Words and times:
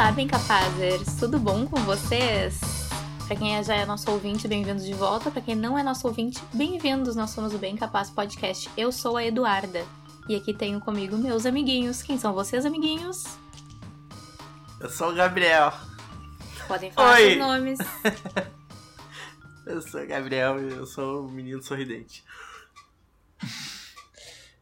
Olá, 0.00 0.12
bem 0.12 0.26
capazers! 0.26 1.14
Tudo 1.18 1.38
bom 1.38 1.66
com 1.66 1.76
vocês? 1.80 2.58
Para 3.26 3.36
quem 3.36 3.62
já 3.62 3.74
é 3.74 3.84
nosso 3.84 4.10
ouvinte, 4.10 4.48
bem-vindos 4.48 4.82
de 4.82 4.94
volta. 4.94 5.30
Para 5.30 5.42
quem 5.42 5.54
não 5.54 5.78
é 5.78 5.82
nosso 5.82 6.08
ouvinte, 6.08 6.42
bem-vindos. 6.54 7.14
Nós 7.14 7.28
somos 7.32 7.52
o 7.52 7.58
Bem 7.58 7.76
Capaz 7.76 8.08
Podcast. 8.08 8.70
Eu 8.78 8.90
sou 8.92 9.18
a 9.18 9.24
Eduarda 9.26 9.84
e 10.26 10.34
aqui 10.34 10.54
tenho 10.54 10.80
comigo 10.80 11.18
meus 11.18 11.44
amiguinhos. 11.44 12.02
Quem 12.02 12.16
são 12.16 12.32
vocês, 12.32 12.64
amiguinhos? 12.64 13.24
Eu 14.80 14.88
sou 14.88 15.10
o 15.10 15.14
Gabriel. 15.14 15.70
Podem 16.66 16.90
falar 16.90 17.16
Oi. 17.16 17.34
seus 17.34 17.38
nomes. 17.38 17.78
Eu 19.66 19.82
sou 19.82 20.00
o 20.00 20.06
Gabriel 20.06 20.58
e 20.58 20.72
eu 20.72 20.86
sou 20.86 21.26
o 21.26 21.30
menino 21.30 21.62
sorridente. 21.62 22.24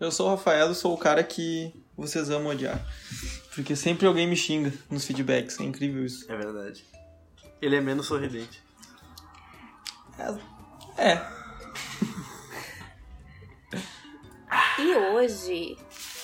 Eu 0.01 0.11
sou 0.11 0.27
o 0.27 0.31
Rafael, 0.31 0.67
eu 0.67 0.75
sou 0.75 0.93
o 0.93 0.99
cara 0.99 1.23
que 1.23 1.73
vocês 1.99 2.31
amam 2.31 2.53
odiar. 2.53 2.81
Porque 3.55 3.75
sempre 3.75 4.07
alguém 4.07 4.27
me 4.27 4.37
xinga 4.37 4.73
nos 4.89 5.05
feedbacks, 5.05 5.59
é 5.61 5.65
incrível 5.65 6.05
isso. 6.05 6.31
É 6.31 6.37
verdade. 6.37 6.85
Ele 7.61 7.77
é 7.77 7.81
menos 7.81 8.07
sorridente. 8.07 8.63
É, 10.97 11.21
E 14.79 14.95
hoje 14.95 15.77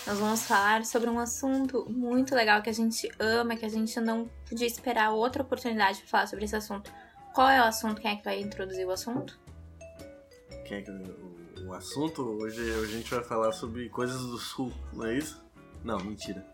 nós 0.07 0.19
vamos 0.19 0.45
falar 0.45 0.85
sobre 0.85 1.11
um 1.11 1.19
assunto 1.19 1.85
muito 1.91 2.37
legal 2.37 2.63
que 2.63 2.71
a 2.71 2.73
gente 2.73 3.11
ama, 3.19 3.57
que 3.57 3.67
a 3.67 3.69
gente 3.69 3.99
não 4.01 4.31
podia 4.49 4.67
esperar 4.67 5.11
outra 5.11 5.43
oportunidade 5.43 5.99
para 5.99 6.09
falar 6.09 6.27
sobre 6.29 6.45
esse 6.45 6.55
assunto. 6.55 6.89
Qual 7.35 7.49
é 7.49 7.61
o 7.61 7.65
assunto? 7.65 8.01
Quem 8.01 8.13
é 8.13 8.17
que 8.17 8.25
vai 8.25 8.41
introduzir 8.41 8.87
o 8.87 8.93
assunto? 8.93 9.37
Quem 10.65 10.79
é 10.79 10.83
que 10.83 10.91
o, 10.91 11.67
o 11.67 11.75
assunto? 11.75 12.23
Hoje, 12.23 12.61
hoje 12.61 12.95
a 12.95 12.97
gente 12.97 13.11
vai 13.11 13.25
falar 13.25 13.51
sobre 13.51 13.89
coisas 13.89 14.21
do 14.21 14.39
sul, 14.39 14.73
não 14.93 15.07
é 15.07 15.19
isso? 15.19 15.44
Não, 15.85 15.99
mentira. 16.01 16.45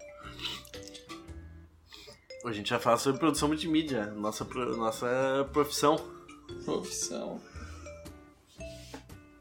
Hoje 2.43 2.53
a 2.53 2.53
gente 2.53 2.71
vai 2.71 2.81
falar 2.81 2.97
sobre 2.97 3.21
produção 3.21 3.49
multimídia, 3.49 4.07
nossa, 4.07 4.45
nossa 4.77 5.49
profissão. 5.53 5.97
profissão. 6.65 7.41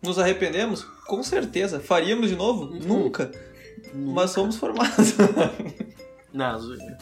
Nos 0.01 0.19
arrependemos? 0.19 0.83
Com 1.07 1.23
certeza. 1.23 1.79
Faríamos 1.79 2.29
de 2.29 2.35
novo? 2.35 2.65
Nunca. 2.65 3.31
Mas 3.93 4.31
somos 4.31 4.57
formados. 4.57 5.15
Não, 6.31 6.59
zoeira. 6.59 6.97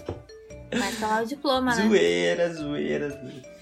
Mas 0.73 0.99
tá 0.99 1.07
lá 1.07 1.21
o 1.21 1.25
diploma, 1.25 1.75
né? 1.75 1.87
zoeira, 1.87 2.53
zoeira, 2.53 3.09
zoeira. 3.09 3.57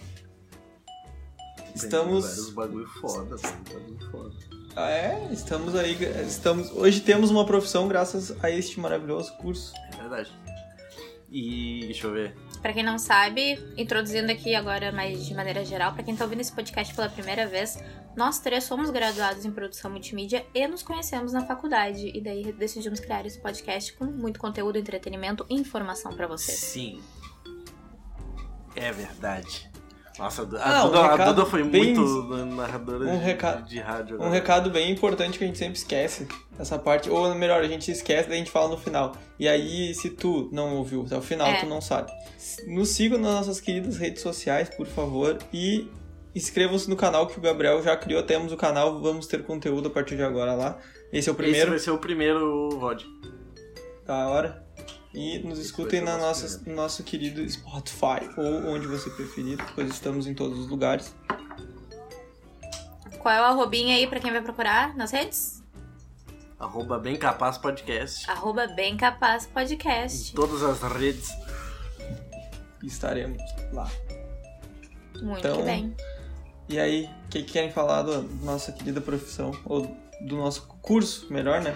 Estamos. 1.73 2.25
vários 2.25 2.49
bagulho 2.51 2.87
foda, 3.01 3.35
bagulho 3.35 4.11
foda. 4.11 4.54
Ah, 4.75 4.89
é, 4.89 5.29
estamos 5.31 5.73
aí. 5.73 5.97
Estamos... 6.27 6.69
Hoje 6.71 6.99
temos 6.99 7.31
uma 7.31 7.45
profissão 7.45 7.87
graças 7.87 8.43
a 8.43 8.51
este 8.51 8.77
maravilhoso 8.79 9.31
curso. 9.37 9.73
É 9.93 10.01
verdade. 10.01 10.31
E 11.31 11.81
deixa 11.85 12.07
eu 12.07 12.13
ver. 12.13 12.35
Pra 12.61 12.73
quem 12.73 12.83
não 12.83 12.97
sabe, 12.97 13.57
introduzindo 13.77 14.31
aqui 14.31 14.53
agora 14.53 14.91
mais 14.91 15.25
de 15.25 15.33
maneira 15.33 15.63
geral, 15.63 15.93
pra 15.93 16.03
quem 16.03 16.15
tá 16.15 16.23
ouvindo 16.25 16.41
esse 16.41 16.51
podcast 16.51 16.93
pela 16.93 17.09
primeira 17.09 17.47
vez, 17.47 17.77
nós 18.17 18.39
três 18.39 18.63
somos 18.65 18.89
graduados 18.89 19.45
em 19.45 19.51
produção 19.51 19.91
multimídia 19.91 20.45
e 20.53 20.67
nos 20.67 20.83
conhecemos 20.83 21.31
na 21.31 21.45
faculdade. 21.45 22.11
E 22.13 22.21
daí 22.21 22.51
decidimos 22.51 22.99
criar 22.99 23.25
esse 23.25 23.39
podcast 23.39 23.93
com 23.93 24.05
muito 24.05 24.39
conteúdo, 24.39 24.77
entretenimento 24.77 25.45
e 25.49 25.55
informação 25.55 26.13
pra 26.13 26.27
vocês. 26.27 26.59
Sim. 26.59 27.01
É 28.75 28.91
verdade. 28.91 29.69
Nossa, 30.17 30.43
a, 30.43 30.79
Ah, 30.79 30.83
um 30.83 30.87
Duda, 30.87 30.99
a 30.99 31.11
recado 31.11 31.35
Duda 31.35 31.45
foi 31.45 31.63
bem- 31.63 31.93
muito 31.93 32.23
narradora 32.55 33.03
um 33.05 33.17
de, 33.17 33.23
recado- 33.23 33.67
de 33.67 33.79
rádio. 33.79 34.15
Um 34.15 34.19
agora. 34.21 34.31
recado 34.33 34.69
bem 34.69 34.91
importante 34.91 35.37
que 35.37 35.43
a 35.43 35.47
gente 35.47 35.59
sempre 35.59 35.77
esquece. 35.77 36.27
Essa 36.57 36.79
parte, 36.79 37.09
ou 37.09 37.35
melhor, 37.35 37.61
a 37.61 37.67
gente 37.67 37.91
esquece, 37.91 38.29
daí 38.29 38.35
a 38.37 38.39
gente 38.39 38.51
fala 38.51 38.69
no 38.69 38.77
final. 38.77 39.13
E 39.37 39.47
aí, 39.47 39.93
se 39.93 40.09
tu 40.09 40.49
não 40.53 40.77
ouviu 40.77 41.03
até 41.05 41.17
o 41.17 41.21
final, 41.21 41.47
É. 41.47 41.59
tu 41.59 41.65
não 41.65 41.81
sabe. 41.81 42.11
Nos 42.67 42.89
sigam 42.89 43.19
nas 43.19 43.33
nossas 43.33 43.59
queridas 43.59 43.97
redes 43.97 44.21
sociais, 44.21 44.69
por 44.69 44.87
favor. 44.87 45.37
E 45.53 45.89
inscrevam-se 46.33 46.89
no 46.89 46.95
canal 46.95 47.27
que 47.27 47.37
o 47.37 47.41
Gabriel 47.41 47.83
já 47.83 47.95
criou. 47.97 48.23
Temos 48.23 48.53
o 48.53 48.57
canal, 48.57 49.01
vamos 49.01 49.27
ter 49.27 49.43
conteúdo 49.43 49.87
a 49.89 49.91
partir 49.91 50.15
de 50.15 50.23
agora 50.23 50.53
lá. 50.53 50.77
Esse 51.11 51.27
é 51.29 51.31
o 51.31 51.33
Esse 51.33 51.43
primeiro 51.43 51.69
vai 51.71 51.79
ser 51.79 51.91
o 51.91 51.97
primeiro 51.97 52.69
VOD. 52.79 53.05
da 54.05 54.27
hora. 54.29 54.64
E 55.15 55.39
nos 55.39 55.59
escutem 55.59 56.01
na 56.01 56.17
nossa, 56.17 56.61
no 56.65 56.75
nosso 56.75 57.01
querido 57.03 57.47
Spotify, 57.49 58.29
ou 58.35 58.67
onde 58.67 58.85
você 58.85 59.09
preferir, 59.09 59.57
pois 59.73 59.89
estamos 59.89 60.27
em 60.27 60.33
todos 60.33 60.59
os 60.59 60.67
lugares. 60.67 61.15
Qual 63.19 63.33
é 63.33 63.39
o 63.41 63.45
arrobinha 63.45 63.95
aí 63.95 64.05
pra 64.07 64.19
quem 64.19 64.31
vai 64.31 64.41
procurar 64.41 64.95
nas 64.95 65.11
redes? 65.11 65.63
Arroba 66.59 66.99
Bem 66.99 67.15
Capaz 67.15 67.57
Podcast. 67.57 68.29
Arroba 68.29 68.67
Bem 68.67 68.97
Capaz 68.97 69.45
Em 69.45 69.49
Podcast. 69.49 70.33
todas 70.33 70.61
as 70.61 70.81
redes. 70.91 71.29
Estaremos 72.83 73.41
lá. 73.71 73.89
Muito 75.21 75.39
Então, 75.39 75.57
que 75.57 75.63
bem. 75.63 75.95
E 76.67 76.77
aí, 76.77 77.09
o 77.25 77.29
que, 77.29 77.43
que 77.43 77.53
querem 77.53 77.71
falar 77.71 78.03
da 78.03 78.21
nossa 78.43 78.71
querida 78.71 78.99
profissão? 78.99 79.51
Ou 79.65 79.95
do 80.21 80.35
nosso 80.37 80.67
curso, 80.81 81.31
melhor, 81.31 81.61
né? 81.61 81.75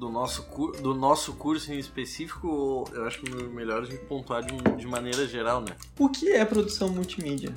Do 0.00 0.08
nosso, 0.08 0.48
do 0.80 0.94
nosso 0.94 1.34
curso 1.34 1.70
em 1.70 1.78
específico, 1.78 2.84
eu 2.90 3.04
acho 3.04 3.20
que 3.20 3.30
o 3.30 3.50
melhor 3.50 3.82
a 3.82 3.84
gente 3.84 4.02
pontuar 4.06 4.42
de, 4.42 4.56
de 4.78 4.86
maneira 4.86 5.26
geral, 5.26 5.60
né? 5.60 5.76
O 5.98 6.08
que 6.08 6.30
é 6.30 6.42
produção 6.42 6.88
multimídia? 6.88 7.54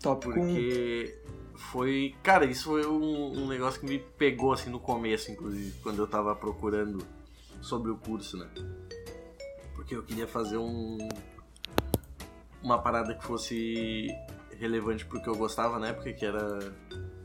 Tópico 0.00 0.32
1. 0.32 0.34
Porque 0.34 1.18
foi. 1.54 2.16
Cara, 2.20 2.46
isso 2.46 2.64
foi 2.64 2.84
um, 2.84 3.44
um 3.44 3.46
negócio 3.46 3.78
que 3.78 3.86
me 3.86 4.00
pegou 4.00 4.52
assim 4.52 4.70
no 4.70 4.80
começo, 4.80 5.30
inclusive, 5.30 5.72
quando 5.84 6.00
eu 6.00 6.06
tava 6.08 6.34
procurando 6.34 6.98
sobre 7.60 7.92
o 7.92 7.96
curso, 7.96 8.36
né? 8.36 8.48
Porque 9.76 9.94
eu 9.94 10.02
queria 10.02 10.26
fazer 10.26 10.56
um. 10.56 10.98
Uma 12.60 12.78
parada 12.78 13.14
que 13.14 13.24
fosse 13.24 14.08
relevante 14.58 15.04
pro 15.06 15.22
que 15.22 15.28
eu 15.28 15.36
gostava 15.36 15.78
na 15.78 15.90
época, 15.90 16.12
que 16.12 16.26
era 16.26 16.74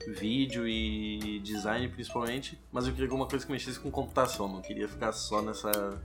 vídeo 0.08 0.68
e 0.68 1.40
design 1.40 1.88
principalmente, 1.90 2.60
mas 2.72 2.88
eu 2.88 2.94
queria 2.94 3.08
alguma 3.08 3.28
coisa 3.28 3.46
que 3.46 3.52
mexesse 3.52 3.80
com 3.80 3.92
computação, 3.92 4.48
não 4.48 4.62
queria 4.62 4.88
ficar 4.88 5.12
só 5.12 5.42
nessa. 5.42 6.02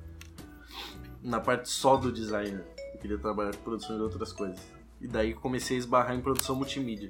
na 1.23 1.41
parte 1.41 1.69
só 1.69 1.97
do 1.97 2.11
design, 2.11 2.61
eu 2.95 3.01
queria 3.01 3.19
trabalhar 3.19 3.55
com 3.55 3.63
produção 3.63 3.97
de 3.97 4.03
outras 4.03 4.33
coisas. 4.33 4.61
E 5.01 5.07
daí 5.07 5.35
comecei 5.35 5.77
a 5.77 5.81
esbarrar 5.81 6.15
em 6.15 6.21
produção 6.21 6.55
multimídia. 6.57 7.09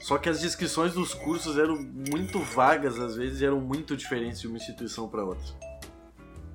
Só 0.00 0.16
que 0.16 0.28
as 0.28 0.40
descrições 0.40 0.94
dos 0.94 1.12
cursos 1.12 1.58
eram 1.58 1.76
muito 1.76 2.38
vagas 2.40 2.98
às 2.98 3.16
vezes 3.16 3.40
e 3.40 3.44
eram 3.44 3.60
muito 3.60 3.96
diferentes 3.96 4.40
de 4.40 4.46
uma 4.46 4.56
instituição 4.56 5.08
para 5.08 5.24
outra. 5.24 5.52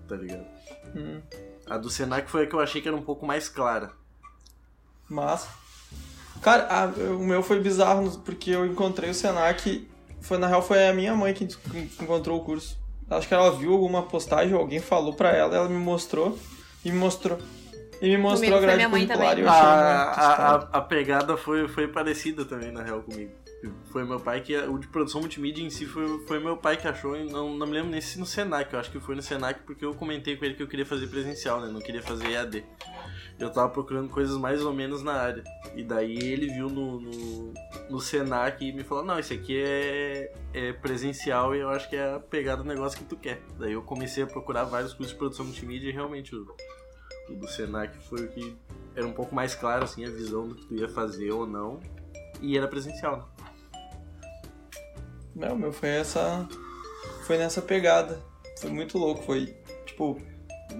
Tá 0.07 0.15
ligado? 0.15 0.45
Hum, 0.95 1.21
A 1.67 1.77
do 1.77 1.89
Senac 1.89 2.29
foi 2.29 2.43
a 2.43 2.47
que 2.47 2.55
eu 2.55 2.59
achei 2.59 2.81
que 2.81 2.87
era 2.87 2.97
um 2.97 3.03
pouco 3.03 3.25
mais 3.25 3.49
clara. 3.49 3.91
massa. 5.09 5.62
Cara, 6.43 6.67
a- 6.69 6.85
o 7.13 7.19
meu 7.19 7.41
foi 7.41 7.59
bizarro, 7.59 8.19
porque 8.19 8.51
eu 8.51 8.65
encontrei 8.65 9.09
o 9.09 9.13
Senac. 9.13 9.87
Foi, 10.21 10.37
na 10.37 10.47
real, 10.47 10.61
foi 10.61 10.87
a 10.87 10.93
minha 10.93 11.15
mãe 11.15 11.33
que 11.33 11.47
encontrou 12.01 12.39
o 12.39 12.43
curso. 12.43 12.77
Acho 13.09 13.27
que 13.27 13.33
ela 13.33 13.51
viu 13.51 13.73
alguma 13.73 14.03
postagem, 14.03 14.53
ou 14.53 14.59
alguém 14.61 14.79
falou 14.79 15.13
pra 15.13 15.31
ela, 15.31 15.55
ela 15.55 15.69
me 15.69 15.77
mostrou. 15.77 16.37
E 16.83 16.91
me 16.91 16.97
mostrou. 16.97 17.37
E 18.01 18.09
me 18.09 18.17
mostrou 18.17 18.51
Comigo 18.51 18.55
a 18.57 18.75
grade 18.75 18.89
curricular 18.89 19.37
e 19.37 19.41
eu 19.41 19.49
A, 19.49 19.51
achei 20.11 20.23
a, 20.23 20.51
muito 20.51 20.69
a, 20.73 20.77
a 20.77 20.81
pegada 20.81 21.37
foi, 21.37 21.67
foi 21.69 21.87
parecida 21.87 22.43
também, 22.43 22.71
na 22.71 22.83
real, 22.83 23.01
comigo. 23.01 23.31
Foi 23.91 24.03
meu 24.03 24.19
pai 24.19 24.41
que. 24.41 24.57
O 24.57 24.77
de 24.77 24.87
produção 24.87 25.21
multimídia 25.21 25.63
em 25.63 25.69
si 25.69 25.85
foi, 25.85 26.19
foi 26.27 26.39
meu 26.39 26.57
pai 26.57 26.75
que 26.75 26.85
achou. 26.85 27.15
e 27.15 27.31
Não, 27.31 27.53
não 27.55 27.65
me 27.65 27.73
lembro 27.73 27.91
nem 27.91 28.01
se 28.01 28.19
no 28.19 28.25
Senac. 28.25 28.73
Eu 28.73 28.79
acho 28.79 28.91
que 28.91 28.99
foi 28.99 29.15
no 29.15 29.21
Senac 29.21 29.61
porque 29.65 29.85
eu 29.85 29.93
comentei 29.93 30.35
com 30.35 30.43
ele 30.43 30.55
que 30.55 30.63
eu 30.63 30.67
queria 30.67 30.85
fazer 30.85 31.07
presencial, 31.07 31.61
né? 31.61 31.69
Não 31.71 31.79
queria 31.79 32.01
fazer 32.01 32.29
EAD. 32.29 32.65
Eu 33.39 33.49
tava 33.49 33.69
procurando 33.69 34.09
coisas 34.09 34.37
mais 34.37 34.61
ou 34.61 34.73
menos 34.73 35.01
na 35.03 35.13
área. 35.13 35.43
E 35.75 35.83
daí 35.83 36.17
ele 36.17 36.47
viu 36.47 36.69
no, 36.69 36.99
no, 37.01 37.53
no 37.89 37.99
Senac 37.99 38.63
e 38.63 38.71
me 38.71 38.83
falou: 38.83 39.03
Não, 39.03 39.19
esse 39.19 39.33
aqui 39.33 39.61
é, 39.61 40.31
é 40.53 40.73
presencial 40.73 41.55
e 41.55 41.59
eu 41.59 41.69
acho 41.69 41.89
que 41.89 41.95
é 41.95 42.13
a 42.13 42.19
pegada 42.19 42.61
do 42.61 42.67
negócio 42.67 42.97
que 42.97 43.05
tu 43.05 43.17
quer. 43.17 43.41
Daí 43.57 43.73
eu 43.73 43.81
comecei 43.81 44.23
a 44.23 44.27
procurar 44.27 44.65
vários 44.65 44.93
cursos 44.93 45.13
de 45.13 45.17
produção 45.17 45.45
multimídia 45.45 45.89
e 45.89 45.91
realmente 45.91 46.35
o, 46.35 46.55
o 47.29 47.33
do 47.33 47.47
Senac 47.47 47.97
foi 48.07 48.25
o 48.25 48.27
que 48.29 48.55
era 48.95 49.07
um 49.07 49.13
pouco 49.13 49.33
mais 49.33 49.55
claro, 49.55 49.83
assim, 49.83 50.05
a 50.05 50.09
visão 50.09 50.47
do 50.47 50.55
que 50.55 50.65
tu 50.65 50.75
ia 50.75 50.87
fazer 50.87 51.31
ou 51.31 51.47
não. 51.47 51.79
E 52.39 52.57
era 52.57 52.67
presencial, 52.67 53.17
né? 53.17 53.23
Não, 55.35 55.55
meu, 55.55 55.73
foi 55.73 55.89
essa. 55.89 56.47
Foi 57.25 57.37
nessa 57.37 57.61
pegada. 57.61 58.21
Foi 58.59 58.69
muito 58.69 58.97
louco. 58.97 59.23
Foi, 59.23 59.47
tipo, 59.85 60.21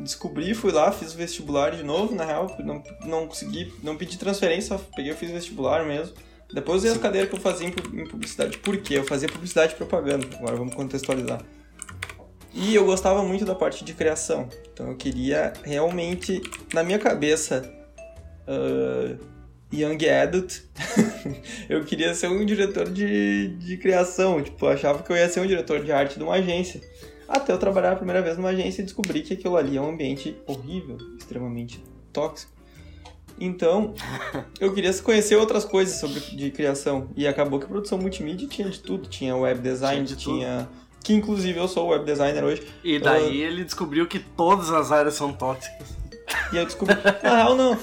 descobri, 0.02 0.54
fui 0.54 0.72
lá, 0.72 0.92
fiz 0.92 1.14
o 1.14 1.18
vestibular 1.18 1.72
de 1.76 1.84
novo, 1.84 2.14
na 2.16 2.26
real. 2.26 2.56
Não, 2.60 2.84
não 3.06 3.28
consegui, 3.28 3.74
não 3.84 3.96
pedi 3.96 4.18
transferência, 4.18 4.78
só 4.78 4.84
peguei 4.96 5.12
e 5.12 5.16
fiz 5.16 5.32
vestibular 5.32 5.86
mesmo. 5.86 6.14
Depois 6.54 6.80
usei 6.80 6.92
as 6.92 6.98
cadeiras 6.98 7.30
que 7.30 7.36
eu 7.36 7.40
fazia 7.42 7.68
em 7.68 7.72
pu- 7.72 7.96
em 7.96 8.08
publicidade. 8.08 8.58
Por 8.60 8.78
quê? 8.78 9.00
Eu 9.00 9.04
fazia 9.04 9.28
publicidade 9.28 9.74
e 9.74 9.76
propaganda. 9.76 10.28
Agora 10.38 10.56
vamos 10.56 10.76
contextualizar. 10.76 11.42
E 12.54 12.76
eu 12.76 12.86
gostava 12.86 13.24
muito 13.24 13.44
da 13.46 13.56
parte 13.56 13.84
de 13.84 13.94
criação. 13.94 14.48
Então 14.72 14.90
eu 14.90 14.96
queria 14.96 15.54
realmente, 15.64 16.42
na 16.72 16.84
minha 16.84 17.00
cabeça, 17.00 17.68
ah, 18.48 19.16
young 19.74 20.08
adult, 20.08 20.60
eu 21.68 21.84
queria 21.84 22.14
ser 22.14 22.28
um 22.28 22.46
diretor 22.46 22.90
de, 22.92 23.56
de 23.58 23.78
criação. 23.78 24.42
Tipo, 24.44 24.68
eu 24.68 24.70
achava 24.70 25.02
que 25.02 25.12
eu 25.12 25.16
ia 25.16 25.28
ser 25.30 25.40
um 25.40 25.48
diretor 25.48 25.84
de 25.84 25.92
arte 25.92 26.18
de 26.18 26.24
uma 26.24 26.36
agência. 26.36 26.80
Até 27.36 27.52
eu 27.52 27.58
trabalhar 27.58 27.94
a 27.94 27.96
primeira 27.96 28.22
vez 28.22 28.38
numa 28.38 28.50
agência 28.50 28.82
e 28.82 28.86
descobri 28.86 29.22
que 29.22 29.34
aquilo 29.34 29.58
ali 29.58 29.76
é 29.78 29.82
um 29.82 29.90
ambiente 29.90 30.36
horrível, 30.48 30.98
extremamente 31.18 31.84
tóxico. 32.12 32.52
Então, 33.40 33.94
eu 34.60 34.72
queria 34.74 34.94
conhecer 35.02 35.36
outras 35.36 35.66
coisas 35.66 36.00
sobre 36.00 36.20
de 36.20 36.52
criação. 36.52 37.10
E 37.16 37.28
acabou 37.28 37.58
que 37.60 37.66
a 37.66 37.68
produção 37.68 37.98
multimídia 37.98 38.48
tinha 38.48 38.70
de 38.70 38.80
tudo. 38.80 39.10
Tinha 39.10 39.36
web 39.36 39.60
design, 39.60 40.06
Tinha 40.06 40.16
de 40.18 40.24
tinha. 40.24 40.70
Que 41.04 41.14
inclusive 41.14 41.60
eu 41.60 41.68
sou 41.68 41.88
web 41.90 42.06
designer 42.06 42.44
hoje. 42.44 42.66
E 42.84 43.00
daí 43.00 43.42
ele 43.42 43.64
descobriu 43.66 44.08
que 44.08 44.20
todas 44.20 44.72
as 44.72 44.92
áreas 44.92 45.16
são 45.16 45.34
tóxicas. 45.34 45.88
E 46.54 46.58
eu 46.58 46.66
descobri. 46.66 46.96
Na 47.24 47.36
real, 47.36 47.56
não. 47.56 47.74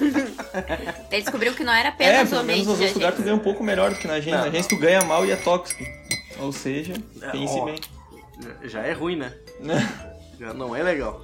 Ele 1.10 1.22
descobriu 1.22 1.52
que 1.54 1.62
não 1.64 1.72
era 1.72 1.88
É, 1.88 1.92
apenas 1.92 2.28
o 2.28 2.30
pelo 2.30 2.44
menos 2.44 2.62
ambiente 2.62 2.66
nos 2.68 2.78
outros 2.78 2.94
lugares 2.94 3.16
tu 3.16 3.20
agência. 3.20 3.24
ganha 3.24 3.34
um 3.34 3.38
pouco 3.44 3.62
melhor 3.64 3.90
do 3.90 3.96
que 3.96 4.06
na 4.06 4.14
agência. 4.14 4.36
Não, 4.36 4.44
Na 4.44 4.50
agência 4.50 4.68
tu 4.70 4.76
ganha 4.80 5.04
mal 5.04 5.26
e 5.26 5.32
é 5.32 5.36
tóxico. 5.36 5.84
Ou 6.38 6.52
seja, 6.52 6.94
É, 7.20 7.30
pense 7.30 7.58
ó. 7.58 7.64
bem. 7.66 7.74
Já 8.64 8.80
é 8.82 8.92
ruim, 8.92 9.16
né? 9.16 9.32
Né? 9.60 10.10
Já 10.38 10.52
não 10.54 10.74
é 10.74 10.82
legal. 10.82 11.22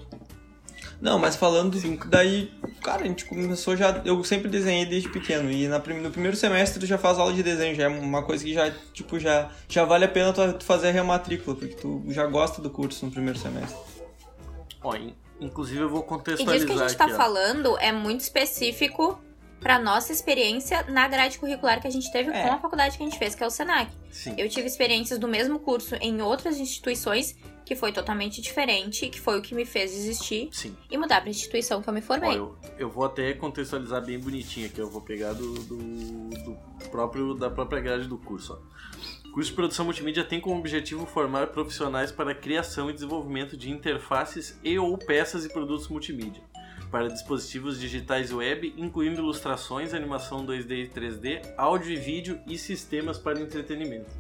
Não, 1.01 1.19
mas 1.19 1.37
falando 1.37 1.79
daí, 2.09 2.51
cara, 2.83 3.03
a 3.03 3.07
gente 3.07 3.27
começou 3.27 3.77
já. 3.77 4.01
Eu 4.05 4.23
sempre 4.25 4.49
desenhei 4.49 4.87
desde 4.87 5.09
pequeno. 5.11 5.51
E 5.51 5.69
na, 5.69 5.79
no 5.79 6.11
primeiro 6.11 6.37
semestre 6.37 6.81
tu 6.81 6.87
já 6.87 6.97
faz 6.97 7.19
aula 7.19 7.33
de 7.35 7.43
desenho. 7.43 7.75
Já 7.75 7.85
é 7.85 7.89
uma 7.89 8.23
coisa 8.23 8.43
que 8.43 8.55
já, 8.55 8.71
tipo, 8.95 9.19
já, 9.19 9.51
já 9.69 9.85
vale 9.85 10.07
a 10.07 10.09
pena 10.09 10.33
tu, 10.33 10.53
tu 10.55 10.65
fazer 10.65 10.89
a 10.89 10.93
rematrícula, 10.93 11.55
porque 11.55 11.75
tu 11.75 12.03
já 12.09 12.25
gosta 12.27 12.63
do 12.63 12.71
curso 12.71 13.05
no 13.05 13.13
primeiro 13.13 13.39
semestre. 13.39 13.77
Ó, 14.83 14.95
in- 14.97 15.15
inclusive 15.39 15.81
eu 15.81 15.91
vou 15.91 16.01
E 16.01 16.05
contextualizar 16.05 16.55
disso 16.55 16.67
que 16.67 16.73
a 16.85 16.89
gente 16.89 16.97
tá 16.97 17.05
aqui, 17.05 17.13
ó. 17.15 17.17
falando 17.17 17.79
é 17.79 17.93
muito 17.93 18.21
específico 18.23 19.21
pra 19.61 19.79
nossa 19.79 20.13
experiência 20.13 20.83
na 20.85 21.09
grade 21.09 21.39
curricular 21.39 21.81
que 21.81 21.89
a 21.89 21.91
gente 21.91 22.11
teve 22.13 22.31
É. 22.31 22.43
com 22.43 22.53
a 22.53 22.59
faculdade 22.59 22.97
que 22.97 23.03
a 23.03 23.07
gente 23.07 23.19
fez, 23.19 23.35
que 23.35 23.43
é 23.43 23.47
o 23.47 23.51
SENAC. 23.51 23.91
Sim. 24.11 24.35
Eu 24.39 24.49
tive 24.49 24.67
experiências 24.67 25.19
do 25.19 25.27
mesmo 25.27 25.59
curso 25.59 25.95
em 25.97 26.21
outras 26.21 26.59
instituições 26.59 27.37
que 27.65 27.75
foi 27.75 27.91
totalmente 27.91 28.41
diferente, 28.41 29.09
que 29.09 29.21
foi 29.21 29.39
o 29.39 29.43
que 29.43 29.53
me 29.55 29.65
fez 29.65 29.91
desistir 29.91 30.49
Sim. 30.53 30.77
e 30.89 30.97
mudar 30.97 31.21
pra 31.21 31.29
instituição 31.31 31.83
que 31.83 31.89
eu 31.89 31.93
me 31.93 31.99
Ó, 31.99 32.03
formei. 32.03 32.37
eu, 32.39 32.57
eu 32.79 32.89
vou 32.89 33.05
até 33.05 33.33
contextualizar 33.33 34.05
bem 34.05 34.21
bonitinho 34.21 34.67
aqui. 34.67 34.79
Eu 34.81 34.89
vou 34.89 35.01
pegar 35.01 35.33
do, 35.33 35.53
do, 35.65 35.77
do 35.77 36.57
próprio, 36.91 37.35
da 37.35 37.51
própria 37.51 37.81
grade 37.81 38.07
do 38.07 38.19
curso. 38.19 38.53
Ó. 38.53 38.77
O 39.29 39.33
curso 39.33 39.51
de 39.51 39.57
produção 39.57 39.85
multimídia 39.85 40.23
tem 40.25 40.41
como 40.41 40.57
objetivo 40.59 41.05
formar 41.07 41.49
profissionais 41.49 42.13
para 42.13 42.31
a 42.31 42.35
criação 42.35 42.89
e 42.89 42.93
desenvolvimento 42.93 43.57
de 43.57 43.71
interfaces 43.71 44.59
e 44.63 44.79
ou 44.79 44.97
peças 44.97 45.45
e 45.45 45.49
produtos 45.53 45.89
multimídia 45.89 46.43
para 46.91 47.09
dispositivos 47.09 47.79
digitais 47.81 48.33
web, 48.33 48.75
incluindo 48.77 49.21
ilustrações, 49.21 49.93
animação 49.95 50.45
2D 50.47 50.71
e 50.85 50.89
3D, 50.89 51.43
áudio 51.57 51.93
e 51.93 51.97
vídeo 51.97 52.39
e 52.47 52.57
sistemas 52.59 53.19
para 53.19 53.41
entretenimento. 53.41 54.11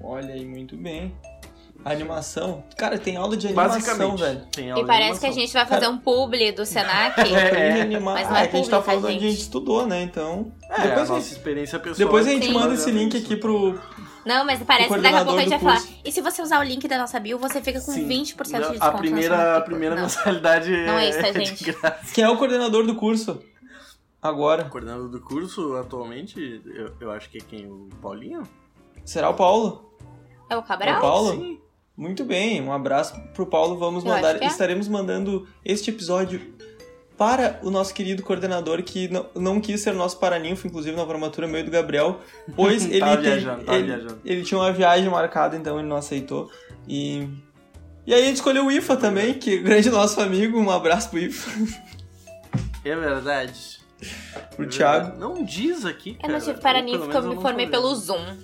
Olha 0.00 0.34
aí, 0.34 0.44
muito 0.44 0.76
bem. 0.76 1.14
A 1.84 1.90
animação. 1.90 2.64
Cara, 2.78 2.96
tem 2.98 3.16
aula 3.16 3.36
de 3.36 3.46
animação, 3.48 3.74
Basicamente, 3.78 4.20
velho. 4.20 4.46
tem 4.52 4.70
aula 4.70 4.82
E 4.82 4.86
parece 4.86 5.20
que 5.20 5.26
a 5.26 5.32
gente 5.32 5.52
vai 5.52 5.66
fazer 5.66 5.86
um 5.88 5.98
publi 5.98 6.50
do 6.52 6.64
Senac. 6.64 7.20
É, 7.20 7.78
É, 7.78 7.80
animar. 7.82 8.14
mas 8.14 8.28
não 8.28 8.36
ah, 8.36 8.40
é 8.40 8.44
é 8.44 8.46
que 8.48 8.56
a 8.56 8.58
gente 8.58 8.70
tá 8.70 8.76
pública, 8.78 8.82
falando 9.00 9.04
onde 9.04 9.16
a 9.16 9.20
gente. 9.28 9.30
gente 9.32 9.40
estudou, 9.42 9.86
né? 9.86 10.02
Então. 10.02 10.50
É, 10.70 10.82
depois, 10.82 11.10
a 11.10 11.12
a 11.12 11.16
nossa 11.16 11.20
gente, 11.20 11.32
experiência 11.32 11.78
pessoal. 11.78 11.96
depois 11.98 12.26
a 12.26 12.30
gente 12.30 12.46
Sim. 12.46 12.52
manda 12.54 12.74
esse 12.74 12.90
link 12.90 13.16
aqui 13.16 13.36
pro. 13.36 13.78
Não, 14.24 14.44
mas 14.44 14.62
parece 14.62 14.90
O 14.90 14.94
que 14.96 15.00
daqui 15.02 15.16
a 15.16 15.24
pouco 15.24 15.38
a 15.38 15.42
gente 15.42 15.50
vai 15.50 15.58
falar. 15.58 15.82
E 16.04 16.10
se 16.12 16.20
você 16.20 16.40
usar 16.42 16.60
o 16.60 16.62
link 16.62 16.86
da 16.88 16.98
nossa 16.98 17.20
bio, 17.20 17.38
você 17.38 17.60
fica 17.60 17.80
com 17.80 17.92
Sim. 17.92 18.08
20% 18.08 18.34
de 18.34 18.34
desconto. 18.34 18.76
A 18.84 18.92
primeira, 18.92 19.36
sua 19.36 19.56
a 19.56 19.60
primeira 19.60 19.94
Não. 19.94 20.02
mensalidade 20.02 20.70
Não 20.86 20.98
é 20.98 21.08
isso, 21.10 21.20
tá, 21.20 21.30
de 21.30 21.44
gente? 21.44 21.76
Quem 22.14 22.24
é 22.24 22.28
o 22.28 22.36
coordenador 22.36 22.86
do 22.86 22.94
curso? 22.94 23.42
Agora. 24.22 24.64
Coordenador 24.64 25.08
do 25.08 25.20
curso, 25.20 25.76
atualmente, 25.76 26.62
eu, 26.64 26.94
eu 27.00 27.10
acho 27.10 27.28
que 27.28 27.38
é 27.38 27.40
quem? 27.42 27.66
O 27.66 27.88
Paulinho? 28.00 28.42
Será 29.04 29.28
o 29.28 29.34
Paulo? 29.34 29.94
É 30.48 30.54
o 30.54 30.58
É 30.58 30.60
o 30.60 30.62
Cabral? 30.62 31.00
Paulo? 31.00 31.32
Sim. 31.32 31.60
Muito 31.96 32.24
bem, 32.24 32.60
um 32.62 32.72
abraço 32.72 33.14
pro 33.34 33.46
Paulo. 33.46 33.76
Vamos 33.78 34.04
Eu 34.04 34.10
mandar. 34.10 34.42
é. 34.42 34.46
Estaremos 34.46 34.88
mandando 34.88 35.46
este 35.64 35.90
episódio 35.90 36.40
para 37.16 37.60
o 37.62 37.70
nosso 37.70 37.94
querido 37.94 38.22
coordenador 38.22 38.82
que 38.82 39.06
não, 39.08 39.26
não 39.34 39.60
quis 39.60 39.80
ser 39.80 39.92
nosso 39.94 40.18
paraninfo, 40.18 40.66
inclusive 40.66 40.96
na 40.96 41.06
formatura 41.06 41.46
meio 41.46 41.64
do 41.64 41.70
Gabriel, 41.70 42.20
pois 42.56 42.84
ele, 42.90 42.98
Tava 43.00 43.12
tem- 43.16 43.22
viajando, 43.22 43.64
tava 43.64 43.78
ele, 43.78 43.86
viajando. 43.86 44.20
ele 44.24 44.42
tinha 44.42 44.58
uma 44.58 44.72
viagem 44.72 45.08
marcada, 45.08 45.56
então 45.56 45.78
ele 45.78 45.86
não 45.88 45.96
aceitou. 45.96 46.50
E 46.88 47.28
e 48.06 48.12
aí 48.12 48.22
a 48.22 48.26
gente 48.26 48.36
escolheu 48.36 48.66
o 48.66 48.70
IFA 48.70 48.96
também, 48.96 49.34
que 49.34 49.54
é 49.54 49.56
grande 49.58 49.88
nosso 49.90 50.20
amigo. 50.20 50.58
Um 50.58 50.70
abraço 50.70 51.08
pro 51.08 51.18
IFA, 51.18 51.50
É 52.84 52.94
verdade. 52.96 53.78
pro 54.56 54.64
É 54.66 54.68
Thiago. 54.68 55.04
verdade. 55.12 55.20
Não 55.20 55.44
diz 55.44 55.84
aqui, 55.86 56.10
Eu 56.10 56.16
cara. 56.18 56.32
não 56.34 56.40
tive 56.40 56.60
paraninfo 56.60 56.98
porque 57.04 57.16
eu 57.16 57.22
me 57.28 57.36
formei 57.40 57.66
pelo. 57.68 57.94
Zoom. 57.94 58.36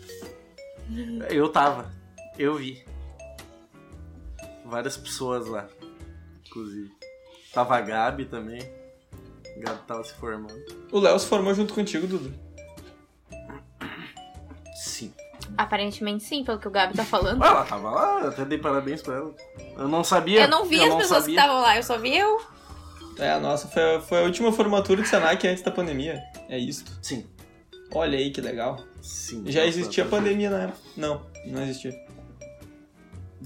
Eu 1.28 1.49
tava. 1.50 1.90
Eu 2.38 2.55
vi. 2.56 2.82
Várias 4.64 4.96
pessoas 4.96 5.46
lá. 5.46 5.67
Inclusive. 6.46 6.90
Tava 7.52 7.76
a 7.76 7.81
Gabi 7.81 8.25
também. 8.26 8.61
A 9.56 9.61
Gabi 9.61 9.81
tava 9.87 10.05
se 10.05 10.14
formando. 10.14 10.55
O 10.93 10.99
Léo 11.00 11.19
se 11.19 11.26
formou 11.26 11.55
junto 11.55 11.75
contigo, 11.75 12.06
Dudu. 12.06 12.32
Sim. 14.75 15.12
Aparentemente 15.58 16.25
sim, 16.25 16.44
pelo 16.44 16.58
que 16.58 16.69
o 16.69 16.70
Gabi 16.70 16.94
tá 16.94 17.05
falando. 17.05 17.43
Ah, 17.44 17.49
ela 17.49 17.64
tava 17.64 17.91
lá, 17.91 18.20
eu 18.23 18.29
até 18.29 18.44
dei 18.44 18.58
parabéns 18.58 19.02
pra 19.02 19.17
ela. 19.17 19.35
Eu 19.76 19.88
não 19.88 20.05
sabia. 20.05 20.43
Eu 20.43 20.49
não 20.49 20.64
vi 20.64 20.81
as 20.82 20.88
não 20.88 20.99
pessoas 20.99 21.20
sabia. 21.25 21.35
que 21.37 21.41
estavam 21.41 21.62
lá, 21.62 21.76
eu 21.76 21.82
só 21.82 21.99
vi 21.99 22.17
eu. 22.17 22.41
É, 23.19 23.32
a 23.32 23.41
nossa 23.41 23.69
foi, 23.69 24.00
foi 24.03 24.20
a 24.20 24.25
última 24.25 24.53
formatura 24.53 25.03
de 25.03 25.08
Senac 25.08 25.46
antes 25.46 25.62
da 25.62 25.70
pandemia. 25.70 26.23
É 26.49 26.58
isto. 26.58 26.91
Sim. 27.03 27.26
Olha 27.93 28.17
aí 28.17 28.31
que 28.31 28.41
legal. 28.41 28.82
Sim. 29.03 29.43
Já 29.46 29.67
existia 29.67 30.05
tá- 30.05 30.11
pandemia 30.11 30.49
na 30.49 30.62
época? 30.62 30.79
Não, 30.96 31.26
não 31.44 31.62
existia. 31.62 31.93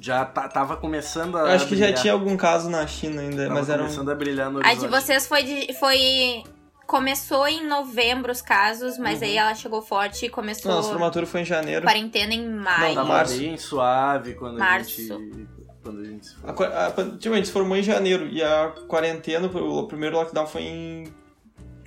Já 0.00 0.24
ta- 0.24 0.48
tava 0.48 0.76
começando 0.76 1.36
a. 1.36 1.40
Eu 1.42 1.46
acho 1.48 1.66
que 1.68 1.76
já 1.76 1.84
brilhar. 1.86 2.02
tinha 2.02 2.12
algum 2.12 2.36
caso 2.36 2.68
na 2.68 2.84
China 2.86 3.22
ainda, 3.22 3.44
Tava 3.44 3.54
mas 3.60 3.68
era 3.68 3.80
um... 3.82 3.84
começando 3.86 4.10
a 4.10 4.14
brilhar 4.14 4.50
no 4.50 4.58
A 4.58 4.60
horizonte. 4.68 4.80
de 4.80 4.88
vocês 4.88 5.26
foi 5.26 5.42
de. 5.44 5.72
Foi. 5.74 6.42
Começou 6.86 7.48
em 7.48 7.66
novembro 7.66 8.30
os 8.30 8.42
casos, 8.42 8.98
mas 8.98 9.20
Uhum. 9.20 9.24
aí 9.26 9.36
ela 9.38 9.54
chegou 9.54 9.80
forte 9.80 10.26
e 10.26 10.28
começou 10.28 10.70
Não, 10.70 10.76
nossa 10.78 10.90
formatura 10.90 11.24
foi 11.24 11.40
em 11.40 11.44
janeiro. 11.44 11.82
quarentena 11.82 12.34
em 12.34 12.46
maio. 12.46 12.88
Não, 12.88 12.94
Tava 12.96 13.08
março. 13.08 13.38
bem 13.38 13.56
suave 13.56 14.34
quando 14.34 14.58
Março. 14.58 15.00
a 15.00 15.16
gente. 15.18 15.48
Quando 15.82 16.00
a 16.00 16.04
gente 16.04 16.26
se 16.26 16.34
A, 16.44 16.52
formou. 16.54 16.64
a, 16.78 16.90
pan- 16.90 17.16
tipo, 17.16 17.32
a 17.34 17.36
gente 17.36 17.46
se 17.46 17.52
formou 17.52 17.76
em 17.76 17.82
janeiro 17.82 18.26
e 18.26 18.42
a 18.42 18.70
quarentena, 18.88 19.46
o 19.46 19.86
primeiro 19.86 20.16
lockdown 20.16 20.46
foi 20.46 20.62
em 20.62 21.14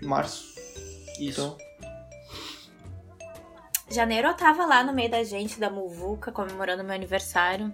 março. 0.01 0.45
Isso. 1.19 1.41
Então, 1.41 1.57
Janeiro 3.89 4.27
eu 4.29 4.33
tava 4.33 4.65
lá 4.65 4.83
no 4.83 4.93
meio 4.93 5.09
da 5.09 5.23
gente, 5.23 5.59
da 5.59 5.69
Muvuca, 5.69 6.31
comemorando 6.31 6.83
meu 6.83 6.93
aniversário. 6.93 7.73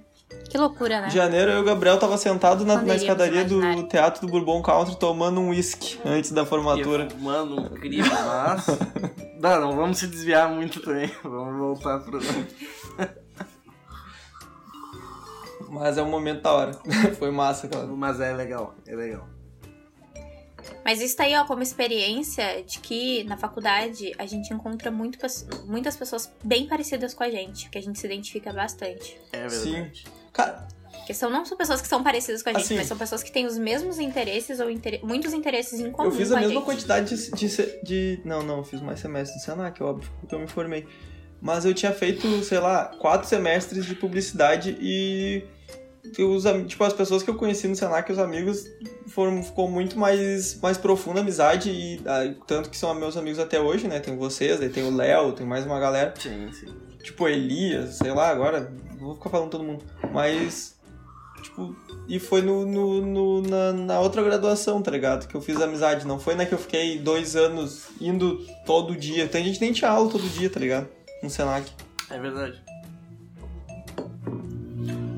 Que 0.50 0.58
loucura, 0.58 1.02
né? 1.02 1.08
em 1.08 1.10
janeiro 1.10 1.50
eu 1.50 1.58
e 1.58 1.62
o 1.62 1.66
Gabriel 1.66 1.98
tava 1.98 2.16
sentado 2.16 2.63
na, 2.63 2.80
na 2.80 2.96
escadaria 2.96 3.44
do? 3.44 3.88
Teatro 3.88 4.22
do 4.22 4.32
Bourbon 4.32 4.62
Country 4.62 4.96
tomando 4.98 5.42
um 5.42 5.50
whisky 5.50 6.00
antes 6.06 6.32
da 6.32 6.46
formatura. 6.46 7.08
E, 7.12 7.22
Mano, 7.22 7.72
incrível, 7.75 8.12
mas. 8.12 8.68
não, 9.40 9.62
não 9.62 9.75
vamos 9.75 9.98
se 9.98 10.06
desviar 10.06 10.50
muito 10.50 10.80
também. 10.80 11.12
Vamos 11.24 11.58
voltar 11.58 12.00
pro. 12.02 12.20
Mas 15.70 15.98
é 15.98 16.04
um 16.04 16.10
momento 16.10 16.44
da 16.44 16.54
hora. 16.54 16.72
foi 17.18 17.32
massa, 17.32 17.68
cara. 17.68 17.88
Mas 17.88 18.20
é 18.20 18.32
legal, 18.32 18.75
é 18.86 18.96
legal. 18.96 19.28
Mas 20.86 21.02
isso 21.02 21.18
tá 21.18 21.24
aí, 21.24 21.36
ó, 21.36 21.46
como 21.46 21.63
experiência 21.63 22.63
de 22.63 22.80
que 22.80 23.24
na 23.24 23.38
faculdade 23.38 24.13
a 24.20 24.25
gente 24.28 24.54
encontra 24.54 24.92
muito, 24.92 25.18
muitas 25.66 25.98
pessoas 25.98 26.32
bem 26.44 26.68
parecidas 26.68 27.13
com 27.13 27.24
a 27.24 27.30
gente, 27.30 27.70
que 27.70 27.78
a 27.78 27.82
gente 27.82 28.00
se 28.00 28.06
identifica 28.06 28.54
bastante. 28.54 29.20
É 29.32 29.50
Sim. 29.50 29.90
Cara, 30.34 30.68
Porque 30.92 31.13
são, 31.13 31.30
não 31.30 31.46
são 31.46 31.58
pessoas 31.58 31.82
que 31.82 31.88
são 31.88 32.02
parecidas 32.04 32.42
com 32.42 32.50
a 32.50 32.54
gente, 32.54 32.63
Assim. 32.66 32.75
mas 32.75 32.88
são 32.88 32.98
pessoas 32.98 33.22
que 33.24 33.32
têm 33.32 33.46
os 33.46 33.58
mesmos 33.58 34.00
interesses 34.00 34.60
ou 34.60 34.70
inter- 34.70 35.00
muitos 35.04 35.32
interesses 35.34 35.80
em 35.80 35.92
comum 35.92 36.10
eu 36.10 36.16
fiz 36.16 36.30
com 36.30 36.36
a 36.36 36.40
mesma 36.40 36.54
gente. 36.56 36.66
quantidade 36.66 37.16
de, 37.16 37.32
de, 37.32 37.84
de- 37.84 38.22
Não, 38.25 38.42
não, 38.42 38.58
eu 38.58 38.63
fiz 38.63 38.82
mais 38.82 39.00
semestres 39.00 39.40
no 39.48 39.54
Senac, 39.54 39.82
óbvio, 39.84 40.10
porque 40.20 40.34
eu 40.34 40.40
me 40.40 40.48
formei. 40.48 40.88
Mas 41.42 41.66
eu 41.66 41.74
tinha 41.74 41.92
feito, 41.92 42.42
sei 42.44 42.58
lá, 42.60 42.86
quatro 43.00 43.28
semestres 43.28 43.86
de 43.86 43.96
publicidade 43.96 44.78
e. 44.82 45.44
Os, 46.20 46.44
tipo, 46.68 46.84
as 46.84 46.92
pessoas 46.94 47.24
que 47.24 47.30
eu 47.30 47.36
conheci 47.36 47.66
no 47.68 47.75
Senac, 47.78 48.12
os 48.12 48.20
amigos, 48.20 48.66
foram, 49.08 49.42
ficou 49.42 49.70
muito 49.70 49.98
mais, 49.98 50.60
mais 50.62 50.78
profunda 50.78 51.20
a 51.20 51.24
amizade, 51.24 51.70
e 51.70 52.02
ah, 52.06 52.34
tanto 52.46 52.70
que 52.70 52.78
são 52.78 52.94
meus 52.94 53.16
amigos 53.16 53.40
até 53.40 53.60
hoje, 53.60 53.88
né? 53.88 54.00
Tem 54.02 54.16
vocês, 54.18 54.62
aí 54.62 54.68
tem 54.70 54.84
o 54.84 54.94
Léo, 54.96 55.32
tem 55.32 55.46
mais 55.46 55.66
uma 55.66 55.80
galera. 55.80 56.13
Sim, 56.20 56.50
sim. 56.52 56.68
Tipo, 57.02 57.28
Elias, 57.30 57.96
sei 57.96 58.12
lá, 58.12 58.30
agora, 58.30 58.72
não 59.03 59.07
vou 59.10 59.15
ficar 59.15 59.29
falando 59.29 59.50
todo 59.50 59.63
mundo. 59.63 59.83
Mas, 60.13 60.79
tipo, 61.41 61.75
e 62.07 62.19
foi 62.19 62.41
no, 62.41 62.65
no, 62.65 63.01
no- 63.05 63.41
na, 63.41 63.74
na 63.74 64.00
outra 64.00 64.24
graduação, 64.24 64.81
tá 64.81 64.89
ligado? 64.89 65.27
Que 65.27 65.36
eu 65.36 65.41
fiz 65.41 65.60
amizade. 65.62 66.07
Não 66.07 66.19
foi 66.19 66.36
na 66.36 66.45
que 66.45 66.53
eu 66.53 66.57
fiquei 66.57 66.98
dois 66.98 67.36
anos 67.36 67.89
indo 68.00 68.39
todo 68.65 68.95
dia. 68.95 69.27
Tem 69.27 69.43
gente 69.43 69.60
que 69.60 69.65
nem 69.65 69.74
tinha 69.74 69.89
aula 69.91 70.10
todo 70.10 70.24
dia, 70.29 70.50
tá 70.50 70.60
ligado? 70.60 70.88
No 71.22 71.29
Senac. 71.29 71.69
É 72.10 72.17
verdade. 72.17 72.62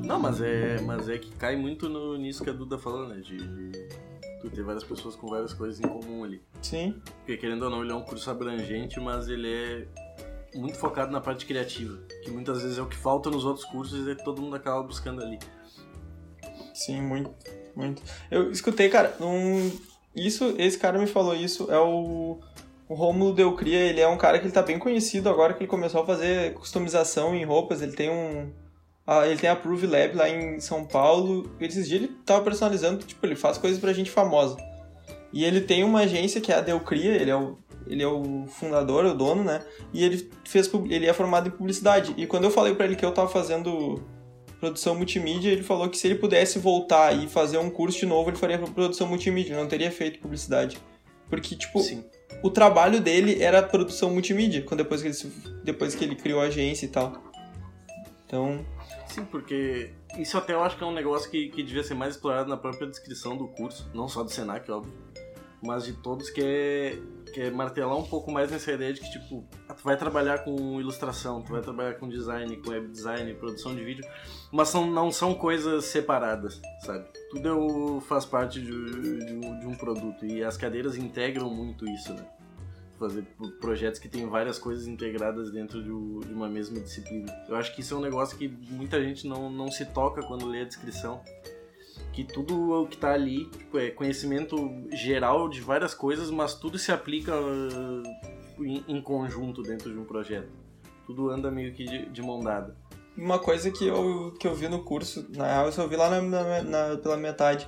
Não, 0.04 0.20
mas 0.20 0.42
é, 0.42 0.80
mas 0.82 1.10
é 1.10 1.18
que 1.18 1.32
cai 1.32 1.56
muito 1.56 1.90
no, 1.90 2.18
nisso 2.18 2.44
que 2.44 2.50
a 2.50 2.54
Duda 2.54 2.78
falou, 2.78 3.08
né? 3.08 3.18
De, 3.18 3.38
de 3.38 3.88
tu 4.42 4.50
ter 4.50 4.64
várias 4.64 4.84
pessoas 4.84 5.16
com 5.16 5.28
várias 5.28 5.54
coisas 5.54 5.80
em 5.80 5.88
comum 5.88 6.24
ali. 6.24 6.42
Sim. 6.62 6.96
Porque 7.18 7.38
querendo 7.38 7.64
ou 7.64 7.70
não, 7.70 7.82
ele 7.84 7.92
é 7.92 7.96
um 7.96 8.04
curso 8.04 8.30
abrangente, 8.30 9.00
mas 9.00 9.28
ele 9.28 9.52
é 9.52 9.88
muito 10.56 10.78
focado 10.78 11.12
na 11.12 11.22
parte 11.22 11.46
criativa. 11.46 11.98
Que 12.24 12.32
muitas 12.32 12.62
vezes 12.62 12.78
é 12.78 12.82
o 12.82 12.88
que 12.88 12.96
falta 12.96 13.30
nos 13.30 13.46
outros 13.46 13.66
cursos 13.66 14.08
e 14.08 14.16
todo 14.16 14.42
mundo 14.42 14.56
acaba 14.56 14.82
buscando 14.82 15.22
ali. 15.22 15.38
Sim, 16.74 17.02
muito, 17.02 17.32
muito. 17.76 18.02
Eu 18.30 18.52
escutei, 18.52 18.90
cara, 18.90 19.16
num, 19.20 19.72
isso, 20.16 20.56
esse 20.58 20.78
cara 20.78 21.00
me 21.00 21.08
falou 21.08 21.36
isso, 21.36 21.72
é 21.72 21.80
o, 21.80 22.40
o 22.88 22.94
Romulo 22.94 23.34
Delcria, 23.34 23.80
ele 23.80 24.02
é 24.02 24.08
um 24.08 24.18
cara 24.18 24.40
que 24.40 24.46
ele 24.46 24.54
tá 24.54 24.62
bem 24.62 24.78
conhecido 24.78 25.30
agora 25.30 25.54
que 25.54 25.60
ele 25.60 25.70
começou 25.70 26.02
a 26.02 26.06
fazer 26.06 26.54
customização 26.54 27.34
em 27.34 27.46
roupas, 27.46 27.82
ele 27.82 27.94
tem 27.94 28.10
um... 28.10 28.52
ele 29.26 29.38
tem 29.38 29.50
a 29.50 29.56
Prove 29.56 29.88
Lab 29.88 30.16
lá 30.16 30.30
em 30.30 30.60
São 30.60 30.86
Paulo, 30.86 31.50
esses 31.60 31.88
dias 31.88 32.02
ele 32.02 32.12
tava 32.26 32.44
personalizando, 32.44 33.06
tipo, 33.06 33.26
ele 33.26 33.36
faz 33.36 33.58
coisas 33.58 33.80
pra 33.80 33.94
gente 33.94 34.12
famosa. 34.12 34.58
E 35.36 35.44
ele 35.44 35.60
tem 35.60 35.84
uma 35.84 36.00
agência 36.00 36.40
que 36.40 36.50
é 36.50 36.56
a 36.56 36.62
Delcria, 36.62 37.12
ele 37.14 37.30
é 37.30 37.36
o, 37.36 37.58
ele 37.86 38.02
é 38.02 38.08
o 38.08 38.46
fundador, 38.48 39.04
o 39.04 39.14
dono, 39.14 39.44
né? 39.44 39.62
E 39.94 40.02
ele 40.02 40.32
fez 40.46 40.72
ele 40.90 41.06
é 41.06 41.12
formado 41.14 41.50
em 41.50 41.52
publicidade. 41.52 42.14
E 42.16 42.26
quando 42.26 42.46
eu 42.46 42.52
falei 42.52 42.74
pra 42.74 42.86
ele 42.86 42.96
que 42.96 43.06
eu 43.06 43.12
tava 43.12 43.28
fazendo 43.28 44.02
produção 44.62 44.96
multimídia, 44.96 45.52
ele 45.52 45.62
falou 45.62 45.90
que 45.90 45.98
se 45.98 46.08
ele 46.08 46.16
pudesse 46.16 46.58
voltar 46.58 47.12
e 47.14 47.28
fazer 47.28 47.58
um 47.58 47.70
curso 47.70 48.00
de 48.00 48.06
novo, 48.06 48.30
ele 48.30 48.38
faria 48.38 48.58
produção 48.58 49.08
multimídia, 49.08 49.52
ele 49.52 49.62
não 49.62 49.68
teria 49.68 49.92
feito 49.92 50.20
publicidade. 50.20 50.78
Porque, 51.30 51.54
tipo, 51.54 51.80
Sim. 51.82 52.06
o 52.42 52.50
trabalho 52.50 53.02
dele 53.02 53.44
era 53.44 53.62
produção 53.62 54.10
multimídia, 54.12 54.62
quando 54.62 54.78
depois 54.84 55.02
que 55.02 55.08
ele, 55.08 55.14
se- 55.14 55.28
depois 55.66 55.94
que 55.94 56.04
ele 56.06 56.16
criou 56.16 56.40
a 56.40 56.46
agência 56.46 56.86
e 56.86 56.90
tal. 56.90 57.22
Então, 58.26 58.66
Sim, 59.08 59.26
porque 59.26 59.92
isso 60.18 60.38
até 60.38 60.54
eu 60.54 60.64
acho 60.64 60.78
que 60.78 60.84
é 60.84 60.88
um 60.88 60.94
negócio 60.94 61.30
que, 61.30 61.50
que 61.50 61.62
devia 61.62 61.84
ser 61.84 61.94
mais 61.94 62.16
explorado 62.16 62.50
na 62.50 62.56
própria 62.58 62.88
descrição 62.88 63.36
do 63.36 63.48
curso, 63.50 63.90
não 63.94 64.08
só 64.08 64.24
do 64.24 64.30
Senac, 64.32 64.70
óbvio, 64.72 64.94
mas 65.66 65.84
de 65.86 65.94
todos, 65.94 66.30
que 66.30 66.42
é, 66.42 67.00
que 67.34 67.42
é 67.42 67.50
martelar 67.52 67.98
um 67.98 68.04
pouco 68.04 68.32
mais 68.32 68.50
nessa 68.52 68.72
ideia 68.72 68.94
de 68.94 69.02
que, 69.02 69.12
tipo, 69.12 69.44
tu 69.68 69.84
vai 69.84 69.98
trabalhar 69.98 70.40
com 70.46 70.80
ilustração, 70.80 71.42
tu 71.42 71.52
vai 71.52 71.62
trabalhar 71.62 71.96
com 71.96 72.08
design, 72.08 72.56
com 72.58 72.70
web 72.70 72.88
design, 72.88 73.34
produção 73.34 73.76
de 73.76 73.84
vídeo, 73.84 74.06
mas 74.52 74.70
são, 74.70 74.86
não 74.90 75.12
são 75.12 75.34
coisas 75.34 75.86
separadas, 75.86 76.62
sabe? 76.82 77.06
Tudo 77.32 77.98
é 77.98 78.02
faz 78.02 78.26
parte 78.26 78.62
de, 78.62 78.68
de 78.72 79.36
de 79.60 79.68
um 79.68 79.76
produto 79.76 80.26
e 80.26 80.44
as 80.44 80.56
cadeiras 80.58 80.96
integram 80.98 81.50
muito 81.50 81.88
isso, 81.90 82.14
né? 82.14 82.26
fazer 82.98 83.24
pro- 83.38 83.52
projetos 83.60 84.00
que 84.00 84.08
tem 84.08 84.26
várias 84.26 84.58
coisas 84.58 84.88
integradas 84.88 85.52
dentro 85.52 85.84
de, 85.84 85.90
de 86.28 86.34
uma 86.34 86.48
mesma 86.48 86.80
disciplina. 86.80 87.30
Eu 87.50 87.58
acho 87.58 87.76
que 87.76 87.82
isso 87.82 87.94
é 87.94 87.98
um 87.98 88.02
negócio 88.02 88.38
que 88.38 88.48
muita 88.48 89.04
gente 89.04 89.28
não, 89.28 89.50
não 89.50 89.70
se 89.70 89.86
toca 89.88 90.22
quando 90.24 90.48
lê 90.48 90.62
a 90.62 90.64
descrição. 90.64 91.22
Que 92.16 92.24
tudo 92.24 92.72
o 92.84 92.88
que 92.88 92.96
tá 92.98 93.12
ali 93.12 93.46
tipo, 93.46 93.78
é 93.78 93.90
conhecimento 93.92 94.72
geral 94.94 95.50
de 95.50 95.60
várias 95.60 95.94
coisas, 95.94 96.32
mas 96.32 96.54
tudo 96.56 96.80
se 96.80 96.90
aplica 96.92 97.34
uh, 97.36 98.64
em, 98.64 98.84
em 98.88 99.02
conjunto 99.02 99.62
dentro 99.62 99.92
de 99.92 100.00
um 100.00 100.06
projeto. 100.06 100.48
Tudo 101.06 101.30
anda 101.30 101.52
meio 101.52 101.74
que 101.74 101.84
de, 101.84 102.06
de 102.06 102.22
mão 102.22 102.40
dada. 102.40 102.74
uma 103.18 103.38
coisa 103.38 103.70
que 103.70 103.86
eu, 103.86 104.34
que 104.40 104.48
eu 104.48 104.56
vi 104.56 104.68
no 104.70 104.82
curso, 104.84 105.28
na 105.36 105.46
real, 105.46 105.66
eu 105.66 105.72
só 105.74 105.86
vi 105.88 105.96
lá 105.98 106.10
na, 106.10 106.22
na- 106.22 106.64
na- 106.64 106.98
pela 106.98 107.18
metade. 107.18 107.68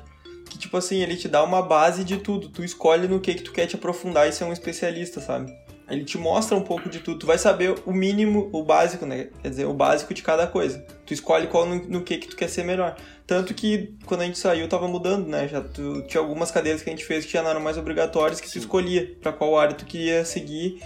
Que, 0.49 0.57
tipo 0.57 0.77
assim, 0.77 1.01
ele 1.03 1.17
te 1.17 1.27
dá 1.27 1.43
uma 1.43 1.61
base 1.61 2.05
de 2.05 2.17
tudo. 2.17 2.47
Tu 2.47 2.63
escolhe 2.63 3.05
no 3.05 3.19
que, 3.19 3.33
que 3.33 3.43
tu 3.43 3.51
quer 3.51 3.67
te 3.67 3.75
aprofundar 3.75 4.29
e 4.29 4.31
ser 4.31 4.45
um 4.45 4.53
especialista, 4.53 5.19
sabe? 5.19 5.51
Ele 5.89 6.03
te 6.03 6.17
mostra 6.17 6.57
um 6.57 6.61
pouco 6.61 6.89
de 6.89 6.99
tudo. 6.99 7.19
Tu 7.19 7.25
vai 7.25 7.37
saber 7.37 7.75
o 7.85 7.93
mínimo, 7.93 8.49
o 8.51 8.63
básico, 8.63 9.05
né? 9.05 9.29
Quer 9.41 9.49
dizer, 9.49 9.65
o 9.65 9.73
básico 9.73 10.13
de 10.13 10.21
cada 10.21 10.45
coisa. 10.45 10.85
Tu 11.05 11.13
escolhe 11.13 11.47
qual 11.47 11.65
no, 11.65 11.75
no 11.87 12.01
que, 12.01 12.17
que 12.17 12.27
tu 12.27 12.35
quer 12.35 12.49
ser 12.49 12.63
melhor. 12.63 12.95
Tanto 13.25 13.53
que 13.53 13.93
quando 14.05 14.21
a 14.21 14.25
gente 14.25 14.37
saiu, 14.37 14.67
tava 14.67 14.87
mudando, 14.87 15.27
né? 15.27 15.47
Já 15.47 15.61
tu, 15.61 16.01
tinha 16.07 16.21
algumas 16.21 16.51
cadeiras 16.51 16.81
que 16.81 16.89
a 16.89 16.93
gente 16.93 17.05
fez 17.05 17.25
que 17.25 17.31
já 17.31 17.41
não 17.41 17.49
eram 17.49 17.61
mais 17.61 17.77
obrigatórias, 17.77 18.41
que 18.41 18.47
tu 18.47 18.53
Sim. 18.53 18.59
escolhia 18.59 19.15
pra 19.21 19.31
qual 19.31 19.57
área 19.57 19.75
tu 19.75 19.85
queria 19.85 20.25
seguir 20.25 20.81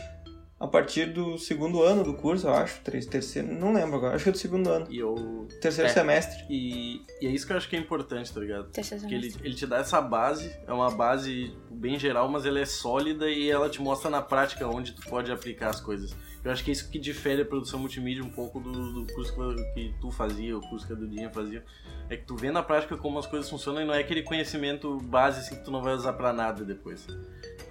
a 0.62 0.68
partir 0.68 1.08
do 1.08 1.38
segundo 1.40 1.82
ano 1.82 2.04
do 2.04 2.14
curso, 2.14 2.48
eu 2.48 2.54
acho. 2.54 2.80
Três, 2.82 3.06
terceiro, 3.08 3.52
não 3.52 3.74
lembro 3.74 3.96
agora. 3.98 4.16
Acho 4.16 4.24
que 4.26 4.30
é 4.30 4.32
do 4.34 4.38
segundo 4.38 4.70
ano. 4.70 4.86
E 4.90 5.00
eu. 5.00 5.48
Terceiro 5.60 5.90
É. 5.90 5.94
semestre. 5.94 6.46
E, 6.50 7.02
e 7.20 7.26
é 7.28 7.30
isso 7.32 7.48
que 7.48 7.54
eu 7.54 7.58
acho 7.58 7.68
que 7.68 7.76
é 7.76 7.80
importante, 7.80 8.32
tá 8.32 8.40
ligado? 8.40 8.70
Terceiro 8.70 9.02
Porque 9.02 9.16
ele, 9.16 9.24
semestre. 9.32 9.48
ele 9.48 9.56
te 9.56 9.66
dá 9.66 9.78
essa 9.78 10.00
base, 10.00 10.56
é 10.68 10.72
uma 10.72 10.92
base 10.92 11.46
tipo, 11.50 11.74
bem 11.76 11.98
geral, 11.98 12.30
mas 12.30 12.46
ela 12.46 12.60
é 12.60 12.66
sólida 12.66 13.28
e 13.30 13.50
ela 13.50 13.70
te 13.70 13.82
mostra 13.82 14.10
na 14.10 14.22
prática 14.22 14.68
onde 14.68 14.92
tu 14.94 15.02
pode 15.10 15.32
aplicar 15.32 15.70
as 15.70 15.82
coisas. 15.82 16.16
Eu 16.44 16.52
acho 16.52 16.64
que 16.64 16.72
é 16.72 16.74
isso 16.74 16.90
que 16.90 16.98
difere 17.00 17.44
a 17.44 17.46
produção 17.46 17.80
multimídia 17.80 18.24
um 18.24 18.30
pouco 18.30 18.60
do, 18.60 18.94
do 19.04 19.14
curso 19.14 19.34
que, 19.34 19.64
que 19.74 19.94
tu 20.02 20.10
fazia, 20.12 20.58
o 20.58 20.62
curso 20.62 20.88
que 20.88 20.94
a 20.94 20.96
Dudinha 20.96 21.30
fazia. 21.30 21.64
É 22.10 22.18
que 22.18 22.26
tu 22.26 22.36
vê 22.36 22.52
na 22.52 22.62
prática 22.64 22.98
como 22.98 23.20
as 23.20 23.26
coisas 23.28 23.50
funcionam 23.50 23.82
e 23.82 23.86
não 23.86 23.94
é 23.94 24.00
aquele 24.00 24.24
conhecimento 24.24 24.98
base 24.98 25.40
assim 25.40 25.56
que 25.56 25.64
tu 25.64 25.72
não 25.72 25.82
vai 25.82 25.94
usar 25.94 26.14
pra 26.14 26.34
nada 26.34 26.64
depois. 26.66 27.08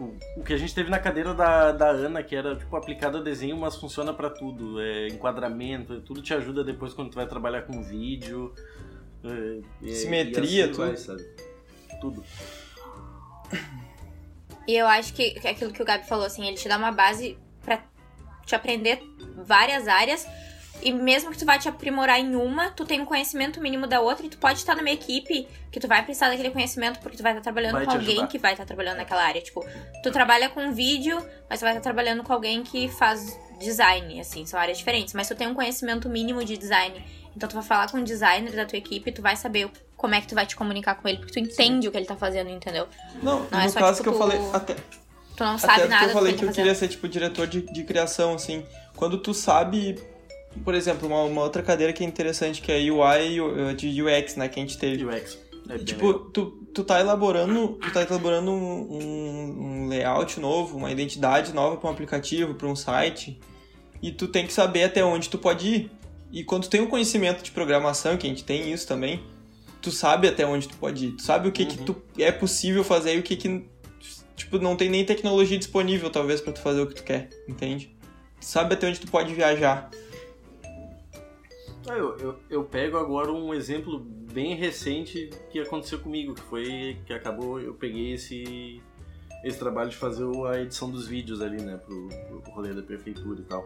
Tipo, 0.01 0.17
o 0.37 0.43
que 0.43 0.53
a 0.55 0.57
gente 0.57 0.75
teve 0.75 0.89
na 0.91 0.99
cadeira 0.99 1.35
da, 1.35 1.73
da 1.73 1.91
Ana, 1.91 2.23
que 2.23 2.35
era 2.35 2.57
tipo 2.57 2.75
aplicado 2.75 3.19
a 3.19 3.23
desenho, 3.23 3.57
mas 3.59 3.77
funciona 3.77 4.15
pra 4.15 4.31
tudo. 4.31 4.81
É 4.81 5.09
enquadramento, 5.09 6.01
tudo 6.01 6.23
te 6.23 6.33
ajuda 6.33 6.65
depois 6.65 6.95
quando 6.95 7.11
tu 7.11 7.17
vai 7.17 7.27
trabalhar 7.27 7.63
com 7.63 7.83
vídeo. 7.83 8.55
é, 9.23 9.61
e- 9.83 9.95
Simetria, 9.95 10.67
e 10.67 10.71
assim 10.71 10.73
vai, 10.73 10.89
tudo. 10.91 10.99
sabe? 10.99 11.23
Tudo. 12.01 12.25
E 14.67 14.75
eu 14.77 14.87
acho 14.87 15.13
que 15.13 15.39
é 15.45 15.51
aquilo 15.51 15.73
que 15.73 15.83
o 15.83 15.85
Gabi 15.85 16.07
falou, 16.07 16.25
assim, 16.25 16.47
ele 16.47 16.57
te 16.57 16.69
dá 16.69 16.79
uma 16.79 16.93
base 16.93 17.37
pra 17.63 17.83
te 18.47 18.55
aprender 18.55 19.03
várias 19.45 19.87
áreas. 19.89 20.27
E 20.83 20.93
mesmo 20.93 21.31
que 21.31 21.39
tu 21.39 21.45
vá 21.45 21.59
te 21.59 21.69
aprimorar 21.69 22.19
em 22.21 22.35
uma, 22.35 22.71
tu 22.71 22.85
tem 22.85 23.01
um 23.01 23.05
conhecimento 23.05 23.61
mínimo 23.61 23.87
da 23.87 24.01
outra 24.01 24.25
e 24.27 24.29
tu 24.29 24.39
pode 24.39 24.59
estar 24.59 24.75
numa 24.77 24.91
equipe 24.91 25.47
que 25.71 25.79
tu 25.81 25.87
vai 25.89 26.03
precisar 26.03 26.29
daquele 26.31 26.51
conhecimento 26.51 26.99
porque 27.01 27.17
tu 27.17 27.23
vai 27.23 27.33
estar 27.33 27.43
trabalhando 27.43 27.73
Vai 27.75 27.85
com 27.85 27.93
alguém 27.93 28.09
ajudar. 28.15 28.27
que 28.29 28.39
vai 28.39 28.53
estar 28.53 28.65
trabalhando 28.65 28.97
naquela 28.99 29.23
área. 29.23 29.41
Tipo, 29.41 29.65
tu 30.03 30.11
trabalha 30.11 30.49
com 30.49 30.73
vídeo, 30.73 31.25
mas 31.49 31.59
tu 31.61 31.63
vai 31.63 31.73
estar 31.73 31.83
trabalhando 31.83 32.23
com 32.23 32.33
alguém 32.33 32.63
que 32.63 32.89
faz 32.89 33.39
design, 33.61 34.19
assim, 34.21 34.47
são 34.47 34.59
áreas 34.59 34.79
diferentes. 34.79 35.13
Mas 35.15 35.29
tu 35.29 35.35
tem 35.35 35.47
um 35.47 35.55
conhecimento 35.55 36.09
mínimo 36.09 36.45
de 36.45 36.57
design. 36.57 37.05
Então 37.37 37.49
tu 37.49 37.55
vai 37.55 37.63
falar 37.63 37.91
com 37.91 37.99
o 37.99 38.05
designer 38.05 38.53
da 38.53 38.65
tua 38.65 38.79
equipe 38.79 39.11
e 39.11 39.13
tu 39.13 39.23
vai 39.23 39.37
saber 39.37 39.71
como 39.97 40.15
é 40.15 40.21
que 40.21 40.27
tu 40.27 40.35
vai 40.35 40.47
te 40.47 40.57
comunicar 40.57 40.95
com 40.95 41.07
ele, 41.07 41.19
porque 41.19 41.33
tu 41.35 41.39
entende 41.39 41.87
o 41.87 41.93
que 41.93 41.97
ele 41.99 42.07
tá 42.07 42.17
fazendo, 42.17 42.49
entendeu? 42.49 42.89
Não, 43.23 43.47
Não, 43.51 43.61
é 43.61 43.69
só, 43.69 43.79
caso 43.81 43.99
tipo, 44.03 44.11
que 44.11 44.17
eu 44.17 44.19
falei, 44.19 44.39
tu- 44.39 44.57
até, 44.57 44.75
Tu 45.37 45.45
não 45.45 45.59
sabe 45.59 45.75
até 45.75 45.89
nada 45.89 46.05
que 46.07 46.11
eu 46.11 46.15
falei 46.15 46.33
que 46.33 46.39
que 46.39 46.45
eu 46.45 46.49
tá 46.49 46.55
queria 46.55 46.75
ser 46.75 46.89
tipo 46.89 47.07
diretor 47.09 47.47
de, 47.47 47.61
de 47.63 47.85
criação, 47.85 48.35
assim. 48.35 48.65
Quando 48.97 49.19
tu 49.19 49.33
sabe, 49.35 50.03
por 50.65 50.75
exemplo, 50.75 51.07
uma, 51.09 51.23
uma 51.25 51.43
outra 51.43 51.63
cadeira 51.63 51.93
que 51.93 52.03
é 52.05 52.07
interessante, 52.07 52.61
que 52.61 52.71
é 52.73 52.77
UI 52.91 53.35
e 53.35 53.41
u- 53.41 53.75
de 53.75 54.03
UX, 54.03 54.37
né, 54.37 54.49
que 54.49 54.59
a 54.59 54.63
gente 54.63 54.77
teve. 54.79 55.05
UX. 55.05 55.39
É 55.69 55.79
Tipo, 55.79 56.07
legal. 56.09 56.25
tu, 56.33 56.47
tu 56.75 56.83
tá 56.85 56.99
elaborando, 56.99 57.79
tu 57.81 57.91
tá 57.93 58.03
elaborando 58.03 58.51
um, 58.51 59.85
um- 59.85 59.89
layout 59.89 60.41
novo, 60.41 60.77
uma 60.77 60.91
identidade 60.91 61.53
nova 61.55 61.77
para 61.77 61.89
um 61.89 61.93
aplicativo, 61.93 62.55
para 62.55 62.67
um 62.67 62.75
site, 62.75 63.39
e 64.03 64.11
tu 64.11 64.27
tem 64.27 64.47
que 64.47 64.53
saber 64.53 64.85
até 64.85 65.05
onde 65.05 65.29
tu 65.29 65.39
pode 65.39 65.69
ir. 65.69 65.91
E 66.33 66.43
quando 66.45 66.65
tu 66.65 66.71
tem 66.71 66.81
um 66.81 66.87
conhecimento 66.87 67.43
de 67.43 67.51
programação, 67.51 68.17
que 68.17 68.27
a 68.27 68.31
gente 68.31 68.43
tem 68.45 68.73
isso 68.73 68.87
também, 68.87 69.21
tu 69.83 69.91
sabe 69.93 70.27
até 70.29 70.45
onde 70.47 70.69
tu 70.69 70.77
pode 70.77 71.07
ir. 71.07 71.13
Tu 71.13 71.23
sabe 71.23 71.49
o 71.49 71.53
que 71.53 71.65
que 71.67 71.79
Uhum. 71.79 71.85
tu 71.85 71.97
é 72.19 72.31
possível 72.33 72.83
fazer 72.85 73.15
e 73.15 73.19
o 73.19 73.23
que 73.23 73.37
que 73.37 73.65
tipo 74.37 74.59
não 74.59 74.75
tem 74.75 74.89
nem 74.89 75.05
tecnologia 75.05 75.59
disponível 75.59 76.09
talvez 76.11 76.41
para 76.41 76.53
tu 76.53 76.61
fazer 76.61 76.81
o 76.81 76.87
que 76.87 76.95
tu 76.95 77.03
quer, 77.05 77.29
entende? 77.49 77.95
Tu 78.41 78.47
sabe 78.47 78.75
até 78.75 78.89
onde 78.89 78.99
tu 79.01 79.07
pode 79.09 79.35
viajar. 79.35 79.91
Ah, 81.89 81.97
Eu, 81.97 82.17
eu, 82.19 82.39
eu 82.49 82.65
pego 82.65 82.97
agora 82.99 83.33
um 83.33 83.55
exemplo 83.55 83.99
bem 83.99 84.55
recente 84.55 85.31
que 85.51 85.59
aconteceu 85.59 85.99
comigo, 85.99 86.35
que 86.35 86.43
foi 86.43 86.99
que 87.07 87.13
acabou, 87.13 87.61
eu 87.61 87.75
peguei 87.75 88.13
esse, 88.13 88.81
esse 89.45 89.59
trabalho 89.59 89.91
de 89.91 89.97
fazer 89.97 90.25
a 90.47 90.61
edição 90.61 90.91
dos 90.91 91.07
vídeos 91.07 91.41
ali, 91.41 91.61
né, 91.63 91.79
pro, 91.79 92.09
pro 92.43 92.53
rolê 92.53 92.73
da 92.73 92.83
prefeitura 92.83 93.41
e 93.41 93.45
tal, 93.45 93.65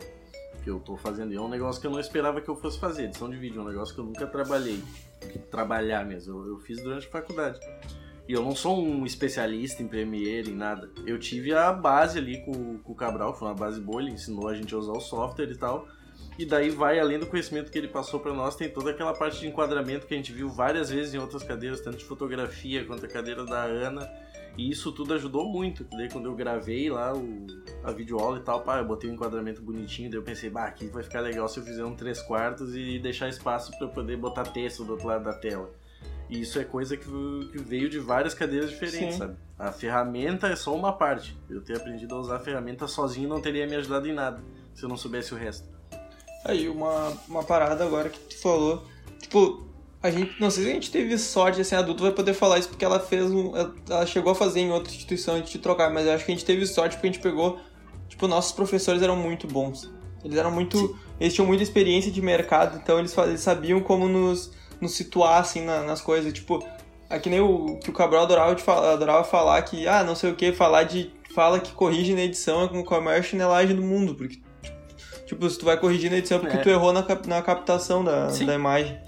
que 0.63 0.71
eu 0.71 0.81
tô 0.81 0.97
fazendo. 0.97 1.33
E 1.33 1.37
é 1.37 1.41
um 1.41 1.49
negócio 1.49 1.81
que 1.81 1.87
eu 1.87 1.91
não 1.91 2.01
esperava 2.01 2.41
que 2.41 2.49
eu 2.49 2.57
fosse 2.57 2.79
fazer, 2.79 3.05
edição 3.05 3.29
de 3.29 3.37
vídeo, 3.37 3.61
é 3.61 3.65
um 3.65 3.69
negócio 3.69 3.95
que 3.95 4.01
eu 4.01 4.05
nunca 4.05 4.27
trabalhei, 4.27 4.83
trabalhar 5.51 6.05
mesmo, 6.07 6.39
eu, 6.39 6.49
eu 6.51 6.59
fiz 6.61 6.81
durante 6.83 7.07
a 7.07 7.11
faculdade. 7.11 7.61
E 8.27 8.33
eu 8.33 8.43
não 8.43 8.55
sou 8.55 8.83
um 8.83 9.05
especialista 9.05 9.83
em 9.83 9.89
Premiere, 9.89 10.51
em 10.51 10.55
nada. 10.55 10.91
Eu 11.05 11.19
tive 11.19 11.53
a 11.53 11.71
base 11.71 12.17
ali 12.17 12.43
com, 12.43 12.79
com 12.79 12.93
o 12.93 12.95
Cabral, 12.95 13.35
foi 13.35 13.49
uma 13.49 13.55
base 13.55 13.79
boa, 13.79 14.01
ele 14.01 14.13
ensinou 14.13 14.49
a 14.49 14.55
gente 14.55 14.75
a 14.75 14.79
usar 14.79 14.93
o 14.93 15.01
software 15.01 15.51
e 15.51 15.57
tal. 15.59 15.87
E 16.39 16.45
daí 16.45 16.71
vai 16.71 16.99
além 16.99 17.19
do 17.19 17.27
conhecimento 17.27 17.71
que 17.71 17.79
ele 17.79 17.89
passou 17.89 18.19
pra 18.19 18.33
nós, 18.33 18.57
tem 18.57 18.69
toda 18.69 18.91
aquela 18.91 19.13
parte 19.15 19.39
de 19.41 19.47
enquadramento 19.47 20.07
que 20.07 20.15
a 20.15 20.17
gente 20.17 20.33
viu 20.33 20.49
várias 20.49 20.91
vezes 20.91 21.15
em 21.15 21.19
outras 21.19 21.45
cadeiras, 21.45 21.81
tanto 21.81 21.99
de 21.99 22.05
fotografia 22.05 22.85
quanto 22.85 23.07
a 23.07 23.09
cadeira 23.09 23.45
da 23.45 23.63
Ana. 23.63 24.11
E 24.57 24.71
isso 24.71 24.93
tudo 24.93 25.15
ajudou 25.15 25.45
muito. 25.45 25.85
Daí 25.91 26.09
quando 26.09 26.27
eu 26.27 26.35
gravei 26.35 26.89
lá 26.89 27.13
o, 27.15 27.47
a 27.83 27.93
videoaula 27.93 28.39
e 28.39 28.43
tal, 28.43 28.63
pá, 28.63 28.79
eu 28.79 28.85
botei 28.85 29.11
um 29.11 29.15
enquadramento 29.15 29.61
bonitinho, 29.63 30.11
daí 30.11 30.19
eu 30.19 30.23
pensei, 30.23 30.49
bah, 30.49 30.65
aqui 30.65 30.87
vai 30.87 31.03
ficar 31.03 31.21
legal 31.21 31.49
se 31.49 31.59
eu 31.59 31.65
fizer 31.65 31.85
um 31.85 31.95
3 31.95 32.23
quartos 32.23 32.75
e 32.75 32.99
deixar 32.99 33.29
espaço 33.29 33.73
eu 33.81 33.89
poder 33.89 34.17
botar 34.17 34.45
texto 34.45 34.85
do 34.85 34.93
outro 34.93 35.09
lado 35.09 35.25
da 35.25 35.33
tela. 35.33 35.71
E 36.29 36.41
isso 36.41 36.59
é 36.59 36.65
coisa 36.65 36.97
que, 36.97 37.05
que 37.05 37.59
veio 37.59 37.89
de 37.89 37.99
várias 37.99 38.33
cadeiras 38.33 38.71
diferentes, 38.71 39.15
Sim. 39.15 39.19
sabe? 39.19 39.37
A 39.59 39.71
ferramenta 39.71 40.49
é 40.49 40.57
só 40.57 40.75
uma 40.75 40.93
parte. 40.93 41.37
Eu 41.51 41.61
ter 41.61 41.77
aprendido 41.77 42.15
a 42.15 42.19
usar 42.19 42.37
a 42.37 42.41
ferramenta 42.41 42.87
sozinho 42.87 43.29
não 43.29 43.41
teria 43.41 43.67
me 43.67 43.77
ajudado 43.77 44.09
em 44.09 44.13
nada, 44.13 44.43
se 44.73 44.85
eu 44.85 44.89
não 44.89 44.97
soubesse 44.97 45.35
o 45.35 45.37
resto. 45.37 45.74
Aí, 46.45 46.69
uma, 46.69 47.13
uma 47.29 47.43
parada 47.43 47.85
agora 47.85 48.09
que 48.11 48.19
tu 48.19 48.39
falou. 48.41 48.85
Tipo, 49.21 49.67
a 50.03 50.11
gente. 50.11 50.39
Não 50.41 50.51
sei 50.51 50.65
se 50.65 50.71
a 50.71 50.75
gente 50.75 50.91
teve 50.91 51.17
sorte, 51.19 51.61
assim, 51.61 51.75
adulto 51.75 52.03
vai 52.03 52.13
poder 52.13 52.35
falar 52.35 52.59
isso 52.59 52.69
porque 52.69 52.85
ela 52.85 53.01
fez 53.01 53.31
um. 53.31 53.53
Ela 53.89 54.05
chegou 54.07 54.33
a 54.33 54.35
fazer 54.35 54.61
em 54.61 54.71
outra 54.71 54.93
instituição 54.93 55.37
antes 55.37 55.51
de 55.53 55.59
trocar, 55.59 55.91
mas 55.93 56.07
eu 56.07 56.13
acho 56.13 56.25
que 56.25 56.33
a 56.33 56.35
gente 56.35 56.45
teve 56.45 56.67
sorte 56.67 56.97
porque 56.97 57.09
a 57.09 57.13
gente 57.13 57.23
pegou. 57.23 57.59
Tipo, 58.09 58.29
nossos 58.29 58.53
professores 58.53 59.01
eram 59.03 59.17
muito 59.17 59.47
bons. 59.47 59.91
Eles 60.23 60.37
eram 60.37 60.51
muito. 60.51 60.77
Sim. 60.77 60.95
Eles 61.19 61.33
tinham 61.35 61.47
muita 61.47 61.63
experiência 61.63 62.11
de 62.11 62.21
mercado, 62.21 62.77
então 62.77 62.99
eles, 62.99 63.17
eles 63.17 63.41
sabiam 63.41 63.81
como 63.81 64.09
nos, 64.09 64.51
nos 64.81 64.93
situar, 64.93 65.41
assim, 65.41 65.63
na- 65.65 65.83
nas 65.83 66.01
coisas. 66.01 66.33
Tipo, 66.33 66.63
É 67.11 67.19
que 67.19 67.29
nem 67.31 67.41
o 67.41 67.79
que 67.79 67.91
o 67.91 67.93
Cabral 67.93 68.23
adorava, 68.25 68.55
de 68.55 68.63
falar, 68.63 68.93
adorava 68.95 69.23
falar 69.25 69.61
que, 69.63 69.87
ah, 69.87 70.03
não 70.03 70.15
sei 70.17 70.31
o 70.33 70.35
que, 70.35 70.53
falar 70.53 70.83
de. 70.85 71.13
Fala 71.35 71.61
que 71.61 71.73
corrige 71.73 72.15
na 72.15 72.23
edição 72.23 72.65
é 72.65 72.83
com 72.83 72.95
a 72.95 73.01
maior 73.01 73.23
chinelagem 73.23 73.75
do 73.77 73.83
mundo. 73.83 74.15
Porque, 74.15 74.41
tipo, 75.27 75.49
se 75.49 75.59
tu 75.59 75.65
vai 75.65 75.79
corrigir 75.79 76.11
na 76.11 76.19
edição 76.19 76.39
é 76.39 76.41
porque 76.41 76.57
É. 76.57 76.61
tu 76.61 76.69
errou 76.69 76.93
na, 76.93 77.03
cap- 77.03 77.27
na 77.29 77.41
captação 77.43 78.03
da, 78.05 78.31
Sim. 78.31 78.47
da 78.47 78.55
imagem. 78.55 78.99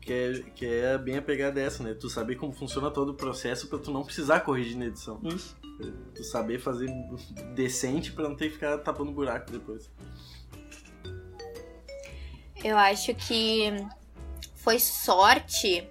Que 0.00 0.12
é, 0.12 0.42
que 0.54 0.64
é 0.66 0.96
bem 0.98 1.16
a 1.16 1.22
pegada 1.22 1.52
dessa, 1.56 1.82
né? 1.82 1.92
Tu 1.92 2.08
saber 2.08 2.36
como 2.36 2.52
funciona 2.52 2.90
todo 2.92 3.08
o 3.10 3.14
processo 3.14 3.66
pra 3.66 3.78
tu 3.78 3.90
não 3.90 4.04
precisar 4.04 4.40
corrigir 4.40 4.76
na 4.76 4.86
edição. 4.86 5.18
Isso. 5.24 5.56
Tu 6.14 6.22
saber 6.24 6.60
fazer 6.60 6.88
decente 7.54 8.12
pra 8.12 8.28
não 8.28 8.36
ter 8.36 8.46
que 8.48 8.54
ficar 8.54 8.78
tapando 8.78 9.10
buraco 9.10 9.50
depois. 9.50 9.90
Eu 12.64 12.76
acho 12.78 13.14
que 13.14 13.72
foi 14.54 14.78
sorte 14.78 15.86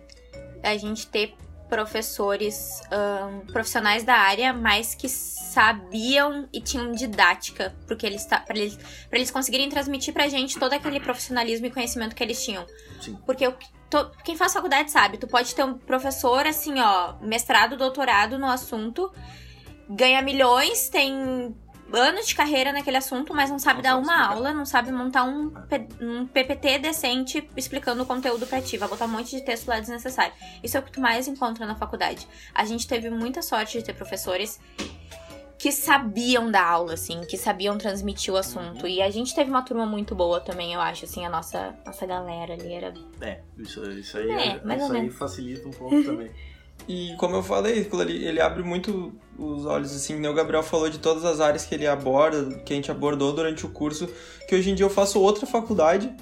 a 0.63 0.75
gente 0.77 1.07
ter 1.07 1.35
professores 1.69 2.81
ahn, 2.91 3.41
profissionais 3.51 4.03
da 4.03 4.13
área, 4.15 4.53
mas 4.53 4.93
que 4.95 5.09
sabiam 5.09 6.47
e 6.53 6.61
tinham 6.61 6.91
didática, 6.91 7.75
porque 7.87 8.05
eles 8.05 8.25
pra 8.25 8.43
eles, 8.49 8.77
pra 9.09 9.17
eles 9.17 9.31
conseguirem 9.31 9.69
transmitir 9.69 10.13
pra 10.13 10.27
gente 10.27 10.59
todo 10.59 10.73
aquele 10.73 10.99
profissionalismo 10.99 11.65
e 11.67 11.71
conhecimento 11.71 12.15
que 12.15 12.23
eles 12.23 12.43
tinham. 12.43 12.65
Sim. 13.01 13.17
Porque 13.25 13.49
to- 13.89 14.11
quem 14.23 14.35
faz 14.35 14.53
faculdade 14.53 14.91
sabe, 14.91 15.17
tu 15.17 15.27
pode 15.27 15.53
ter 15.55 15.63
um 15.63 15.77
professor 15.77 16.45
assim, 16.45 16.79
ó, 16.79 17.15
mestrado, 17.21 17.77
doutorado 17.77 18.37
no 18.37 18.47
assunto, 18.47 19.11
ganha 19.89 20.21
milhões, 20.21 20.89
tem 20.89 21.55
anos 21.93 22.27
de 22.27 22.35
carreira 22.35 22.71
naquele 22.73 22.97
assunto, 22.97 23.33
mas 23.33 23.49
não 23.49 23.59
sabe 23.59 23.77
Não 23.77 23.83
dar 23.83 23.89
sabe 23.91 24.03
uma 24.05 24.13
explicar. 24.13 24.33
aula, 24.35 24.53
não 24.53 24.65
sabe 24.65 24.91
montar 24.91 25.23
um, 25.23 25.53
um 26.01 26.25
PPT 26.27 26.79
decente 26.79 27.47
explicando 27.55 28.03
o 28.03 28.05
conteúdo 28.05 28.45
pra 28.47 28.61
ti. 28.61 28.77
Vai 28.77 28.89
botar 28.89 29.05
um 29.05 29.09
monte 29.09 29.35
de 29.35 29.41
texto 29.43 29.67
lá 29.67 29.79
desnecessário. 29.79 30.33
Isso 30.63 30.77
é 30.77 30.79
o 30.79 30.83
que 30.83 30.91
tu 30.91 30.99
mais 31.01 31.27
encontra 31.27 31.65
na 31.65 31.75
faculdade. 31.75 32.27
A 32.53 32.65
gente 32.65 32.87
teve 32.87 33.09
muita 33.09 33.41
sorte 33.41 33.77
de 33.77 33.83
ter 33.85 33.93
professores 33.93 34.59
que 35.57 35.71
sabiam 35.71 36.51
dar 36.51 36.65
aula, 36.65 36.93
assim, 36.93 37.21
que 37.21 37.37
sabiam 37.37 37.77
transmitir 37.77 38.33
o 38.33 38.37
assunto. 38.37 38.85
E 38.87 39.01
a 39.01 39.09
gente 39.09 39.33
teve 39.33 39.49
uma 39.49 39.61
turma 39.61 39.85
muito 39.85 40.13
boa 40.13 40.39
também, 40.41 40.73
eu 40.73 40.81
acho, 40.81 41.05
assim, 41.05 41.25
a 41.25 41.29
nossa, 41.29 41.73
nossa 41.85 42.05
galera 42.05 42.53
ali 42.53 42.73
era. 42.73 42.93
É, 43.21 43.39
isso, 43.57 43.81
isso 43.91 44.17
aí, 44.17 44.29
É, 44.29 44.47
é, 44.49 44.77
isso 44.77 44.91
aí 44.93 45.09
facilita 45.09 45.67
um 45.67 45.71
pouco 45.71 46.03
também. 46.03 46.29
E 46.87 47.15
como 47.17 47.35
eu 47.35 47.43
falei, 47.43 47.87
ele 47.99 48.39
abre 48.39 48.61
muito 48.61 49.13
os 49.37 49.65
olhos, 49.65 49.95
assim, 49.95 50.19
né? 50.19 50.29
O 50.29 50.33
Gabriel 50.33 50.61
falou 50.61 50.89
de 50.89 50.99
todas 50.99 51.25
as 51.25 51.39
áreas 51.39 51.65
que 51.65 51.73
ele 51.73 51.87
aborda, 51.87 52.59
que 52.59 52.73
a 52.73 52.75
gente 52.75 52.91
abordou 52.91 53.33
durante 53.33 53.65
o 53.65 53.69
curso, 53.69 54.07
que 54.47 54.55
hoje 54.55 54.69
em 54.69 54.75
dia 54.75 54.85
eu 54.85 54.89
faço 54.89 55.19
outra 55.19 55.47
faculdade. 55.47 56.13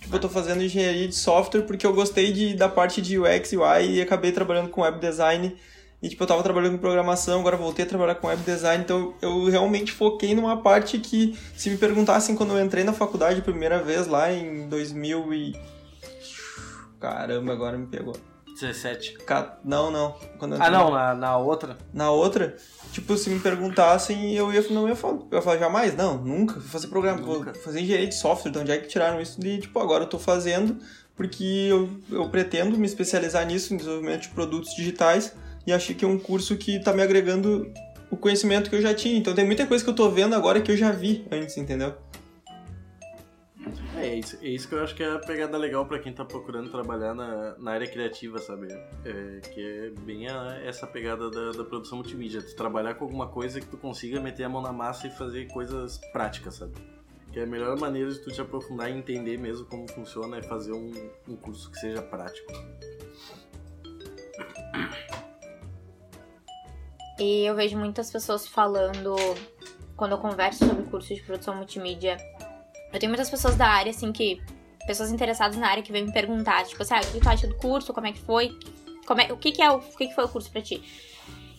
Tipo, 0.00 0.16
eu 0.16 0.20
tô 0.20 0.28
fazendo 0.28 0.62
engenharia 0.62 1.08
de 1.08 1.14
software 1.14 1.62
porque 1.62 1.86
eu 1.86 1.92
gostei 1.92 2.32
de, 2.32 2.54
da 2.54 2.68
parte 2.68 3.00
de 3.00 3.18
UX 3.18 3.52
e 3.52 3.56
UI 3.56 3.90
e 3.96 4.02
acabei 4.02 4.32
trabalhando 4.32 4.68
com 4.70 4.82
web 4.82 4.98
design. 4.98 5.56
E, 6.02 6.08
tipo, 6.08 6.22
eu 6.22 6.26
tava 6.26 6.42
trabalhando 6.42 6.72
com 6.72 6.78
programação, 6.78 7.40
agora 7.40 7.56
voltei 7.56 7.84
a 7.84 7.88
trabalhar 7.88 8.16
com 8.16 8.26
web 8.26 8.42
design, 8.42 8.84
então 8.84 9.14
eu 9.22 9.46
realmente 9.46 9.92
foquei 9.92 10.34
numa 10.34 10.62
parte 10.62 10.98
que, 10.98 11.36
se 11.56 11.70
me 11.70 11.78
perguntassem 11.78 12.36
quando 12.36 12.52
eu 12.56 12.62
entrei 12.62 12.84
na 12.84 12.92
faculdade 12.92 13.40
a 13.40 13.42
primeira 13.42 13.82
vez, 13.82 14.06
lá 14.06 14.30
em 14.30 14.68
2000 14.68 15.32
e... 15.32 15.56
Caramba, 17.00 17.52
agora 17.52 17.78
me 17.78 17.86
pegou. 17.86 18.14
17. 18.60 19.18
Ca- 19.26 19.58
Não, 19.64 19.90
não. 19.90 20.14
Quando 20.38 20.54
eu 20.54 20.62
Ah, 20.62 20.66
entrei 20.66 20.78
não, 20.78 20.90
na, 20.90 21.14
na 21.14 21.36
outra. 21.36 21.76
na 21.92 22.10
outra, 22.10 22.56
tipo, 22.92 23.16
se 23.16 23.28
me 23.30 23.38
perguntassem, 23.40 24.34
eu 24.34 24.52
ia, 24.52 24.62
não 24.70 24.88
ia 24.88 24.96
falar, 24.96 25.14
eu 25.30 25.36
ia 25.36 25.42
falar 25.42 25.58
jamais, 25.58 25.96
não, 25.96 26.16
nunca, 26.18 26.54
vou 26.54 26.62
fazer 26.62 26.88
programa, 26.88 27.20
Nunca. 27.20 27.52
vou 27.52 27.62
fazer 27.62 27.80
engenharia 27.80 28.06
de 28.08 28.14
software, 28.14 28.50
então 28.50 28.62
onde 28.62 28.72
é 28.72 28.78
que 28.78 28.88
tiraram 28.88 29.20
isso 29.20 29.40
de, 29.40 29.58
tipo, 29.60 29.78
agora 29.78 30.04
eu 30.04 30.08
tô 30.08 30.18
fazendo, 30.18 30.76
porque 31.14 31.44
eu, 31.70 31.88
eu 32.10 32.28
pretendo 32.28 32.76
me 32.78 32.86
especializar 32.86 33.46
nisso, 33.46 33.72
em 33.72 33.76
desenvolvimento 33.76 34.22
de 34.22 34.28
produtos 34.28 34.74
digitais, 34.74 35.32
e 35.66 35.72
achei 35.72 35.94
que 35.94 36.04
é 36.04 36.08
um 36.08 36.18
curso 36.18 36.56
que 36.56 36.78
tá 36.82 36.92
me 36.92 37.02
agregando 37.02 37.70
o 38.10 38.16
conhecimento 38.16 38.70
que 38.70 38.76
eu 38.76 38.80
já 38.82 38.94
tinha, 38.94 39.18
então 39.18 39.34
tem 39.34 39.44
muita 39.44 39.66
coisa 39.66 39.82
que 39.82 39.90
eu 39.90 39.94
tô 39.94 40.08
vendo 40.10 40.34
agora 40.34 40.60
que 40.60 40.70
eu 40.70 40.76
já 40.76 40.92
vi 40.92 41.26
antes, 41.30 41.56
entendeu? 41.56 41.92
Isso, 44.18 44.38
é 44.40 44.48
isso 44.48 44.68
que 44.68 44.74
eu 44.74 44.82
acho 44.82 44.94
que 44.94 45.02
é 45.02 45.12
a 45.12 45.18
pegada 45.18 45.58
legal 45.58 45.84
pra 45.84 45.98
quem 45.98 46.12
tá 46.12 46.24
procurando 46.24 46.70
trabalhar 46.70 47.12
na, 47.14 47.56
na 47.58 47.72
área 47.72 47.86
criativa, 47.86 48.38
sabe? 48.38 48.68
É, 49.04 49.40
que 49.40 49.60
é 49.60 49.90
bem 50.00 50.26
a- 50.28 50.58
essa 50.64 50.86
pegada 50.86 51.30
da, 51.30 51.50
da 51.52 51.64
produção 51.64 51.98
multimídia. 51.98 52.40
Trabalhar 52.56 52.94
com 52.94 53.04
alguma 53.04 53.28
coisa 53.28 53.60
que 53.60 53.66
tu 53.66 53.76
consiga 53.76 54.18
meter 54.20 54.44
a 54.44 54.48
mão 54.48 54.62
na 54.62 54.72
massa 54.72 55.06
e 55.06 55.10
fazer 55.10 55.46
coisas 55.48 55.98
práticas, 56.12 56.54
sabe? 56.54 56.72
Que 57.32 57.40
é 57.40 57.42
a 57.42 57.46
melhor 57.46 57.78
maneira 57.78 58.10
de 58.10 58.18
tu 58.20 58.30
te 58.32 58.40
aprofundar 58.40 58.90
e 58.90 58.94
entender 58.96 59.36
mesmo 59.38 59.66
como 59.66 59.86
funciona 59.90 60.38
é 60.38 60.42
fazer 60.42 60.72
um, 60.72 60.90
um 61.28 61.36
curso 61.36 61.70
que 61.70 61.78
seja 61.78 62.00
prático. 62.00 62.50
E 67.18 67.44
eu 67.44 67.54
vejo 67.54 67.76
muitas 67.76 68.10
pessoas 68.10 68.46
falando, 68.46 69.14
quando 69.96 70.12
eu 70.12 70.18
converso 70.18 70.64
sobre 70.66 70.84
curso 70.84 71.14
de 71.14 71.22
produção 71.22 71.54
multimídia, 71.56 72.16
eu 72.92 72.98
tenho 72.98 73.10
muitas 73.10 73.30
pessoas 73.30 73.56
da 73.56 73.68
área, 73.68 73.90
assim, 73.90 74.12
que. 74.12 74.40
Pessoas 74.86 75.10
interessadas 75.10 75.56
na 75.56 75.68
área 75.68 75.82
que 75.82 75.90
vêm 75.90 76.04
me 76.04 76.12
perguntar, 76.12 76.64
tipo 76.64 76.80
assim, 76.80 76.94
ah, 76.94 77.00
o 77.00 77.12
que 77.12 77.18
tu 77.18 77.28
acha 77.28 77.46
do 77.48 77.56
curso? 77.56 77.92
Como 77.92 78.06
é 78.06 78.12
que 78.12 78.20
foi? 78.20 78.56
Como 79.04 79.20
é, 79.20 79.32
o 79.32 79.36
que, 79.36 79.50
que 79.50 79.60
é 79.60 79.68
o, 79.68 79.78
o 79.78 79.80
que, 79.80 80.06
que 80.06 80.14
foi 80.14 80.24
o 80.24 80.28
curso 80.28 80.48
pra 80.48 80.62
ti? 80.62 80.80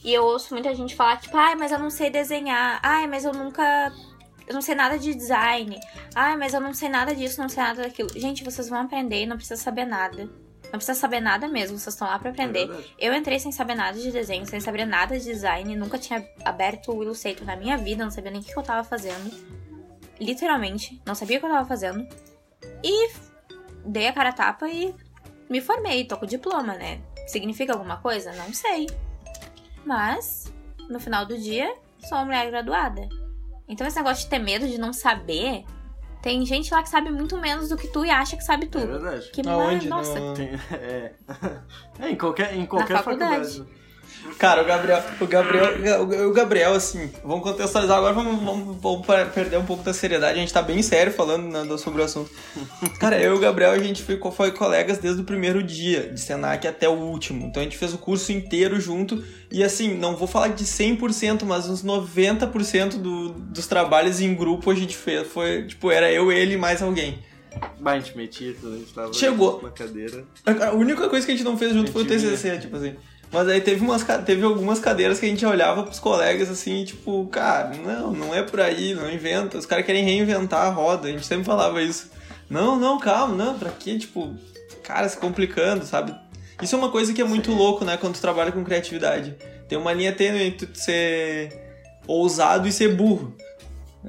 E 0.04 0.14
eu 0.14 0.24
ouço 0.24 0.54
muita 0.54 0.74
gente 0.74 0.96
falar, 0.96 1.18
tipo, 1.18 1.36
ai, 1.36 1.56
mas 1.56 1.72
eu 1.72 1.80
não 1.80 1.90
sei 1.90 2.10
desenhar, 2.10 2.80
ai, 2.82 3.06
mas 3.08 3.26
eu 3.26 3.34
nunca. 3.34 3.92
Eu 4.48 4.54
não 4.54 4.62
sei 4.62 4.76
nada 4.76 4.98
de 4.98 5.14
design. 5.14 5.78
Ai, 6.16 6.38
mas 6.38 6.54
eu 6.54 6.62
não 6.62 6.74
sei 6.74 6.88
nada 6.88 7.14
disso, 7.14 7.42
não 7.42 7.50
sei 7.50 7.62
nada 7.62 7.84
daquilo. 7.84 8.10
Gente, 8.16 8.46
vocês 8.46 8.70
vão 8.70 8.80
aprender 8.80 9.24
e 9.24 9.26
não 9.26 9.36
precisa 9.36 9.62
saber 9.62 9.84
nada. 9.84 10.30
Não 10.64 10.80
precisa 10.80 10.98
saber 10.98 11.20
nada 11.20 11.48
mesmo, 11.48 11.78
vocês 11.78 11.94
estão 11.94 12.08
lá 12.08 12.20
pra 12.20 12.30
aprender. 12.30 12.70
É. 13.00 13.08
Eu 13.08 13.14
entrei 13.14 13.40
sem 13.40 13.52
saber 13.52 13.76
nada 13.76 13.98
de 13.98 14.12
desenho, 14.12 14.46
sem 14.46 14.60
saber 14.60 14.86
nada 14.86 15.18
de 15.18 15.26
design, 15.26 15.76
nunca 15.76 15.98
tinha 15.98 16.26
aberto 16.44 16.94
o 16.94 17.04
Illustrator 17.04 17.46
na 17.46 17.56
minha 17.56 17.78
vida, 17.78 18.04
não 18.04 18.12
sabia 18.12 18.32
nem 18.32 18.42
o 18.42 18.44
que 18.44 18.56
eu 18.56 18.64
tava 18.64 18.84
fazendo. 18.84 19.32
Literalmente, 20.20 21.02
não 21.06 21.14
sabia 21.16 21.38
o 21.38 21.40
que 21.40 21.46
eu 21.46 21.52
tava 21.52 21.68
fazendo. 21.68 22.08
E 22.84 23.10
dei 23.86 24.08
a 24.08 24.14
cara 24.14 24.30
a 24.30 24.34
tapa 24.34 24.68
e 24.70 24.94
me 25.50 25.62
formei, 25.62 26.06
tô 26.06 26.18
com 26.18 26.26
diploma, 26.26 26.74
né? 26.74 27.00
Significa 27.28 27.74
alguma 27.74 27.98
coisa? 27.98 28.32
Não 28.34 28.52
sei. 28.54 28.88
Mas, 29.86 30.52
no 30.90 31.00
final 31.00 31.26
do 31.26 31.38
dia, 31.38 31.74
sou 32.08 32.18
uma 32.18 32.26
mulher 32.26 32.50
graduada. 32.50 33.08
Então 33.68 33.86
esse 33.86 33.98
negócio 33.98 34.24
de 34.24 34.30
ter 34.30 34.40
medo 34.40 34.68
de 34.68 34.78
não 34.78 34.92
saber, 34.94 35.66
tem 36.22 36.46
gente 36.46 36.74
lá 36.74 36.82
que 36.82 36.90
sabe 36.90 37.10
muito 37.12 37.38
menos 37.38 37.70
do 37.70 37.78
que 37.78 37.88
tu 37.90 38.06
e 38.06 38.10
acha 38.10 38.36
que 38.38 38.44
sabe 38.44 38.66
É 38.66 38.70
tudo. 38.70 38.88
verdade. 38.88 39.30
Que 39.32 39.48
Aonde? 39.48 39.88
mar... 39.90 39.98
Nossa, 39.98 40.20
No- 40.20 40.34
Tem- 40.34 40.50
é. 40.72 41.14
É, 42.00 42.10
em 42.10 42.16
qualquer, 42.18 42.56
em 42.56 42.66
qualquer 42.66 42.98
faculdade. 42.98 43.58
faculdade. 43.58 43.87
Cara, 44.38 44.62
o 44.62 44.66
Gabriel, 44.66 45.04
o 45.20 45.26
Gabriel, 45.26 46.30
o 46.30 46.34
Gabriel, 46.34 46.74
assim, 46.74 47.10
vamos 47.24 47.44
contextualizar 47.44 47.98
agora, 47.98 48.14
vamos, 48.14 48.44
vamos, 48.44 48.78
vamos 48.82 49.08
perder 49.34 49.58
um 49.58 49.66
pouco 49.66 49.84
da 49.84 49.94
seriedade, 49.94 50.38
a 50.38 50.42
gente 50.42 50.54
tá 50.54 50.62
bem 50.62 50.82
sério 50.82 51.12
falando 51.12 51.48
né, 51.48 51.78
sobre 51.78 52.02
o 52.02 52.06
assunto. 52.06 52.30
Cara, 53.00 53.20
eu 53.20 53.34
e 53.34 53.38
o 53.38 53.40
Gabriel, 53.40 53.72
a 53.72 53.80
gente 53.80 54.04
ficou, 54.04 54.32
foi 54.32 54.52
colegas 54.52 54.98
desde 54.98 55.22
o 55.22 55.24
primeiro 55.24 55.64
dia 55.64 56.10
de 56.10 56.20
Senac 56.20 56.68
até 56.68 56.88
o 56.88 56.94
último, 56.94 57.48
então 57.48 57.62
a 57.62 57.64
gente 57.64 57.78
fez 57.78 57.94
o 57.94 57.98
curso 57.98 58.32
inteiro 58.32 58.80
junto, 58.80 59.24
e 59.52 59.64
assim, 59.64 59.94
não 59.96 60.16
vou 60.16 60.28
falar 60.28 60.50
de 60.50 60.66
100%, 60.66 61.44
mas 61.44 61.68
uns 61.68 61.84
90% 61.84 62.98
do, 62.98 63.30
dos 63.30 63.66
trabalhos 63.66 64.20
em 64.20 64.36
grupo 64.36 64.70
a 64.70 64.76
gente 64.76 64.96
fez, 64.96 65.28
foi, 65.28 65.66
tipo, 65.66 65.90
era 65.90 66.12
eu, 66.12 66.32
ele 66.32 66.56
e 66.56 66.58
mais 66.58 66.82
alguém. 66.82 67.20
Bah, 67.80 67.94
a 67.94 68.00
gente 68.00 68.16
metia 68.16 68.52
a 68.52 68.78
gente 68.78 68.94
tava 68.94 69.14
Chegou. 69.14 69.62
na 69.62 69.70
cadeira. 69.70 70.24
A 70.46 70.72
única 70.74 71.10
coisa 71.10 71.26
que 71.26 71.32
a 71.32 71.36
gente 71.36 71.46
não 71.46 71.58
fez 71.58 71.74
junto 71.74 71.92
foi 71.92 72.04
o 72.04 72.06
TCC, 72.06 72.58
tipo 72.60 72.76
assim. 72.76 72.96
Mas 73.32 73.48
aí 73.48 73.60
teve, 73.60 73.84
umas, 73.84 74.04
teve 74.26 74.44
algumas 74.44 74.80
cadeiras 74.80 75.20
que 75.20 75.26
a 75.26 75.30
gente 75.30 75.46
olhava 75.46 75.84
pros 75.84 76.00
colegas 76.00 76.50
assim, 76.50 76.86
tipo, 76.86 77.28
cara, 77.28 77.76
não, 77.76 78.14
não 78.14 78.34
é 78.34 78.42
por 78.42 78.62
aí, 78.62 78.94
não 78.94 79.12
inventa. 79.12 79.58
Os 79.58 79.66
caras 79.66 79.86
querem 79.86 80.04
reinventar 80.04 80.66
a 80.66 80.70
roda, 80.70 81.08
a 81.08 81.12
gente 81.12 81.26
sempre 81.26 81.46
falava 81.46 81.82
isso. 81.82 82.10
Não, 82.50 82.80
não, 82.80 82.98
calma, 82.98 83.36
não, 83.36 83.60
pra 83.60 83.70
quê? 83.70 83.98
Tipo, 83.98 84.34
cara, 84.82 85.10
se 85.10 85.18
complicando, 85.18 85.86
sabe? 85.86 86.16
Isso 86.62 86.74
é 86.74 86.78
uma 86.78 86.90
coisa 86.90 87.14
que 87.14 87.22
é 87.22 87.26
muito 87.26 87.52
louco, 87.52 87.84
né, 87.84 87.98
quando 87.98 88.16
tu 88.16 88.22
trabalha 88.22 88.52
com 88.52 88.64
criatividade. 88.64 89.36
Tem 89.68 89.78
uma 89.78 89.92
linha 89.92 90.14
tênue 90.14 90.44
entre 90.44 90.66
tu 90.66 90.80
ser 90.80 91.52
ousado 92.08 92.68
e 92.68 92.72
ser 92.72 92.96
burro. 92.96 93.36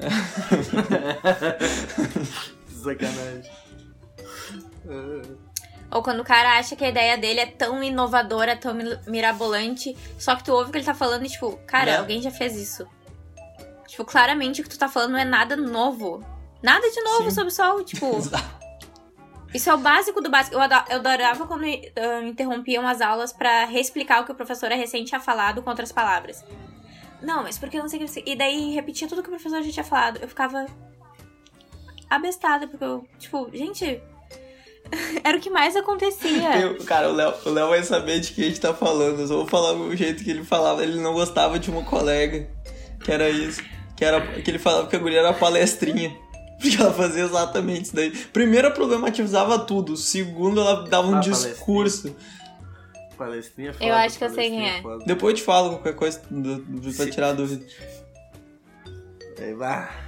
Sacanagem. 2.69 3.51
É. 5.91 5.97
Ou 5.97 6.03
quando 6.03 6.21
o 6.21 6.25
cara 6.25 6.59
acha 6.59 6.77
que 6.77 6.85
a 6.85 6.89
ideia 6.89 7.17
dele 7.17 7.41
é 7.41 7.47
tão 7.47 7.83
inovadora, 7.83 8.57
tão 8.57 8.75
mi- 8.75 8.99
mirabolante, 9.07 9.97
só 10.19 10.37
que 10.37 10.45
tu 10.45 10.53
ouve 10.53 10.69
o 10.69 10.73
que 10.73 10.79
ele 10.79 10.85
tá 10.85 10.95
falando 10.95 11.25
e, 11.25 11.29
tipo, 11.29 11.57
cara, 11.67 11.93
Né? 11.93 11.99
alguém 11.99 12.21
já 12.21 12.31
fez 12.31 12.57
isso. 12.57 12.87
Tipo, 13.87 14.05
claramente 14.05 14.61
o 14.61 14.65
que 14.65 14.71
tu 14.71 14.79
tá 14.79 14.89
falando 14.89 15.13
não 15.13 15.19
é 15.19 15.25
nada 15.25 15.57
novo. 15.57 16.23
Nada 16.63 16.89
de 16.91 17.01
novo 17.03 17.25
Sim. 17.25 17.31
sobre 17.31 17.49
o 17.49 17.55
sol, 17.55 17.85
tipo. 17.85 18.07
Isso 19.55 19.71
é 19.71 19.75
o 19.75 19.79
básico 19.79 20.21
do 20.21 20.29
básico. 20.29 20.57
Eu 20.57 20.61
ado- 20.61 20.85
eu 20.91 20.97
adorava 20.99 21.47
quando 21.47 21.65
ah, 21.65 22.23
interrompiam 22.23 22.87
as 22.87 23.01
aulas 23.01 23.33
pra 23.33 23.65
reexplicar 23.65 24.21
o 24.21 24.25
que 24.27 24.33
o 24.33 24.35
professor 24.35 24.69
recente 24.71 25.07
tinha 25.07 25.21
falado 25.21 25.63
com 25.63 25.71
outras 25.71 25.91
palavras. 25.91 26.45
Não, 27.23 27.43
mas 27.43 27.57
porque 27.59 27.79
eu 27.79 27.81
não 27.83 27.89
sei 27.89 28.05
o 28.05 28.07
que. 28.07 28.23
E 28.31 28.37
daí 28.37 28.75
repetia 28.75 29.09
tudo 29.09 29.23
que 29.23 29.29
o 29.29 29.33
professor 29.33 29.63
já 29.63 29.73
tinha 29.73 29.85
falado. 29.85 30.19
Eu 30.21 30.29
ficava 30.29 30.67
abestada, 32.11 32.67
porque 32.69 32.85
eu, 32.85 33.07
tipo, 33.19 33.49
gente. 33.55 34.03
Era 35.25 35.37
o 35.37 35.41
que 35.41 35.51
mais 35.51 35.77
acontecia. 35.77 36.59
Eu- 36.61 36.85
cara, 36.85 37.09
o 37.11 37.13
Léo, 37.15 37.35
o 37.45 37.51
Léo 37.51 37.69
vai 37.69 37.83
saber 37.83 38.21
de 38.21 38.33
que 38.33 38.43
a 38.43 38.45
gente 38.49 38.61
tá 38.61 38.73
falando. 38.75 39.21
Eu 39.21 39.27
só 39.29 39.37
vou 39.37 39.47
falar 39.47 39.73
o 39.75 39.95
jeito 39.97 40.23
que 40.25 40.31
ele 40.31 40.45
falava. 40.45 40.83
Ele 40.83 41.01
não 41.01 41.13
gostava 41.13 41.59
de 41.59 41.71
uma 41.71 41.83
colega. 41.85 42.49
Que 43.05 43.13
era 43.13 43.29
isso. 43.29 43.63
Que, 43.97 44.05
era, 44.05 44.21
que 44.21 44.51
ele 44.51 44.59
falava 44.59 44.87
que 44.89 44.97
a 44.97 44.99
guria 44.99 45.19
era 45.21 45.33
palestrinha. 45.33 46.17
Porque 46.61 46.77
ela 46.81 46.93
fazia 46.93 47.23
exatamente 47.25 47.85
isso 47.87 47.95
daí. 47.97 48.11
Primeiro, 48.33 48.67
ela 48.67 48.75
problematizava 48.75 49.59
tudo. 49.61 49.97
Segundo, 49.97 50.61
ela 50.61 50.85
dava 50.89 51.07
um 51.09 51.17
Ah, 51.17 51.21
discurso. 51.21 52.15
Palestrinha 53.17 53.71
é 53.71 53.73
foda, 53.73 53.85
Eu 53.85 53.95
acho 53.95 54.17
que 54.19 54.25
eu 54.25 54.29
sei 54.31 54.37
palestrinha 54.49 54.71
quem 54.71 54.79
é. 54.79 54.83
foda. 54.83 55.05
Depois 55.05 55.33
eu 55.33 55.37
te 55.39 55.43
falo 55.45 55.71
qualquer 55.71 55.95
coisa 55.95 56.21
do, 56.31 56.57
do, 56.59 56.93
pra 56.95 57.11
tirar 57.11 57.29
a 57.31 57.33
dúvida. 57.33 57.65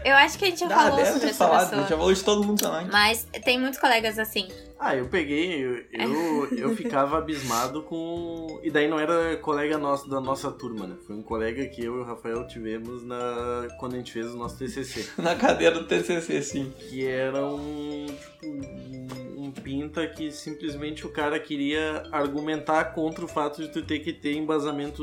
Eu 0.05 0.15
acho 0.15 0.39
que 0.39 0.45
a 0.45 0.49
gente 0.49 0.61
já 0.61 0.67
Ah, 0.67 0.69
falou 0.71 0.97
deve 0.97 1.07
sobre 1.09 1.21
ter 1.21 1.27
essa 1.29 1.39
falado. 1.47 1.61
A 1.61 1.65
pessoa. 1.65 1.81
gente 1.83 1.91
já 1.91 1.97
falou 1.97 2.13
de 2.15 2.25
todo 2.25 2.45
mundo 2.47 2.61
também. 2.61 2.89
Mas 2.91 3.27
tem 3.45 3.59
muitos 3.59 3.79
colegas 3.79 4.19
assim. 4.19 4.49
Ah, 4.79 4.97
eu 4.97 5.07
peguei, 5.09 5.63
eu, 5.63 5.85
eu, 5.93 6.49
eu 6.57 6.75
ficava 6.77 7.19
abismado 7.19 7.83
com. 7.83 8.59
E 8.63 8.71
daí 8.71 8.89
não 8.89 8.99
era 8.99 9.37
colega 9.37 9.77
nosso 9.77 10.09
da 10.09 10.21
nossa 10.21 10.51
turma, 10.51 10.87
né? 10.87 10.97
Foi 11.07 11.15
um 11.15 11.23
colega 11.23 11.67
que 11.67 11.85
eu 11.85 11.97
e 11.97 12.01
o 12.01 12.05
Rafael 12.05 12.47
tivemos 12.47 13.05
na... 13.05 13.69
quando 13.79 13.95
a 13.95 13.99
gente 13.99 14.11
fez 14.11 14.27
o 14.27 14.37
nosso 14.39 14.57
TCC. 14.59 15.07
Na 15.23 15.35
cadeira 15.35 15.79
do 15.79 15.87
TCC, 15.87 16.43
sim. 16.43 16.73
Que 16.89 17.07
era 17.07 17.45
um. 17.45 18.07
Tipo, 18.07 18.47
um, 18.47 19.45
um 19.47 19.51
pinta 19.53 20.07
que 20.07 20.33
simplesmente 20.33 21.07
o 21.07 21.11
cara 21.11 21.39
queria 21.39 22.05
argumentar 22.11 22.85
contra 22.95 23.25
o 23.25 23.29
fato 23.29 23.61
de 23.63 23.69
tu 23.69 23.83
ter 23.83 23.99
que 23.99 24.13
ter 24.15 24.35
embasamento 24.35 25.03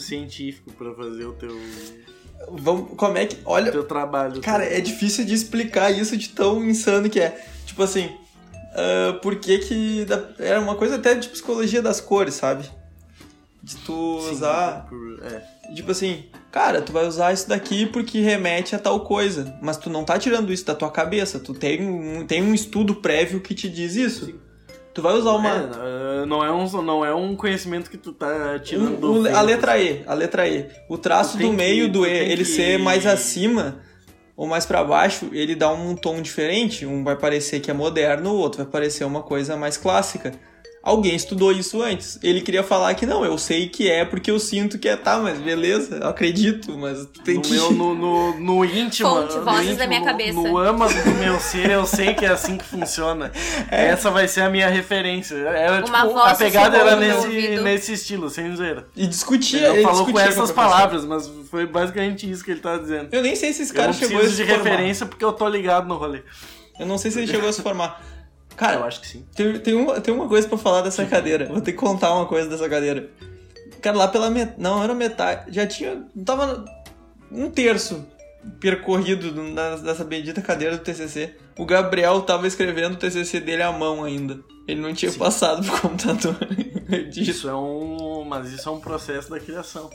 científico 0.00 0.72
pra 0.72 0.92
fazer 0.94 1.26
o 1.26 1.32
teu, 1.32 1.56
Vamos, 2.50 2.90
como 2.96 3.18
é 3.18 3.26
que. 3.26 3.38
Olha, 3.44 3.72
teu 3.72 3.84
trabalho. 3.84 4.40
Cara, 4.40 4.64
é 4.64 4.80
difícil 4.80 5.24
de 5.24 5.34
explicar 5.34 5.90
isso 5.90 6.16
de 6.16 6.28
tão 6.28 6.64
insano 6.64 7.10
que 7.10 7.20
é. 7.20 7.44
Tipo 7.66 7.82
assim, 7.82 8.08
ah, 8.76 9.18
por 9.22 9.36
que 9.36 9.58
que. 9.58 10.06
Era 10.38 10.60
uma 10.60 10.76
coisa 10.76 10.96
até 10.96 11.14
de 11.14 11.28
psicologia 11.28 11.80
das 11.80 12.00
cores, 12.00 12.34
sabe? 12.34 12.70
De 13.62 13.76
tu 13.78 14.20
Sim, 14.20 14.30
usar. 14.32 14.88
é. 15.22 15.74
Tipo 15.74 15.90
assim, 15.90 16.26
cara, 16.52 16.80
tu 16.80 16.92
vai 16.92 17.04
usar 17.06 17.32
isso 17.32 17.48
daqui 17.48 17.86
porque 17.86 18.20
remete 18.20 18.76
a 18.76 18.78
tal 18.78 19.00
coisa. 19.00 19.58
Mas 19.60 19.76
tu 19.76 19.90
não 19.90 20.04
tá 20.04 20.18
tirando 20.18 20.52
isso 20.52 20.64
da 20.64 20.74
tua 20.74 20.90
cabeça. 20.90 21.40
Tu 21.40 21.52
tem 21.54 21.82
um, 21.82 22.24
tem 22.24 22.42
um 22.42 22.54
estudo 22.54 22.94
prévio 22.96 23.40
que 23.40 23.54
te 23.54 23.68
diz 23.68 23.96
isso. 23.96 24.26
Sim. 24.26 24.38
Tu 24.96 25.02
vai 25.02 25.12
usar 25.12 25.32
uma. 25.32 25.50
É, 25.50 26.24
não, 26.24 26.42
é 26.42 26.50
um, 26.50 26.82
não 26.82 27.04
é 27.04 27.14
um 27.14 27.36
conhecimento 27.36 27.90
que 27.90 27.98
tu 27.98 28.12
tá 28.14 28.58
tirando 28.58 29.12
Um- 29.12 29.36
a 29.36 29.42
letra 29.42 29.78
E, 29.78 30.02
a 30.06 30.14
letra 30.14 30.48
E. 30.48 30.68
O 30.88 30.96
traço 30.96 31.36
do 31.36 31.52
meio 31.52 31.84
que- 31.84 31.90
do 31.92 32.06
E, 32.06 32.10
ele 32.10 32.36
que- 32.44 32.50
ser 32.50 32.78
mais 32.78 33.04
acima 33.04 33.76
ou 34.34 34.46
mais 34.46 34.64
pra 34.64 34.82
baixo, 34.82 35.28
ele 35.32 35.54
dá 35.54 35.70
um 35.70 35.94
tom 35.94 36.22
diferente. 36.22 36.86
Um 36.86 37.04
vai 37.04 37.14
parecer 37.14 37.60
que 37.60 37.70
é 37.70 37.74
moderno, 37.74 38.30
o 38.32 38.38
outro 38.38 38.62
vai 38.62 38.72
parecer 38.72 39.04
uma 39.04 39.22
coisa 39.22 39.54
mais 39.54 39.76
clássica. 39.76 40.32
Alguém 40.86 41.16
estudou 41.16 41.50
isso 41.50 41.82
antes. 41.82 42.16
Ele 42.22 42.40
queria 42.40 42.62
falar 42.62 42.94
que 42.94 43.04
não, 43.04 43.24
eu 43.24 43.36
sei 43.36 43.68
que 43.68 43.90
é 43.90 44.04
porque 44.04 44.30
eu 44.30 44.38
sinto 44.38 44.78
que 44.78 44.88
é, 44.88 44.94
tá, 44.94 45.18
mas 45.18 45.36
beleza, 45.36 45.96
eu 45.96 46.06
acredito, 46.08 46.78
mas 46.78 47.04
tem 47.24 47.34
no 47.34 47.42
que. 47.42 47.50
meu, 47.50 47.72
no, 47.72 47.92
no, 47.92 48.38
no 48.38 48.64
íntimo. 48.64 49.08
Fonte, 49.08 49.34
no 49.36 49.44
vozes 49.44 49.62
íntimo, 49.62 49.78
da 49.78 49.86
minha 49.88 49.98
no- 49.98 50.06
cabeça. 50.06 50.32
No 50.32 50.58
âmago 50.58 50.94
do 51.02 51.10
meu 51.18 51.40
ser, 51.40 51.70
eu 51.72 51.84
sei 51.84 52.14
que 52.14 52.24
é 52.24 52.28
assim 52.28 52.56
que 52.56 52.64
funciona. 52.64 53.32
Essa 53.68 54.12
vai 54.12 54.28
ser 54.28 54.42
a 54.42 54.48
minha 54.48 54.68
referência. 54.68 55.34
Era, 55.34 55.84
Uma 55.84 56.02
tipo, 56.02 56.12
voz 56.14 56.30
a 56.32 56.34
pegada 56.36 56.76
era 56.78 56.94
nesse, 56.94 57.16
ouvido. 57.26 57.62
nesse 57.62 57.92
estilo, 57.94 58.30
sem 58.30 58.54
zoeira. 58.54 58.86
E 58.94 59.08
discutia, 59.08 59.70
Ele 59.70 59.82
falou 59.82 60.04
com 60.04 60.12
discutia 60.12 60.22
essas 60.28 60.52
professora. 60.52 60.68
palavras, 60.70 61.04
mas 61.04 61.28
foi 61.50 61.66
basicamente 61.66 62.30
isso 62.30 62.44
que 62.44 62.52
ele 62.52 62.60
tava 62.60 62.78
dizendo. 62.78 63.08
Eu 63.10 63.22
nem 63.22 63.34
sei 63.34 63.52
se 63.52 63.62
esse 63.62 63.72
Eu 63.72 63.76
não 63.76 63.80
cara 63.82 63.92
chegou 63.92 64.18
a 64.18 64.20
preciso 64.20 64.36
se 64.36 64.44
de 64.44 64.48
formar. 64.54 64.70
referência 64.70 65.04
porque 65.04 65.24
eu 65.24 65.32
tô 65.32 65.48
ligado 65.48 65.88
no 65.88 65.96
rolê. 65.96 66.22
Eu 66.78 66.86
não 66.86 66.96
sei 66.96 67.10
se 67.10 67.18
ele 67.18 67.26
chegou 67.26 67.48
a 67.48 67.52
se 67.52 67.60
formar. 67.60 68.00
Cara, 68.56 68.76
eu 68.76 68.84
acho 68.84 69.00
que 69.00 69.06
sim. 69.08 69.24
Tem, 69.34 69.58
tem, 69.58 69.74
uma, 69.74 70.00
tem 70.00 70.14
uma 70.14 70.28
coisa 70.28 70.48
pra 70.48 70.56
falar 70.58 70.80
dessa 70.82 71.04
cadeira. 71.04 71.46
Vou 71.46 71.60
ter 71.60 71.72
que 71.72 71.78
contar 71.78 72.14
uma 72.14 72.26
coisa 72.26 72.48
dessa 72.48 72.68
cadeira. 72.68 73.08
Cara, 73.82 73.96
lá 73.96 74.08
pela 74.08 74.30
metade. 74.30 74.56
Não, 74.60 74.82
era 74.82 74.94
metade. 74.94 75.52
Já 75.54 75.66
tinha. 75.66 76.02
Tava 76.24 76.64
um 77.30 77.50
terço 77.50 78.06
percorrido 78.60 79.32
na- 79.52 79.76
nessa 79.78 80.04
bendita 80.04 80.40
cadeira 80.40 80.76
do 80.76 80.82
TCC. 80.82 81.34
O 81.58 81.64
Gabriel 81.66 82.20
tava 82.22 82.46
escrevendo 82.46 82.94
o 82.94 82.96
TCC 82.96 83.40
dele 83.40 83.62
à 83.62 83.72
mão 83.72 84.04
ainda. 84.04 84.38
Ele 84.68 84.80
não 84.80 84.92
tinha 84.94 85.10
Sim. 85.10 85.18
passado 85.18 85.64
pro 85.66 85.80
computador. 85.80 86.36
Isso 87.14 87.48
é 87.48 87.54
um. 87.54 88.24
Mas 88.24 88.52
isso 88.52 88.68
é 88.68 88.72
um 88.72 88.80
processo 88.80 89.30
da 89.30 89.38
criação. 89.40 89.88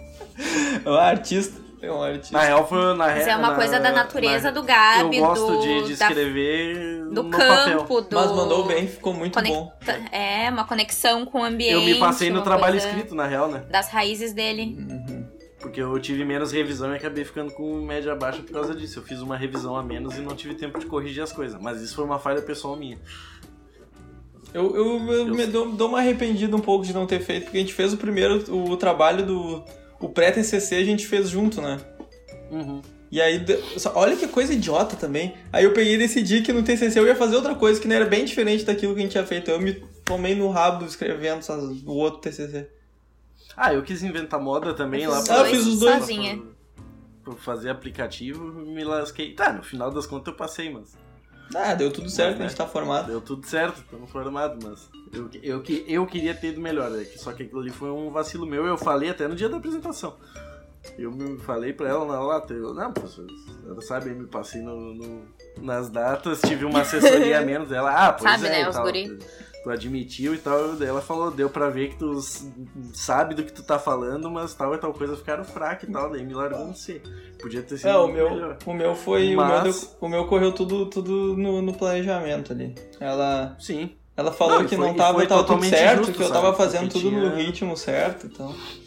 É 0.86 0.90
um 0.90 0.94
artista. 0.96 1.60
É 1.82 1.92
um 1.92 2.02
artista. 2.02 2.38
Na 2.38 2.44
real, 2.44 2.68
foi 2.68 2.78
na 2.80 2.96
Mas 2.96 3.26
re- 3.26 3.32
é 3.32 3.36
uma 3.36 3.50
na- 3.50 3.56
coisa 3.56 3.80
da 3.80 3.92
natureza 3.92 4.46
na- 4.46 4.52
do 4.52 4.64
Gabi, 4.64 5.18
Eu 5.18 5.26
gosto 5.26 5.48
do, 5.48 5.62
de, 5.62 5.88
de 5.88 5.96
da- 5.96 6.08
escrever 6.08 6.91
do 7.14 7.24
no 7.24 7.30
papel. 7.30 7.80
campo, 7.80 8.02
do... 8.02 8.16
Mas 8.16 8.32
mandou 8.32 8.66
bem, 8.66 8.88
ficou 8.88 9.14
muito 9.14 9.42
bom. 9.42 9.72
É, 10.12 10.50
uma 10.50 10.66
conexão 10.66 11.26
com 11.26 11.42
o 11.42 11.44
ambiente. 11.44 11.74
Eu 11.74 11.82
me 11.82 11.96
passei 11.96 12.30
no 12.30 12.42
trabalho 12.42 12.74
coisa 12.74 12.88
escrito, 12.88 13.16
na 13.16 13.28
real, 13.28 13.50
né? 13.50 13.64
Das 13.70 13.90
raízes 13.90 14.34
dele. 14.34 14.78
Uhum. 14.80 15.28
Porque 15.60 15.80
eu 15.80 16.00
tive 16.00 16.26
menos 16.26 16.52
revisão 16.52 16.92
e 16.92 16.98
acabei 16.98 17.24
ficando 17.24 17.54
com 17.54 17.82
média 17.82 18.16
baixa 18.16 18.42
por 18.42 18.52
causa 18.52 18.74
disso. 18.74 19.00
Eu 19.00 19.04
fiz 19.04 19.22
uma 19.22 19.38
revisão 19.38 19.76
a 19.76 19.84
menos 19.84 20.18
e 20.18 20.22
não 20.22 20.36
tive 20.36 20.56
tempo 20.56 20.80
de 20.80 20.88
corrigir 20.88 21.22
as 21.22 21.32
coisas. 21.32 21.62
Mas 21.62 21.82
isso 21.82 21.96
foi 21.96 22.04
uma 22.04 22.18
falha 22.18 22.42
pessoal 22.42 22.76
minha. 22.76 22.98
Eu, 24.54 24.76
eu, 24.76 25.14
eu 25.14 25.26
me 25.28 25.46
dou, 25.46 25.72
dou 25.72 25.88
uma 25.88 26.00
arrependida 26.00 26.56
um 26.56 26.60
pouco 26.60 26.86
de 26.86 26.94
não 26.94 27.06
ter 27.06 27.22
feito, 27.22 27.44
porque 27.44 27.58
a 27.58 27.62
gente 27.62 27.74
fez 27.74 27.94
o 27.94 27.98
primeiro, 27.98 28.44
o, 28.54 28.76
trabalho 28.76 29.26
do. 29.26 29.64
O 30.00 30.10
pré-TCC 30.10 30.76
a 30.76 30.84
gente 30.84 31.08
fez 31.08 31.30
junto, 31.30 31.62
né? 31.62 31.80
Uhum. 32.50 32.82
E 33.12 33.22
aí, 33.22 33.44
olha 33.94 34.16
que 34.16 34.28
coisa 34.28 34.54
idiota 34.54 34.96
também. 34.96 35.36
Aí 35.52 35.66
eu 35.66 35.74
peguei 35.74 35.96
e 35.96 35.98
decidi 35.98 36.42
que 36.42 36.54
no 36.54 36.64
TCC 36.64 36.98
eu 36.98 37.06
ia 37.06 37.16
fazer 37.16 37.36
outra 37.36 37.54
coisa 37.56 37.80
que 37.80 37.88
não 37.88 37.96
era 37.96 38.06
bem 38.06 38.24
diferente 38.24 38.64
daquilo 38.64 38.94
que 38.94 39.00
a 39.00 39.04
gente 39.04 39.12
tinha 39.12 39.26
feito. 39.26 39.52
Eu 39.52 39.60
me 39.60 39.74
tomei 40.06 40.34
no 40.34 40.50
rabo 40.50 40.86
escrevendo 40.86 41.40
essas- 41.40 41.62
o 41.86 41.92
outro 41.92 42.22
TCC. 42.22 42.70
Ah, 43.58 43.74
eu 43.74 43.84
quis 43.84 44.02
inventar 44.02 44.40
moda 44.40 44.74
também 44.74 45.04
Eu 45.04 45.12
lá 45.12 45.22
Ah, 45.30 45.38
eu 45.40 45.46
fiz 45.46 45.66
os 45.68 45.80
dois. 45.80 45.98
sozinha. 45.98 46.42
Pra 47.24 47.34
fazer 47.36 47.70
aplicativo, 47.70 48.46
me 48.46 48.84
lasquei. 48.84 49.34
Tá, 49.34 49.52
no 49.52 49.62
final 49.62 49.92
das 49.92 50.08
contas 50.08 50.28
eu 50.32 50.38
passei, 50.38 50.70
mas. 50.72 50.98
Ah, 51.54 51.74
deu 51.74 51.92
tudo 51.92 52.10
certo, 52.10 52.38
Mas, 52.38 52.46
a 52.46 52.48
gente 52.48 52.58
tá 52.58 52.66
formado. 52.66 53.08
Deu 53.08 53.20
tudo 53.20 53.46
certo, 53.46 53.82
estamos 53.82 54.10
formados, 54.10 54.64
mas. 54.64 54.90
Eu, 55.12 55.30
eu, 55.44 55.62
que- 55.62 55.84
eu 55.86 56.06
queria 56.08 56.34
ter 56.34 56.48
ido 56.48 56.62
melhor, 56.62 56.98
é 56.98 57.04
que 57.04 57.20
só 57.20 57.34
que 57.34 57.44
aquilo 57.44 57.60
ali 57.60 57.70
foi 57.72 57.92
um 57.92 58.10
vacilo 58.10 58.48
meu. 58.48 58.66
Eu 58.66 58.78
falei 58.78 59.10
até 59.10 59.28
no 59.28 59.36
dia 59.36 59.50
da 59.50 59.58
apresentação. 59.58 60.16
Eu 60.98 61.12
me 61.12 61.38
falei 61.40 61.74
pra 61.74 61.88
ela 61.90 62.06
na 62.06 62.20
lata, 62.20 62.54
eu, 62.54 62.74
não, 62.74 62.92
professor, 62.92 63.28
ela 63.68 63.82
sabe, 63.82 64.10
eu 64.10 64.16
me 64.16 64.26
passei 64.28 64.62
no, 64.62 64.94
no- 64.96 65.24
nas 65.62 65.90
datas, 65.90 66.42
tive 66.42 66.66
uma 66.66 66.82
assessoria 66.82 67.40
a 67.40 67.42
menos. 67.46 67.72
Ela, 67.72 68.08
ah, 68.08 68.14
pois 68.14 68.32
Sabe, 68.32 68.48
é, 68.48 68.50
né, 68.50 68.62
e 68.64 68.68
os 68.68 68.76
tal. 68.76 68.84
guri. 68.86 69.20
Tu 69.64 69.70
admitiu 69.70 70.34
e 70.34 70.40
tal, 70.40 70.74
daí 70.74 70.88
ela 70.88 71.02
falou, 71.04 71.30
deu 71.30 71.48
pra 71.48 71.70
ver 71.70 71.90
que 71.90 71.98
tu 72.00 72.20
sabe 72.94 73.36
do 73.36 73.44
que 73.44 73.54
tu 73.54 73.62
tá 73.62 73.78
falando, 73.78 74.30
mas 74.30 74.56
tal 74.56 74.74
e 74.74 74.78
tal 74.80 74.92
coisa 74.92 75.16
ficaram 75.16 75.44
fraca 75.44 75.86
e 75.86 75.92
tal, 75.92 76.10
daí 76.10 76.26
me 76.26 76.34
largou 76.34 76.66
no 76.66 76.76
C. 76.76 77.00
Podia 77.40 77.62
ter 77.62 77.78
sido 77.78 77.90
É, 77.90 77.98
o 77.98 78.08
meu, 78.08 78.30
melhor. 78.32 78.58
o 78.66 78.74
meu 78.74 78.96
foi. 78.96 79.36
Mas- 79.36 79.50
O, 79.50 79.64
meu 79.64 79.74
deu- 79.74 79.90
o 80.02 80.10
meu 80.10 80.26
correu 80.26 80.52
tudo, 80.52 80.88
tudo 80.88 81.38
no, 81.38 81.62
no 81.62 81.74
planejamento 81.74 82.52
ali. 82.54 82.74
Ela. 83.00 83.56
Sim. 83.60 83.92
Ela 84.18 84.32
falou 84.32 84.56
Não, 84.58 84.66
e 84.66 84.68
que 84.68 84.76
foi- 84.76 84.86
não 84.88 84.94
e 84.94 84.98
tava, 84.98 85.14
foi 85.20 85.28
tava 85.28 85.42
tudo 85.42 85.48
totalmente 85.50 85.78
certo, 85.78 85.98
justo, 86.00 86.14
que 86.14 86.24
eu 86.24 86.28
sabe? 86.28 86.42
tava 86.42 86.56
fazendo 86.58 86.82
Porque 86.92 87.00
tudo 87.00 87.12
no 87.12 87.30
tinha- 87.32 87.36
ritmo 87.46 87.78
certo, 87.78 88.26
então. 88.28 88.52
Sim. 88.52 88.81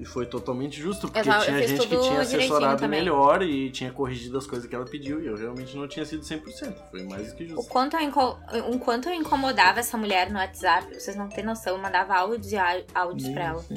E 0.00 0.04
foi 0.06 0.24
totalmente 0.24 0.80
justo, 0.80 1.08
porque 1.08 1.18
eu 1.18 1.22
tinha 1.24 1.66
gente 1.68 1.86
que 1.86 1.96
tinha 1.98 2.20
assessorado 2.22 2.88
melhor 2.88 3.42
e 3.42 3.70
tinha 3.70 3.92
corrigido 3.92 4.38
as 4.38 4.46
coisas 4.46 4.66
que 4.66 4.74
ela 4.74 4.86
pediu 4.86 5.22
e 5.22 5.26
eu 5.26 5.36
realmente 5.36 5.76
não 5.76 5.86
tinha 5.86 6.06
sido 6.06 6.22
100%. 6.22 6.74
Foi 6.90 7.02
mais 7.04 7.28
do 7.28 7.36
que 7.36 7.44
O 7.44 7.48
justo. 7.48 7.68
quanto, 7.70 7.96
eu 7.96 8.00
inco- 8.00 8.38
o 8.72 8.78
quanto 8.78 9.10
eu 9.10 9.14
incomodava 9.14 9.78
essa 9.80 9.98
mulher 9.98 10.30
no 10.30 10.38
WhatsApp, 10.38 10.94
vocês 10.98 11.14
não 11.16 11.28
têm 11.28 11.44
noção. 11.44 11.74
Eu 11.76 11.82
mandava 11.82 12.14
áudios 12.14 12.50
e 12.50 12.56
áudios 12.94 13.28
pra 13.28 13.44
ela. 13.44 13.62
Sim. 13.62 13.74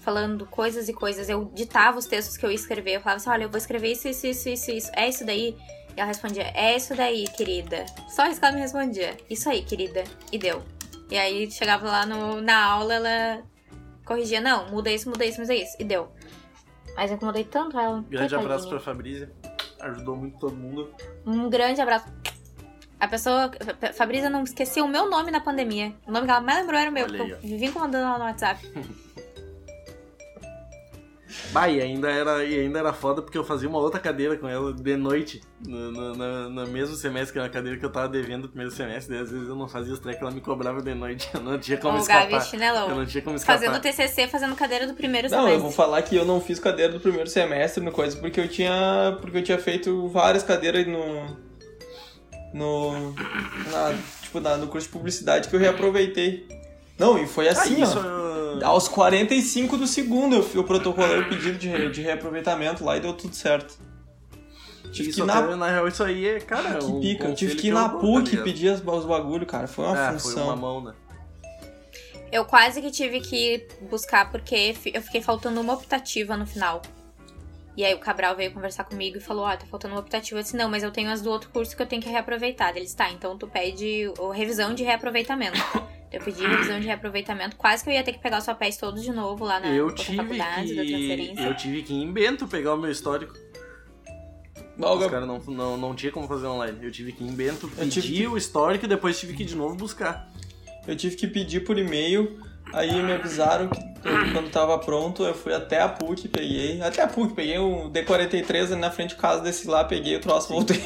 Falando 0.00 0.46
coisas 0.46 0.88
e 0.88 0.94
coisas. 0.94 1.28
Eu 1.28 1.50
ditava 1.54 1.98
os 1.98 2.06
textos 2.06 2.38
que 2.38 2.46
eu 2.46 2.50
ia 2.50 2.56
escrever. 2.56 2.92
Eu 2.96 3.00
falava 3.02 3.18
assim: 3.18 3.28
olha, 3.28 3.42
eu 3.44 3.50
vou 3.50 3.58
escrever 3.58 3.92
isso, 3.92 4.08
isso, 4.08 4.26
isso, 4.26 4.48
isso, 4.48 4.70
isso. 4.70 4.90
É 4.96 5.06
isso 5.06 5.26
daí? 5.26 5.54
E 5.94 6.00
ela 6.00 6.06
respondia: 6.06 6.44
é 6.54 6.74
isso 6.76 6.94
daí, 6.94 7.26
querida. 7.36 7.84
Só 8.08 8.26
isso 8.26 8.40
que 8.40 8.46
ela 8.46 8.54
me 8.54 8.62
respondia: 8.62 9.14
isso 9.28 9.50
aí, 9.50 9.62
querida. 9.62 10.02
E 10.32 10.38
deu. 10.38 10.62
E 11.10 11.18
aí 11.18 11.50
chegava 11.50 11.86
lá 11.86 12.06
no, 12.06 12.40
na 12.40 12.64
aula, 12.64 12.94
ela 12.94 13.42
corrigia: 14.08 14.40
não, 14.40 14.68
muda 14.70 14.90
isso, 14.90 15.08
muda 15.08 15.24
isso, 15.24 15.40
muda 15.40 15.54
isso. 15.54 15.76
E 15.78 15.84
deu. 15.84 16.08
Mas 16.96 17.10
eu 17.10 17.16
incomodei 17.16 17.44
tanto 17.44 17.78
ela. 17.78 17.96
Grande 18.00 18.08
coitadinha. 18.10 18.40
abraço 18.40 18.68
pra 18.68 18.80
Fabrícia. 18.80 19.30
Ajudou 19.80 20.16
muito 20.16 20.38
todo 20.38 20.56
mundo. 20.56 20.90
Um 21.24 21.48
grande 21.48 21.80
abraço. 21.80 22.06
A 22.98 23.06
pessoa. 23.06 23.52
Fa- 23.80 23.92
Fabrícia 23.92 24.28
não 24.28 24.42
esqueceu 24.42 24.84
o 24.84 24.88
meu 24.88 25.08
nome 25.08 25.30
na 25.30 25.40
pandemia. 25.40 25.94
O 26.06 26.10
nome 26.10 26.24
que 26.26 26.30
ela 26.32 26.40
mais 26.40 26.58
lembrou 26.58 26.80
era 26.80 26.90
o 26.90 26.92
meu, 26.92 27.04
Olha 27.04 27.16
porque 27.18 27.32
aí, 27.34 27.38
eu 27.42 27.48
vivi 27.48 27.66
incomodando 27.66 28.02
ela 28.04 28.18
no 28.18 28.24
WhatsApp. 28.24 28.60
Bah, 31.52 31.68
e 31.68 31.80
ainda 31.80 32.10
era, 32.10 32.42
e 32.44 32.58
ainda 32.60 32.78
era 32.78 32.92
foda 32.92 33.20
porque 33.20 33.36
eu 33.36 33.44
fazia 33.44 33.68
uma 33.68 33.78
outra 33.78 34.00
cadeira 34.00 34.36
com 34.36 34.48
ela 34.48 34.72
de 34.72 34.96
noite, 34.96 35.40
no, 35.66 35.90
no, 35.92 36.14
no- 36.14 36.48
no 36.50 36.66
mesmo 36.68 36.96
semestre, 36.96 37.32
que 37.34 37.38
era 37.38 37.48
a 37.48 37.50
cadeira 37.50 37.78
que 37.78 37.84
eu 37.84 37.90
tava 37.92 38.08
devendo 38.08 38.42
no 38.42 38.48
primeiro 38.48 38.70
semestre, 38.72 39.12
daí 39.14 39.22
às 39.24 39.30
vezes 39.30 39.46
eu 39.48 39.54
não 39.54 39.68
fazia 39.68 39.92
os 39.92 39.98
trecos, 39.98 40.22
ela 40.22 40.30
me 40.30 40.40
cobrava 40.40 40.80
de 40.80 40.94
noite, 40.94 41.28
eu 41.34 41.40
não 41.40 41.58
tinha 41.58 41.76
como 41.76 41.98
o 41.98 42.04
Gabi 42.06 42.22
escapar. 42.34 42.46
chinelão. 42.46 42.88
Eu 42.88 42.96
não 42.96 43.04
tinha 43.06 43.22
como 43.22 43.36
escapar. 43.36 43.60
Fazendo 43.60 43.80
TCC, 43.80 44.26
fazendo 44.28 44.56
cadeira 44.56 44.86
do 44.86 44.94
primeiro 44.94 45.28
Não, 45.28 45.36
eu 45.38 45.44
semestre. 45.44 45.62
vou 45.62 45.70
falar 45.72 46.00
que 46.02 46.16
eu 46.16 46.24
não 46.24 46.40
fiz 46.40 46.58
cadeira 46.58 46.92
do 46.92 47.00
primeiro 47.00 47.28
semestre 47.28 47.84
no 47.84 47.92
coisa, 47.92 48.16
porque 48.16 48.40
eu 48.40 48.48
tinha. 48.48 49.16
Porque 49.20 49.36
eu 49.38 49.44
tinha 49.44 49.58
feito 49.58 50.08
várias 50.08 50.42
cadeiras 50.42 50.86
no. 50.86 51.48
No. 52.54 53.12
Na, 53.70 53.94
tipo, 54.22 54.40
na, 54.40 54.56
no 54.56 54.66
curso 54.68 54.86
de 54.86 54.92
publicidade 54.92 55.48
que 55.48 55.54
eu 55.56 55.60
reaproveitei. 55.60 56.48
Não, 56.98 57.16
e 57.18 57.26
foi 57.26 57.48
assim, 57.48 57.76
ah, 57.76 57.84
isso, 57.84 57.98
ó. 57.98 58.58
uh, 58.58 58.64
Aos 58.66 58.88
45 58.88 59.76
do 59.76 59.86
segundo 59.86 60.34
eu, 60.36 60.50
eu 60.54 60.64
protocolei 60.64 61.20
o 61.20 61.28
pedido 61.28 61.56
de, 61.58 61.68
re- 61.68 61.90
de 61.90 62.02
reaproveitamento 62.02 62.84
lá 62.84 62.96
e 62.96 63.00
deu 63.00 63.12
tudo 63.12 63.34
certo. 63.36 63.78
Tive 64.92 65.10
isso 65.10 65.20
que 65.20 65.26
na, 65.26 65.54
na 65.56 65.70
real, 65.70 65.86
isso 65.86 66.02
aí 66.02 66.26
é, 66.26 66.40
cara, 66.40 66.70
Ah, 66.70 66.78
que 66.78 67.00
pica. 67.00 67.28
Eu 67.28 67.34
tive 67.34 67.54
que 67.56 67.66
ir 67.66 67.70
eu 67.70 67.74
na 67.76 67.88
tá 67.88 67.96
PUC 67.98 68.36
pedir 68.38 68.70
as- 68.70 68.82
os 68.84 69.04
bagulho, 69.04 69.46
cara. 69.46 69.66
Foi 69.68 69.84
uma 69.84 69.96
É, 70.08 70.12
função. 70.12 70.32
foi 70.32 70.42
uma 70.42 70.56
mão, 70.56 70.82
né? 70.82 70.94
Eu 72.32 72.44
quase 72.44 72.80
que 72.82 72.90
tive 72.90 73.20
que 73.20 73.66
buscar 73.90 74.30
porque 74.30 74.74
eu 74.92 75.00
fiquei 75.02 75.22
faltando 75.22 75.60
uma 75.60 75.74
optativa 75.74 76.36
no 76.36 76.46
final. 76.46 76.82
E 77.78 77.84
aí 77.84 77.94
o 77.94 77.98
Cabral 78.00 78.34
veio 78.34 78.50
conversar 78.50 78.82
comigo 78.82 79.18
e 79.18 79.20
falou, 79.20 79.44
ó, 79.44 79.56
tá 79.56 79.64
faltando 79.64 79.94
uma 79.94 80.00
optativa. 80.00 80.36
Eu 80.36 80.42
disse, 80.42 80.56
não, 80.56 80.68
mas 80.68 80.82
eu 80.82 80.90
tenho 80.90 81.08
as 81.12 81.22
do 81.22 81.30
outro 81.30 81.48
curso 81.50 81.76
que 81.76 81.80
eu 81.80 81.86
tenho 81.86 82.02
que 82.02 82.08
reaproveitar. 82.08 82.76
Eles, 82.76 82.92
tá, 82.92 83.08
então 83.12 83.38
tu 83.38 83.46
pede 83.46 84.12
o 84.18 84.30
revisão 84.30 84.74
de 84.74 84.82
reaproveitamento. 84.82 85.56
Eu 86.10 86.20
pedi 86.20 86.44
revisão 86.44 86.80
de 86.80 86.86
reaproveitamento. 86.86 87.54
Quase 87.54 87.84
que 87.84 87.90
eu 87.90 87.94
ia 87.94 88.02
ter 88.02 88.12
que 88.14 88.18
pegar 88.18 88.38
os 88.38 88.46
papéis 88.46 88.76
todos 88.76 89.02
de 89.04 89.12
novo 89.12 89.44
lá 89.44 89.60
na 89.60 89.68
eu 89.68 89.94
tive 89.94 90.16
faculdade 90.16 90.74
da 90.74 90.82
que. 90.82 90.88
transferência. 90.88 91.42
Eu 91.44 91.56
tive 91.56 91.82
que 91.84 91.92
ir 91.94 92.02
em 92.02 92.10
Bento 92.12 92.48
pegar 92.48 92.74
o 92.74 92.78
meu 92.78 92.90
histórico. 92.90 93.34
Não, 94.76 94.96
Os 94.98 95.06
caras 95.06 95.28
não, 95.28 95.38
não, 95.38 95.76
não 95.76 95.94
tinha 95.94 96.10
como 96.10 96.26
fazer 96.26 96.46
online. 96.46 96.78
Eu 96.82 96.90
tive 96.90 97.12
que 97.12 97.22
ir 97.22 97.28
em 97.28 97.32
Bento, 97.32 97.66
Eu 97.76 97.84
pedir 97.84 97.90
tive 98.02 98.14
que- 98.16 98.26
o 98.26 98.36
histórico 98.36 98.86
e 98.86 98.88
depois 98.88 99.20
tive 99.20 99.34
que 99.34 99.42
ir 99.42 99.46
de 99.46 99.54
novo 99.54 99.74
buscar. 99.76 100.28
Eu 100.86 100.96
tive 100.96 101.14
que 101.14 101.26
pedir 101.26 101.60
por 101.64 101.78
e-mail, 101.78 102.40
aí 102.72 103.02
me 103.02 103.12
avisaram 103.12 103.68
que 103.68 103.87
quando 104.32 104.50
tava 104.50 104.78
pronto, 104.78 105.24
eu 105.24 105.34
fui 105.34 105.52
até 105.52 105.80
a 105.80 105.88
PUC, 105.88 106.28
peguei. 106.28 106.80
Até 106.80 107.02
a 107.02 107.08
PUC, 107.08 107.34
peguei 107.34 107.58
um 107.58 107.90
D43 107.90 108.72
ali 108.72 108.76
na 108.76 108.90
frente 108.90 109.10
de 109.10 109.16
casa 109.16 109.42
desse 109.42 109.68
lá, 109.68 109.84
peguei 109.84 110.16
o 110.16 110.20
troço, 110.20 110.48
voltei. 110.48 110.82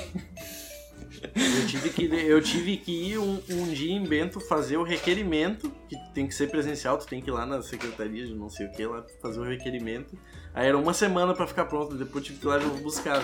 Eu 1.34 1.66
tive 1.66 1.90
que, 1.90 2.04
eu 2.04 2.42
tive 2.42 2.76
que 2.76 3.10
ir 3.10 3.18
um, 3.18 3.40
um 3.50 3.72
dia 3.72 3.92
em 3.92 4.04
Bento 4.04 4.40
fazer 4.40 4.76
o 4.76 4.82
requerimento, 4.82 5.70
que 5.88 5.96
tem 6.12 6.26
que 6.26 6.34
ser 6.34 6.50
presencial, 6.50 6.98
tu 6.98 7.06
tem 7.06 7.22
que 7.22 7.30
ir 7.30 7.32
lá 7.32 7.46
na 7.46 7.62
secretaria 7.62 8.26
de 8.26 8.34
não 8.34 8.50
sei 8.50 8.66
o 8.66 8.72
que 8.72 8.84
lá 8.84 9.04
fazer 9.20 9.38
o 9.38 9.44
requerimento. 9.44 10.18
Aí 10.52 10.66
era 10.66 10.76
uma 10.76 10.92
semana 10.92 11.32
pra 11.32 11.46
ficar 11.46 11.66
pronto, 11.66 11.96
depois 11.96 12.24
tive 12.24 12.38
que 12.38 12.46
ir 12.46 12.48
lá 12.48 12.58
de 12.58 12.66
novo 12.66 12.82
buscar. 12.82 13.22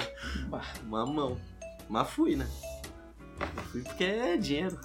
Bah. 0.48 0.62
Uma 0.85 1.05
mão. 1.05 1.38
Mas 1.88 2.09
fui, 2.11 2.37
né? 2.37 2.46
Fui 3.70 3.83
porque 3.83 4.05
é 4.05 4.37
dinheiro. 4.37 4.79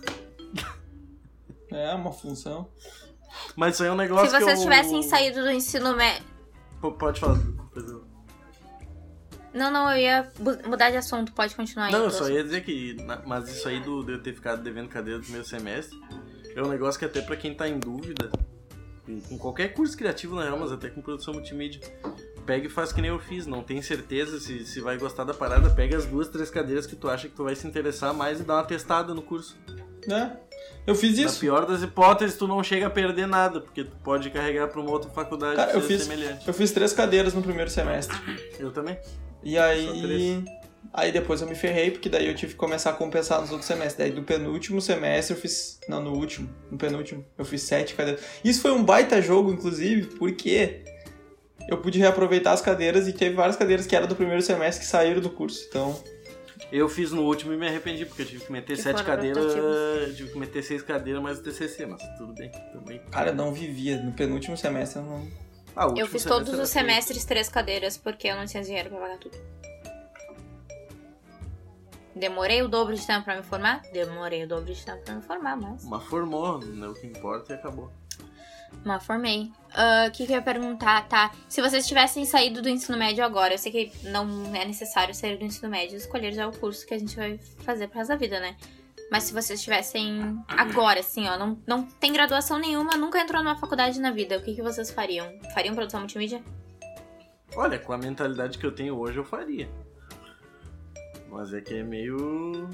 É, 1.71 1.93
uma 1.93 2.11
função. 2.11 2.69
Mas 3.55 3.73
isso 3.75 3.83
aí 3.83 3.89
é 3.89 3.91
um 3.91 3.95
negócio 3.95 4.29
Se 4.29 4.37
que 4.37 4.43
vocês 4.43 4.57
eu... 4.59 4.63
tivessem 4.63 5.03
saído 5.03 5.41
do 5.41 5.51
ensino 5.51 5.95
médio. 5.95 6.23
Pode 6.99 7.19
falar. 7.19 7.39
eu- 7.75 8.03
Não, 9.53 9.69
não, 9.71 9.91
eu 9.91 9.97
ia 9.97 10.31
mudar 10.67 10.89
de 10.89 10.97
assunto, 10.97 11.31
pode 11.31 11.55
continuar 11.55 11.85
aí. 11.85 11.91
Não, 11.91 12.05
eu 12.05 12.11
só 12.11 12.27
ia 12.29 12.43
dizer 12.43 12.63
que. 12.63 12.97
Mas 13.25 13.49
isso 13.49 13.67
aí 13.67 13.79
do, 13.79 14.03
de 14.03 14.13
eu 14.13 14.21
ter 14.21 14.33
ficado 14.33 14.63
devendo 14.63 14.89
cadeira 14.89 15.19
do 15.19 15.23
primeiro 15.23 15.47
semestre 15.47 15.97
é 16.55 16.61
um 16.61 16.67
negócio 16.69 16.97
que 16.99 17.05
até 17.05 17.21
pra 17.21 17.35
quem 17.35 17.53
tá 17.53 17.67
em 17.67 17.77
dúvida, 17.79 18.29
com- 19.05 19.21
com 19.21 19.37
qualquer 19.37 19.73
curso 19.73 19.95
criativo 19.97 20.35
na 20.35 20.43
real, 20.43 20.57
mas 20.59 20.71
até 20.71 20.89
com 20.89 21.01
produção 21.01 21.33
multimídia, 21.35 21.79
pega 22.45 22.65
e 22.65 22.69
faz 22.69 22.91
que 22.91 22.99
nem 23.01 23.11
eu 23.11 23.19
fiz. 23.19 23.45
Não 23.45 23.61
tem 23.63 23.81
certeza 23.81 24.39
se, 24.39 24.65
se 24.65 24.81
vai 24.81 24.97
gostar 24.97 25.23
da 25.23 25.33
parada, 25.33 25.69
pega 25.69 25.97
as 25.97 26.05
duas, 26.05 26.27
três 26.29 26.49
cadeiras 26.49 26.85
que 26.87 26.95
tu 26.95 27.07
acha 27.07 27.29
que 27.29 27.35
tu 27.35 27.43
vai 27.43 27.55
se 27.55 27.67
interessar 27.67 28.13
mais 28.13 28.39
e 28.39 28.43
dá 28.43 28.55
uma 28.55 28.63
testada 28.65 29.13
no 29.13 29.21
curso. 29.21 29.55
Né? 30.07 30.35
Eu 30.85 30.95
fiz 30.95 31.17
Na 31.17 31.25
isso. 31.25 31.39
pior 31.39 31.65
das 31.65 31.81
hipóteses, 31.81 32.37
tu 32.37 32.47
não 32.47 32.61
chega 32.63 32.87
a 32.87 32.89
perder 32.89 33.25
nada, 33.27 33.61
porque 33.61 33.83
tu 33.85 33.95
pode 34.03 34.29
carregar 34.29 34.67
pra 34.67 34.81
uma 34.81 34.91
outra 34.91 35.09
faculdade 35.09 35.55
Cara, 35.55 35.71
eu 35.71 35.81
fiz- 35.81 36.03
semelhante. 36.03 36.45
Eu 36.47 36.53
fiz 36.53 36.71
três 36.71 36.91
cadeiras 36.91 37.33
no 37.33 37.41
primeiro 37.41 37.69
semestre. 37.69 38.15
Eu 38.59 38.71
também. 38.71 38.97
E 39.43 39.57
aí. 39.57 40.43
Aí 40.93 41.11
depois 41.11 41.41
eu 41.41 41.47
me 41.47 41.55
ferrei, 41.55 41.89
porque 41.89 42.09
daí 42.09 42.27
eu 42.27 42.35
tive 42.35 42.51
que 42.53 42.57
começar 42.59 42.89
a 42.89 42.93
compensar 42.93 43.39
nos 43.41 43.49
outros 43.49 43.65
semestres. 43.67 43.95
Daí 43.97 44.11
do 44.11 44.21
penúltimo 44.23 44.81
semestre 44.81 45.33
eu 45.35 45.39
fiz. 45.41 45.79
Não, 45.87 46.01
no 46.03 46.11
último. 46.13 46.49
No 46.69 46.77
penúltimo, 46.77 47.25
eu 47.37 47.45
fiz 47.45 47.61
sete 47.63 47.95
cadeiras. 47.95 48.21
Isso 48.43 48.61
foi 48.61 48.71
um 48.71 48.83
baita 48.83 49.21
jogo, 49.21 49.51
inclusive, 49.51 50.07
porque 50.17 50.83
eu 51.69 51.77
pude 51.77 51.97
reaproveitar 51.97 52.51
as 52.51 52.61
cadeiras 52.61 53.07
e 53.07 53.13
teve 53.13 53.33
várias 53.35 53.55
cadeiras 53.55 53.87
que 53.87 53.95
eram 53.95 54.05
do 54.07 54.15
primeiro 54.15 54.41
semestre 54.41 54.83
que 54.83 54.89
saíram 54.91 55.21
do 55.21 55.29
curso. 55.29 55.65
Então. 55.69 55.97
Eu 56.75 56.89
fiz 56.89 57.11
no 57.11 57.21
último 57.21 57.53
e 57.53 57.57
me 57.57 57.67
arrependi, 57.67 58.03
porque 58.03 58.23
eu 58.23 58.25
tive 58.25 58.45
que 58.45 58.51
meter 58.51 58.75
Que 58.75 58.81
sete 58.81 59.03
cadeiras. 59.03 59.53
Tive 60.17 60.31
que 60.31 60.39
meter 60.39 60.63
seis 60.63 60.81
cadeiras 60.81 61.21
mais 61.21 61.37
o 61.37 61.43
TCC, 61.43 61.85
mas 61.85 62.01
tudo 62.17 62.33
bem 62.33 62.49
também. 62.49 62.99
Cara, 63.11 63.29
eu 63.29 63.35
não 63.35 63.53
vivia. 63.53 64.01
No 64.01 64.11
penúltimo 64.11 64.57
semestre 64.57 64.99
eu 64.99 65.05
não. 65.05 65.27
Ah, 65.75 65.85
Eu 65.95 66.07
fiz 66.07 66.23
semestre 66.23 66.29
todos 66.29 66.59
os 66.59 66.69
semestres 66.69 67.25
três 67.25 67.47
cadeiras, 67.47 67.95
porque 67.95 68.27
eu 68.27 68.35
não 68.35 68.47
tinha 68.47 68.63
dinheiro 68.63 68.89
pra 68.89 68.99
pagar 69.01 69.19
tudo. 69.19 69.37
Demorei 72.15 72.63
o 72.63 72.67
dobro 72.67 72.95
de 72.95 73.05
tempo 73.05 73.23
pra 73.23 73.35
me 73.37 73.43
formar? 73.43 73.83
Demorei 73.93 74.43
o 74.43 74.47
dobro 74.47 74.73
de 74.73 74.83
tempo 74.83 75.03
pra 75.03 75.13
me 75.13 75.21
formar, 75.21 75.55
mas. 75.55 75.85
Mas 75.85 76.03
formou, 76.05 76.57
né? 76.57 76.87
O 76.87 76.95
que 76.95 77.05
importa 77.05 77.53
e 77.53 77.55
acabou. 77.55 77.91
Mas 78.85 79.05
formei. 79.05 79.51
Ah, 79.73 80.05
O 80.07 80.11
que, 80.11 80.25
que 80.25 80.31
eu 80.33 80.37
ia 80.37 80.41
perguntar? 80.41 81.07
Tá. 81.07 81.31
Se 81.47 81.61
vocês 81.61 81.87
tivessem 81.87 82.25
saído 82.25 82.61
do 82.61 82.69
ensino 82.69 82.97
médio 82.97 83.23
agora, 83.23 83.53
eu 83.53 83.57
sei 83.57 83.71
que 83.71 84.07
não 84.09 84.53
é 84.55 84.65
necessário 84.65 85.13
sair 85.15 85.37
do 85.37 85.45
ensino 85.45 85.69
médio, 85.69 85.95
escolher 85.97 86.33
já 86.33 86.47
o 86.47 86.51
curso 86.57 86.85
que 86.85 86.93
a 86.93 86.99
gente 86.99 87.15
vai 87.15 87.37
fazer 87.63 87.87
pro 87.87 87.97
resto 87.99 88.09
da 88.09 88.15
vida, 88.17 88.39
né? 88.39 88.55
Mas 89.11 89.23
se 89.23 89.33
vocês 89.33 89.61
tivessem 89.61 90.37
agora, 90.47 90.99
assim, 90.99 91.27
ó, 91.27 91.37
não, 91.37 91.57
não 91.67 91.83
tem 91.83 92.11
graduação 92.11 92.57
nenhuma, 92.57 92.95
nunca 92.97 93.19
entrou 93.19 93.43
numa 93.43 93.55
faculdade 93.55 93.99
na 93.99 94.11
vida, 94.11 94.37
o 94.37 94.41
que, 94.41 94.55
que 94.55 94.61
vocês 94.61 94.89
fariam? 94.91 95.31
Fariam 95.53 95.75
produção 95.75 95.99
multimídia? 95.99 96.41
Olha, 97.55 97.77
com 97.77 97.93
a 97.93 97.97
mentalidade 97.97 98.57
que 98.57 98.65
eu 98.65 98.71
tenho 98.73 98.97
hoje, 98.97 99.17
eu 99.17 99.23
faria. 99.23 99.69
Mas 101.29 101.53
é 101.53 101.61
que 101.61 101.75
é 101.75 101.83
meio. 101.83 102.69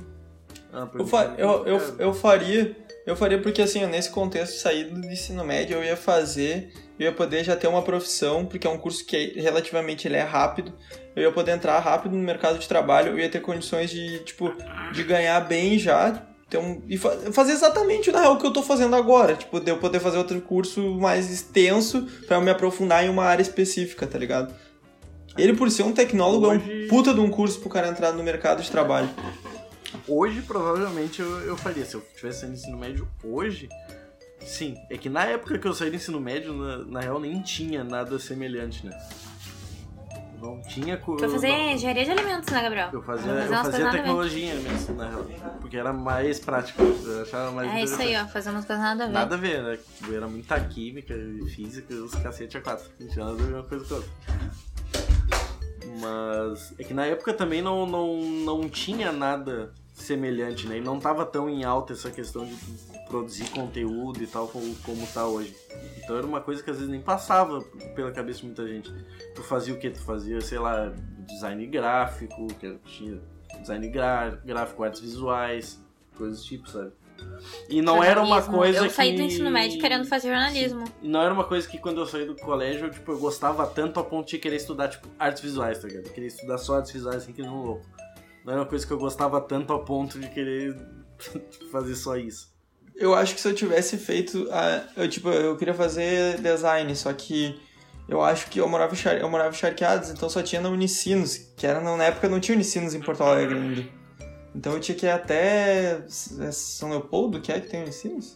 Ah, 0.72 0.82
Eu, 0.82 0.88
pergunta 0.88 1.10
fa- 1.12 1.36
eu, 1.38 1.65
eu, 1.65 1.78
eu 2.00 2.13
faria. 2.13 2.76
Eu 3.10 3.15
faria 3.15 3.41
porque, 3.41 3.60
assim, 3.60 3.84
nesse 3.88 4.12
contexto 4.12 4.54
de 4.54 4.60
saída 4.60 4.93
do 4.93 5.04
ensino 5.08 5.43
médio, 5.43 5.78
eu 5.78 5.84
ia 5.84 5.98
fazer, 5.98 6.72
eu 7.00 7.06
ia 7.08 7.12
poder 7.12 7.43
já 7.43 7.56
ter 7.56 7.67
uma 7.67 7.82
profissão, 7.82 8.45
porque 8.45 8.67
é 8.67 8.69
um 8.69 8.78
curso 8.78 9.04
que 9.04 9.34
é, 9.36 9.41
relativamente 9.41 10.08
ele 10.08 10.15
é 10.15 10.22
rápido. 10.22 10.74
Eu 11.15 11.24
ia 11.24 11.32
poder 11.32 11.54
entrar 11.54 11.80
rápido 11.80 12.15
no 12.15 12.22
mercado 12.22 12.60
de 12.60 12.67
trabalho, 12.67 13.13
eu 13.13 13.19
ia 13.19 13.28
ter 13.28 13.39
condições 13.41 13.89
de, 13.89 14.19
tipo, 14.19 14.54
de 14.93 15.04
ganhar 15.04 15.39
bem 15.41 15.80
já. 15.80 16.22
Ter 16.48 16.60
um, 16.60 16.84
e 16.88 17.00
fa- 17.00 17.17
fazer 17.32 17.54
exatamente 17.54 18.12
na 18.12 18.19
real 18.22 18.34
o 18.34 18.38
que 18.38 18.45
eu 18.45 18.54
tô 18.54 18.62
fazendo 18.62 18.95
agora. 18.95 19.34
Tipo, 19.34 19.60
de 19.60 19.72
eu 19.72 19.78
poder 19.78 20.00
fazer 20.00 20.19
outro 20.19 20.39
curso 20.41 20.80
mais 21.00 21.32
extenso 21.32 22.08
pra 22.28 22.38
eu 22.38 22.41
me 22.41 22.52
aprofundar 22.52 23.04
em 23.04 23.10
uma 23.10 23.24
área 23.26 23.41
específica, 23.41 24.06
tá 24.06 24.19
ligado? 24.19 24.54
Ele, 25.36 25.54
por 25.54 25.72
ser 25.72 25.82
um 25.82 25.93
tecnólogo, 25.93 26.45
é 26.45 26.50
um 26.50 26.88
puta 26.88 27.12
de 27.12 27.19
um 27.19 27.32
curso 27.32 27.60
pro 27.60 27.69
cara 27.69 27.88
entrar 27.88 28.12
no 28.12 28.22
mercado 28.24 28.62
de 28.62 28.69
trabalho. 28.69 29.10
Hoje, 30.10 30.41
provavelmente, 30.41 31.22
eu, 31.22 31.39
eu 31.41 31.56
faria. 31.56 31.86
Se 31.86 31.95
eu 31.95 32.02
tivesse 32.15 32.39
saído 32.39 32.56
do 32.56 32.60
ensino 32.60 32.78
médio 32.78 33.08
hoje, 33.24 33.69
sim. 34.41 34.76
É 34.89 34.98
que 34.98 35.08
na 35.08 35.24
época 35.26 35.60
que 35.60 35.67
eu 35.67 35.74
saí 35.74 35.91
do 35.91 35.95
ensino 35.95 36.19
médio, 36.19 36.52
na, 36.54 36.78
na 36.80 37.00
real, 37.00 37.19
nem 37.19 37.39
tinha 37.43 37.84
nada 37.84 38.17
semelhante, 38.17 38.86
né? 38.86 39.00
Não 40.41 40.62
tinha 40.62 40.98
coisa. 40.98 41.26
Foi 41.26 41.34
fazer 41.36 41.50
engenharia 41.50 42.06
de 42.06 42.12
alimentos, 42.12 42.50
né, 42.50 42.62
Gabriel? 42.62 42.89
Eu 42.91 43.04
fazia, 43.04 43.32
eu 43.32 43.48
fazia 43.50 43.91
tecnologia 43.91 44.56
mesmo, 44.56 44.95
na 44.95 45.10
real. 45.10 45.28
Porque 45.60 45.78
era 45.78 45.93
mais 45.93 46.39
prático. 46.39 46.82
Eu 46.82 47.22
achava 47.22 47.52
mais 47.52 47.72
É 47.72 47.84
isso 47.84 48.02
aí, 48.02 48.15
ó, 48.15 48.26
fazer 48.26 48.50
umas 48.50 48.65
coisas 48.65 48.84
nada 48.84 49.04
a 49.04 49.08
ver. 49.08 49.13
Nada 49.13 49.36
a 49.36 49.38
ver, 49.38 49.62
né? 49.62 49.80
Era 50.12 50.28
muita 50.28 50.60
química 50.62 51.13
e 51.13 51.45
física, 51.50 51.93
os 51.93 52.15
cacete 52.15 52.58
a 52.58 52.62
quatro. 52.62 52.89
Não 53.00 53.08
tinha 53.08 53.26
nada 53.26 53.43
a 53.43 53.45
ver 53.45 53.54
uma 53.54 53.63
coisa 53.63 53.86
com 53.86 53.93
a 53.93 53.98
outra. 53.98 54.12
Mas 56.00 56.74
é 56.80 56.84
que 56.86 56.93
na 56.93 57.06
época 57.06 57.34
também 57.34 57.62
não, 57.62 57.86
não, 57.86 58.22
não 58.22 58.69
tinha 58.69 59.12
nada 59.12 59.74
semelhante, 60.02 60.68
né? 60.68 60.78
E 60.78 60.82
não 60.82 61.00
tava 61.00 61.26
tão 61.26 61.50
em 61.50 61.64
alta 61.64 61.94
essa 61.94 62.10
questão 62.10 62.46
de 62.46 62.56
produzir 63.08 63.50
conteúdo 63.50 64.24
e 64.24 64.28
tal 64.28 64.48
como, 64.48 64.76
como 64.78 65.06
tá 65.08 65.26
hoje. 65.28 65.56
Então 65.98 66.18
era 66.18 66.26
uma 66.26 66.42
coisa 66.42 66.64
que 66.64 66.70
às 66.70 66.78
vezes 66.78 66.92
nem 66.92 67.02
passava 67.02 67.62
pela 67.96 68.12
cabeça 68.12 68.40
de 68.40 68.46
muita 68.46 68.68
gente. 68.68 68.92
Tu 69.36 69.44
fazia 69.44 69.74
o 69.74 69.78
que? 69.78 69.90
Tu 69.90 70.02
fazia, 70.02 70.40
sei 70.42 70.60
lá, 70.60 70.94
design 71.28 71.66
gráfico, 71.68 72.48
que 72.56 72.78
tinha 72.86 73.20
design 73.60 73.90
gráfico, 73.90 74.84
artes 74.84 75.02
visuais, 75.02 75.84
coisas 76.16 76.40
do 76.40 76.46
tipo, 76.46 76.70
sabe? 76.70 76.92
E 77.70 77.82
não 77.82 78.04
era 78.04 78.22
uma 78.22 78.42
coisa 78.42 78.86
Eu 78.86 78.90
saí 78.90 79.12
que... 79.12 79.18
do 79.18 79.24
ensino 79.24 79.52
médio 79.52 79.80
querendo 79.80 80.06
fazer 80.06 80.30
jornalismo. 80.30 80.86
E 81.02 81.08
não 81.08 81.22
era 81.22 81.34
uma 81.34 81.44
coisa 81.44 81.68
que 81.68 81.78
quando 81.78 82.00
eu 82.00 82.06
saí 82.06 82.26
do 82.26 82.36
colégio, 82.36 82.86
eu, 82.86 82.92
tipo, 82.92 83.12
eu 83.12 83.20
gostava 83.20 83.68
tanto 83.68 84.00
a 84.00 84.04
ponto 84.04 84.30
de 84.30 84.38
querer 84.38 84.56
estudar, 84.56 84.88
tipo, 84.88 85.08
artes 85.20 85.42
visuais, 85.42 85.80
tá 85.80 85.88
ligado? 85.88 86.06
Eu 86.06 86.14
queria 86.14 86.28
estudar 86.28 86.58
só 86.58 86.78
artes 86.78 86.92
visuais 86.92 87.18
assim 87.18 87.34
que 87.34 87.42
um 87.42 87.64
louco. 87.64 87.86
Não 88.45 88.54
era 88.54 88.62
uma 88.62 88.67
coisa 88.67 88.86
que 88.86 88.93
eu 88.93 88.97
gostava 88.97 89.39
tanto 89.41 89.73
a 89.73 89.80
ponto 89.80 90.19
de 90.19 90.28
querer 90.30 90.75
fazer 91.71 91.95
só 91.95 92.17
isso. 92.17 92.54
Eu 92.95 93.15
acho 93.15 93.34
que 93.34 93.41
se 93.41 93.47
eu 93.47 93.56
tivesse 93.56 93.97
feito. 93.97 94.47
A, 94.52 94.88
eu, 94.97 95.10
tipo, 95.10 95.30
eu 95.30 95.56
queria 95.56 95.73
fazer 95.73 96.39
design, 96.41 96.93
só 96.95 97.13
que 97.13 97.60
eu 98.08 98.21
acho 98.21 98.49
que 98.49 98.60
eu 98.60 98.67
morava, 98.67 98.95
eu 99.19 99.30
morava 99.30 99.49
em 99.49 99.58
Charqueados, 99.58 100.10
então 100.10 100.28
só 100.30 100.41
tinha 100.41 100.60
na 100.60 100.69
Unicinos, 100.69 101.38
que 101.56 101.65
era 101.65 101.80
na 101.80 102.04
época 102.04 102.28
não 102.28 102.39
tinha 102.39 102.56
Unicinos 102.56 102.93
em 102.93 102.99
Porto 102.99 103.23
Alegre 103.23 103.58
ainda. 103.58 103.88
Então 104.56 104.73
eu 104.73 104.80
tinha 104.80 104.97
que 104.97 105.06
ir 105.06 105.10
até 105.10 106.04
São 106.10 106.89
Leopoldo, 106.89 107.39
que 107.39 107.52
é 107.52 107.60
que 107.60 107.69
tem 107.69 107.84
Unicinos? 107.84 108.36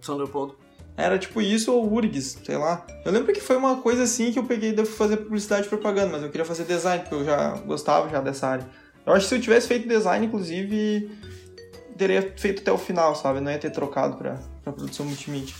São 0.00 0.16
Leopoldo. 0.16 0.61
Era 0.96 1.18
tipo 1.18 1.40
isso 1.40 1.72
ou 1.72 1.90
URGS, 1.92 2.38
sei 2.44 2.56
lá. 2.56 2.86
Eu 3.04 3.12
lembro 3.12 3.32
que 3.32 3.40
foi 3.40 3.56
uma 3.56 3.80
coisa 3.80 4.02
assim 4.02 4.30
que 4.32 4.38
eu 4.38 4.44
peguei 4.44 4.70
e 4.72 4.76
fui 4.76 4.86
fazer 4.96 5.16
publicidade 5.18 5.66
e 5.66 5.68
propaganda, 5.68 6.12
mas 6.12 6.22
eu 6.22 6.30
queria 6.30 6.44
fazer 6.44 6.64
design, 6.64 7.02
porque 7.02 7.14
eu 7.14 7.24
já 7.24 7.56
gostava 7.60 8.08
já 8.10 8.20
dessa 8.20 8.46
área. 8.48 8.68
Eu 9.06 9.12
acho 9.14 9.24
que 9.24 9.28
se 9.30 9.34
eu 9.36 9.40
tivesse 9.40 9.66
feito 9.68 9.88
design, 9.88 10.26
inclusive, 10.26 11.10
teria 11.96 12.32
feito 12.36 12.60
até 12.62 12.70
o 12.70 12.78
final, 12.78 13.14
sabe? 13.16 13.40
Não 13.40 13.50
ia 13.50 13.58
ter 13.58 13.70
trocado 13.70 14.16
pra, 14.16 14.38
pra 14.62 14.72
produção 14.72 15.06
multimídia. 15.06 15.54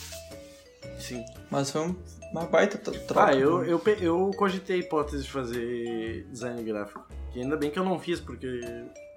Sim. 1.00 1.24
Mas 1.50 1.70
foi 1.70 1.80
um- 1.80 1.96
uma 2.30 2.44
baita 2.44 2.78
tro- 2.78 2.92
troca. 3.06 3.30
Ah, 3.30 3.34
eu, 3.34 3.50
pô. 3.58 3.62
eu, 3.64 3.78
pe- 3.78 3.98
eu 4.00 4.30
cogitei 4.36 4.76
a 4.76 4.78
hipótese 4.80 5.24
de 5.24 5.30
fazer 5.30 6.24
design 6.30 6.62
gráfico. 6.62 7.04
Que 7.32 7.40
ainda 7.40 7.56
bem 7.56 7.70
que 7.70 7.78
eu 7.78 7.84
não 7.84 7.98
fiz, 7.98 8.20
porque 8.20 8.60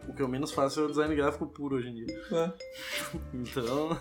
o 0.07 0.13
que 0.13 0.21
eu 0.21 0.27
menos 0.27 0.51
faço 0.51 0.79
é 0.79 0.83
o 0.83 0.87
design 0.87 1.13
gráfico 1.15 1.45
puro 1.45 1.75
hoje 1.75 1.89
em 1.89 1.93
dia. 2.05 2.19
É. 2.31 2.51
Então. 3.33 3.97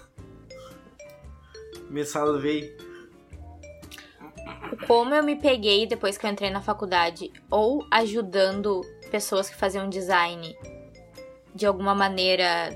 Messala 1.91 2.39
veio. 2.39 2.77
Como 4.87 5.15
eu 5.15 5.23
me 5.23 5.37
peguei 5.37 5.87
depois 5.87 6.19
que 6.19 6.27
eu 6.27 6.31
entrei 6.31 6.51
na 6.51 6.61
faculdade, 6.61 7.33
ou 7.51 7.87
ajudando 7.91 8.81
pessoas 9.11 9.49
que 9.49 9.55
faziam 9.57 9.89
design 9.89 10.57
de 11.55 11.67
alguma 11.67 11.95
maneira 11.95 12.71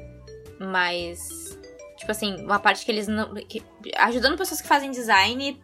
mais. 0.61 1.59
Tipo 1.97 2.13
assim, 2.13 2.37
uma 2.45 2.59
parte 2.59 2.85
que 2.85 2.93
eles 2.93 3.09
não. 3.09 3.35
que- 3.35 3.63
ajudando 3.97 4.39
pessoas 4.39 4.61
que 4.61 4.69
fazem 4.69 4.91
design 4.91 5.61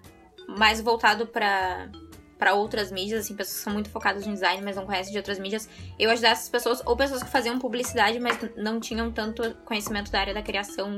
mais 0.48 0.80
voltado 0.80 1.26
pra. 1.26 1.88
Pra 2.36 2.52
outras 2.52 2.90
mídias, 2.90 3.20
assim, 3.24 3.36
pessoas 3.36 3.58
que 3.58 3.62
são 3.62 3.72
muito 3.72 3.88
focadas 3.88 4.26
no 4.26 4.32
design, 4.32 4.60
mas 4.62 4.74
não 4.74 4.84
conhecem 4.84 5.12
de 5.12 5.18
outras 5.18 5.38
mídias. 5.38 5.68
Eu 5.96 6.10
ajudar 6.10 6.30
essas 6.30 6.48
pessoas, 6.48 6.82
ou 6.84 6.96
pessoas 6.96 7.22
que 7.22 7.30
faziam 7.30 7.58
publicidade, 7.60 8.18
mas 8.18 8.36
não 8.56 8.80
tinham 8.80 9.10
tanto 9.12 9.54
conhecimento 9.64 10.10
da 10.10 10.20
área 10.20 10.34
da 10.34 10.42
criação 10.42 10.96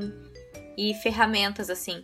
e 0.75 0.95
ferramentas, 0.95 1.69
assim. 1.69 2.03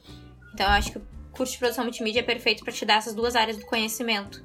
Então 0.53 0.65
eu 0.65 0.71
acho 0.73 0.91
que 0.91 0.97
o 0.97 1.01
curso 1.31 1.53
de 1.53 1.59
produção 1.59 1.83
multimídia 1.83 2.19
é 2.19 2.23
perfeito 2.23 2.63
pra 2.63 2.71
te 2.73 2.85
dar 2.85 2.95
essas 2.95 3.13
duas 3.15 3.35
áreas 3.35 3.57
do 3.57 3.65
conhecimento. 3.65 4.43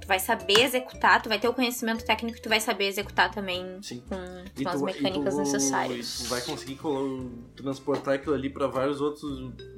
Tu 0.00 0.08
vai 0.08 0.18
saber 0.18 0.60
executar, 0.64 1.22
tu 1.22 1.28
vai 1.28 1.38
ter 1.38 1.46
o 1.48 1.54
conhecimento 1.54 2.04
técnico 2.04 2.36
e 2.38 2.40
tu 2.42 2.48
vai 2.48 2.60
saber 2.60 2.86
executar 2.88 3.30
também 3.30 3.78
Sim. 3.82 4.02
com, 4.08 4.16
com 4.64 4.68
as 4.68 4.80
tu- 4.80 4.84
mecânicas 4.84 5.34
e 5.34 5.36
tu- 5.36 5.40
necessárias. 5.42 6.20
e 6.20 6.24
tu 6.24 6.28
vai 6.30 6.40
conseguir 6.40 6.78
transportar 7.54 8.14
aquilo 8.14 8.34
ali 8.34 8.50
para 8.50 8.66
vários 8.66 9.00
outros 9.00 9.22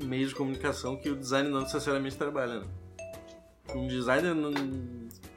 meios 0.03 0.31
de 0.31 0.35
comunicação 0.35 0.97
que 0.97 1.11
o 1.11 1.17
design 1.17 1.51
não 1.51 1.61
necessariamente 1.61 2.17
trabalha. 2.17 2.61
Né? 2.61 2.67
Um 3.75 3.87
designer 3.87 4.35
não, 4.35 4.51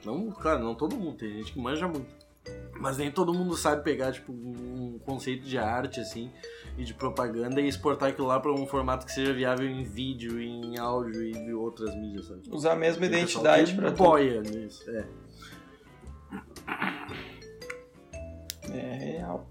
não. 0.06 0.32
Claro, 0.32 0.64
não 0.64 0.74
todo 0.76 0.96
mundo, 0.96 1.18
tem 1.18 1.34
gente 1.34 1.52
que 1.52 1.60
manja 1.60 1.86
muito. 1.88 2.16
Mas 2.80 2.98
nem 2.98 3.12
todo 3.12 3.34
mundo 3.34 3.58
sabe 3.58 3.84
pegar, 3.84 4.14
tipo, 4.14 4.32
um 4.32 4.77
conceito 5.08 5.44
de 5.48 5.58
arte, 5.58 6.02
assim, 6.02 6.30
e 6.78 6.84
de 6.84 6.94
propaganda 6.94 7.62
e 7.62 7.68
exportar 7.68 8.10
aquilo 8.10 8.28
lá 8.28 8.40
para 8.40 8.52
um 8.52 8.68
formato 8.68 9.06
que 9.06 9.12
seja 9.14 9.34
viável 9.34 9.68
em 9.68 9.84
vídeo, 9.84 10.40
em 10.40 10.78
áudio 10.78 11.24
e 11.24 11.32
de 11.32 11.54
outras 11.54 11.96
mídias, 11.96 12.26
sabe? 12.26 12.42
Usar 12.52 12.74
a 12.74 12.76
mesma 12.76 13.08
Tem 13.08 13.10
identidade 13.20 13.74
tudo. 13.74 13.88
apoia 13.88 14.42
nisso, 14.42 14.84
é. 14.92 15.06
É 18.74 18.96
real. 19.18 19.50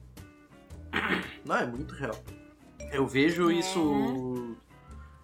Não, 1.45 1.57
é 1.57 1.67
muito 1.67 1.95
real. 1.95 2.15
Eu 2.93 3.07
vejo 3.07 3.51
É. 3.51 3.55
isso. 3.55 4.57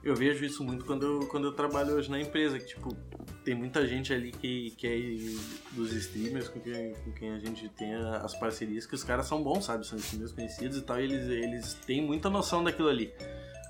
Eu 0.03 0.17
vejo 0.17 0.45
isso 0.45 0.65
muito 0.65 0.85
quando 0.85 1.05
eu, 1.07 1.27
quando 1.29 1.45
eu 1.47 1.53
trabalho 1.53 1.95
hoje 1.95 2.11
na 2.11 2.19
empresa, 2.21 2.59
que 2.59 2.67
tipo, 2.67 2.97
tem 3.45 3.55
muita 3.55 3.87
gente 3.87 4.13
ali 4.13 4.31
que, 4.31 4.71
que 4.73 4.87
é 4.87 5.75
dos 5.75 5.93
streamers 5.93 6.49
com 6.49 6.61
quem, 6.61 6.95
com 7.05 7.13
quem 7.13 7.33
a 7.33 7.39
gente 7.39 7.69
tem 7.71 7.95
as 7.95 8.35
parcerias, 8.35 8.87
que 8.87 8.95
os 8.95 9.03
caras 9.05 9.27
são 9.27 9.43
bons, 9.43 9.65
sabe? 9.65 9.87
São 9.87 9.99
streamers 9.99 10.33
conhecidos 10.33 10.79
e 10.79 10.83
tal, 10.83 11.01
e 11.01 11.05
eles, 11.05 11.29
eles 11.29 11.75
têm 11.87 12.03
muita 12.03 12.31
noção 12.31 12.63
daquilo 12.63 12.89
ali, 12.89 13.13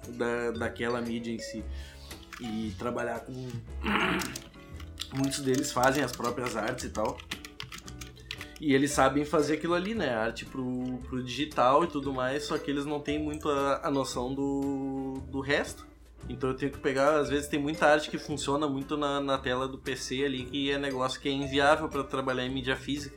da, 0.08 0.50
daquela 0.52 1.00
mídia 1.00 1.32
em 1.32 1.38
si. 1.38 1.64
E 2.40 2.74
trabalhar 2.78 3.20
com. 3.20 3.32
Muitos 5.14 5.40
deles 5.40 5.70
fazem 5.70 6.02
as 6.02 6.12
próprias 6.12 6.56
artes 6.56 6.86
e 6.86 6.90
tal. 6.90 7.18
E 8.60 8.74
eles 8.74 8.92
sabem 8.92 9.24
fazer 9.24 9.54
aquilo 9.54 9.74
ali, 9.74 9.94
né? 9.94 10.14
Arte 10.14 10.44
pro, 10.44 10.98
pro 11.08 11.22
digital 11.22 11.84
e 11.84 11.88
tudo 11.88 12.12
mais, 12.12 12.44
só 12.44 12.56
que 12.56 12.70
eles 12.70 12.86
não 12.86 13.00
têm 13.00 13.18
muito 13.18 13.48
a, 13.48 13.86
a 13.86 13.90
noção 13.90 14.34
do, 14.34 15.20
do 15.30 15.40
resto. 15.40 15.91
Então 16.28 16.50
eu 16.50 16.56
tenho 16.56 16.70
que 16.72 16.78
pegar, 16.78 17.16
às 17.16 17.28
vezes 17.28 17.48
tem 17.48 17.60
muita 17.60 17.86
arte 17.86 18.08
que 18.08 18.16
funciona 18.18 18.68
muito 18.68 18.96
na, 18.96 19.20
na 19.20 19.36
tela 19.38 19.66
do 19.68 19.78
PC 19.78 20.24
ali, 20.24 20.44
que 20.44 20.70
é 20.70 20.78
negócio 20.78 21.20
que 21.20 21.28
é 21.28 21.32
inviável 21.32 21.88
para 21.88 22.04
trabalhar 22.04 22.44
em 22.46 22.50
mídia 22.52 22.76
física. 22.76 23.16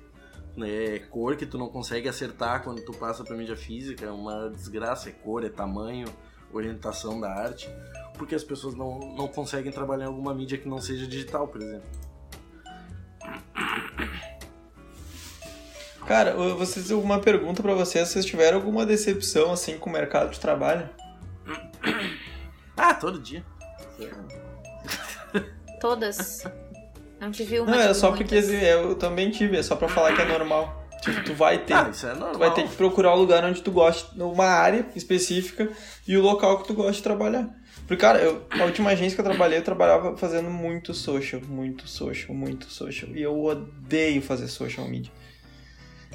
Né? 0.58 0.96
É 0.96 1.00
cor 1.00 1.36
que 1.36 1.46
tu 1.46 1.58
não 1.58 1.68
consegue 1.70 2.10
acertar 2.10 2.63
quando 2.63 2.84
tu 2.84 2.94
passa 2.94 3.24
pra 3.24 3.36
mídia 3.38 3.56
física, 3.56 4.06
é 4.06 4.12
uma 4.12 4.50
desgraça, 4.50 5.10
é 5.10 5.12
cor, 5.12 5.44
é 5.46 5.50
tamanho, 5.50 6.08
orientação 6.52 7.20
da 7.20 7.30
arte. 7.32 7.70
Porque 8.18 8.34
as 8.36 8.44
pessoas 8.44 8.76
não, 8.76 8.98
não 9.00 9.28
conseguem 9.28 9.72
trabalhar 9.72 10.06
em 10.06 10.08
alguma 10.08 10.34
mídia 10.34 10.58
que 10.58 10.68
não 10.68 10.80
seja 10.82 11.06
digital, 11.06 11.48
por 11.48 11.62
exemplo. 11.62 11.88
Cara, 16.08 16.32
eu- 16.32 16.58
vocês, 16.58 16.91
uma 16.91 17.20
pergunta 17.20 17.62
pra 17.63 17.74
vocês, 17.74 18.08
vocês 18.10 18.26
tiveram 18.26 18.58
alguma 18.58 18.86
decepção, 18.86 19.52
assim, 19.52 19.78
com 19.78 19.89
o 19.89 19.94
mercado 19.94 20.32
de 20.32 20.39
trabalho? 20.39 20.88
Ah, 22.78 22.94
todo 22.94 23.20
dia. 23.20 23.44
Todas. 25.80 26.44
Não 27.20 27.32
tive 27.32 27.60
uma. 27.60 27.72
Não, 27.72 27.80
era 27.80 27.94
só 27.94 28.10
muitas. 28.10 28.28
porque 28.28 28.38
assim, 28.40 28.58
eu 28.66 28.96
também 28.96 29.32
tive, 29.32 29.58
é 29.58 29.64
só 29.64 29.76
pra 29.76 29.88
falar 29.88 30.16
que 30.16 30.22
é 30.22 30.26
normal. 30.26 30.84
Tipo, 31.02 31.24
tu 31.24 31.34
vai 31.34 31.60
ter. 31.60 31.74
Ah, 31.74 31.90
isso 31.90 32.06
é 32.06 32.10
normal. 32.10 32.32
Tu 32.34 32.40
vai 32.40 32.54
ter 32.54 32.68
que 32.68 32.76
procurar 32.76 33.14
o 33.14 33.18
lugar 33.18 33.44
onde 33.44 33.62
tu 33.62 33.72
gosta, 33.72 34.16
numa 34.16 34.46
área 34.46 34.88
específica 34.96 35.70
e 36.08 36.18
o 36.18 36.22
local 36.22 36.60
que 36.60 36.68
tu 36.68 36.74
gosta 36.74 36.94
de 36.94 37.04
trabalhar. 37.04 37.50
Porque, 37.88 37.98
cara, 37.98 38.20
eu, 38.20 38.48
a 38.50 38.64
última 38.64 38.90
agência 38.90 39.16
que 39.16 39.22
eu 39.22 39.26
trabalhei, 39.26 39.60
eu 39.60 39.64
trabalhava 39.64 40.18
fazendo 40.18 40.50
muito 40.50 40.94
social, 40.94 41.42
muito 41.48 41.88
social, 41.88 42.36
muito 42.36 42.66
social. 42.66 43.12
E 43.12 43.22
eu 43.22 43.44
odeio 43.44 44.22
fazer 44.22 44.48
social 44.48 44.88
media. 44.88 45.12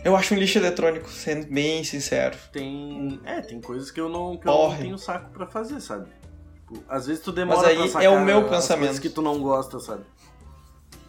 Eu 0.02 0.16
acho 0.16 0.34
um 0.34 0.38
lixo 0.38 0.58
eletrônico, 0.58 1.08
sendo 1.10 1.46
bem 1.46 1.84
sincero. 1.84 2.36
Tem. 2.50 3.20
É, 3.24 3.40
tem 3.40 3.60
coisas 3.60 3.90
que 3.90 4.00
eu 4.00 4.08
não, 4.08 4.36
que 4.36 4.48
eu 4.48 4.52
não 4.52 4.76
tenho 4.76 4.98
saco 4.98 5.30
pra 5.30 5.46
fazer, 5.46 5.80
sabe? 5.80 6.10
Tipo, 6.72 6.84
às 6.88 7.06
vezes 7.06 7.22
tu 7.22 7.32
demora 7.32 7.58
Mas 7.58 7.68
aí 7.68 7.76
pra 7.76 7.84
é 7.84 7.88
sacar 7.88 8.12
o 8.12 8.20
meu 8.24 8.48
pensamento. 8.48 9.00
que 9.00 9.08
tu 9.08 9.20
não 9.22 9.40
gosta, 9.40 9.80
sabe? 9.80 10.02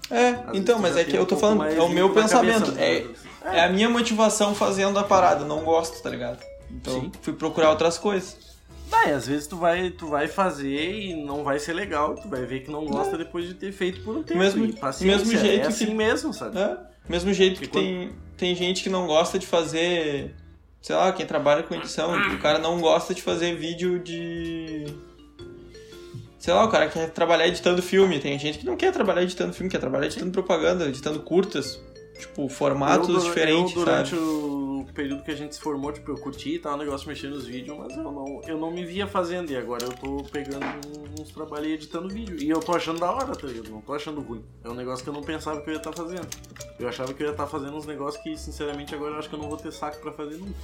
É, 0.09 0.29
Às 0.29 0.55
então, 0.57 0.79
mas 0.79 0.97
é 0.97 1.03
que 1.05 1.15
eu 1.15 1.21
um 1.21 1.25
tô 1.25 1.35
pouco 1.37 1.55
falando, 1.57 1.73
é 1.73 1.81
o 1.81 1.89
meu 1.89 2.09
pensamento. 2.13 2.71
cabeça, 2.73 2.81
É, 2.81 3.03
né? 3.03 3.57
é 3.59 3.63
a 3.63 3.69
minha 3.69 3.89
motivação 3.89 4.53
fazendo 4.53 4.99
a 4.99 5.03
parada, 5.03 5.45
não 5.45 5.63
gosto, 5.63 6.01
tá 6.01 6.09
ligado? 6.09 6.39
Então, 6.69 7.01
Sim. 7.01 7.11
fui 7.21 7.33
procurar 7.33 7.69
outras 7.69 7.97
coisas. 7.97 8.37
Vai, 8.89 9.13
às 9.13 9.25
vezes 9.27 9.47
tu 9.47 9.55
vai, 9.55 9.89
tu 9.89 10.07
vai 10.07 10.27
fazer 10.27 10.93
e 10.99 11.23
não 11.23 11.45
vai 11.45 11.59
ser 11.59 11.71
legal, 11.73 12.15
tu 12.15 12.27
vai 12.27 12.45
ver 12.45 12.61
que 12.63 12.71
não 12.71 12.85
gosta 12.85 13.17
depois 13.17 13.45
de 13.47 13.53
ter 13.53 13.71
feito 13.71 14.01
por 14.03 14.17
um 14.17 14.23
tempo. 14.23 14.37
Mesmo- 14.39 14.65
mesmo 15.01 15.37
jeito 15.37 15.63
é 15.63 15.67
assim 15.67 15.85
que- 15.85 15.93
mesmo, 15.93 16.33
sabe? 16.33 16.59
É, 16.59 16.77
mesmo 17.07 17.31
jeito 17.33 17.59
que 17.59 17.65
E 17.65 17.69
quando- 17.69 17.83
tem, 17.85 18.11
tem 18.37 18.55
gente 18.55 18.83
que 18.83 18.89
não 18.89 19.07
gosta 19.07 19.39
de 19.39 19.47
fazer. 19.47 20.35
Sei 20.81 20.93
lá, 20.95 21.09
quem 21.13 21.25
trabalha 21.25 21.63
com 21.63 21.73
edição, 21.75 22.11
o 22.33 22.39
cara 22.39 22.57
não 22.59 22.81
gosta 22.81 23.13
de 23.13 23.21
fazer 23.21 23.55
vídeo 23.55 23.97
de. 23.97 24.85
Sei 26.41 26.51
lá, 26.51 26.65
o 26.65 26.69
cara 26.69 26.89
quer 26.89 27.07
trabalhar 27.11 27.47
editando 27.47 27.83
filme. 27.83 28.19
Tem 28.19 28.37
gente 28.39 28.57
que 28.57 28.65
não 28.65 28.75
quer 28.75 28.91
trabalhar 28.91 29.21
editando 29.21 29.53
filme, 29.53 29.69
quer 29.69 29.77
trabalhar 29.77 30.07
editando 30.07 30.31
propaganda, 30.31 30.87
editando 30.87 31.19
curtas. 31.19 31.79
Tipo, 32.17 32.49
formatos 32.49 33.09
eu, 33.09 33.19
diferentes, 33.19 33.75
eu, 33.75 33.85
durante 33.85 34.09
sabe? 34.09 34.21
o 34.21 34.85
período 34.91 35.23
que 35.23 35.29
a 35.29 35.35
gente 35.35 35.53
se 35.53 35.61
formou, 35.61 35.91
tipo, 35.91 36.09
eu 36.09 36.15
curti 36.15 36.55
e 36.55 36.59
tal, 36.59 36.73
o 36.73 36.77
negócio 36.77 37.07
mexendo 37.07 37.35
nos 37.35 37.45
vídeos, 37.45 37.77
mas 37.77 37.95
eu 37.95 38.03
não, 38.03 38.41
eu 38.47 38.57
não 38.57 38.71
me 38.71 38.83
via 38.83 39.05
fazendo. 39.05 39.51
E 39.51 39.55
agora 39.55 39.85
eu 39.85 39.93
tô 39.93 40.23
pegando 40.31 40.65
uns 41.19 41.29
trabalhos 41.29 41.67
e 41.67 41.73
editando 41.73 42.09
vídeo. 42.09 42.35
E 42.41 42.49
eu 42.49 42.59
tô 42.59 42.75
achando 42.75 42.99
da 42.99 43.11
hora, 43.11 43.35
tá 43.35 43.45
ligado? 43.45 43.69
Não 43.69 43.81
tô 43.81 43.93
achando 43.93 44.19
ruim. 44.19 44.43
É 44.63 44.69
um 44.69 44.73
negócio 44.73 45.03
que 45.03 45.11
eu 45.11 45.13
não 45.13 45.21
pensava 45.21 45.61
que 45.61 45.69
eu 45.69 45.73
ia 45.75 45.77
estar 45.77 45.93
fazendo. 45.93 46.27
Eu 46.79 46.89
achava 46.89 47.13
que 47.13 47.21
eu 47.21 47.27
ia 47.27 47.33
estar 47.33 47.45
fazendo 47.45 47.77
uns 47.77 47.85
negócios 47.85 48.21
que, 48.23 48.35
sinceramente, 48.35 48.95
agora 48.95 49.13
eu 49.13 49.19
acho 49.19 49.29
que 49.29 49.35
eu 49.35 49.39
não 49.39 49.47
vou 49.47 49.59
ter 49.59 49.71
saco 49.71 49.99
pra 50.01 50.11
fazer 50.11 50.37
nunca. 50.37 50.55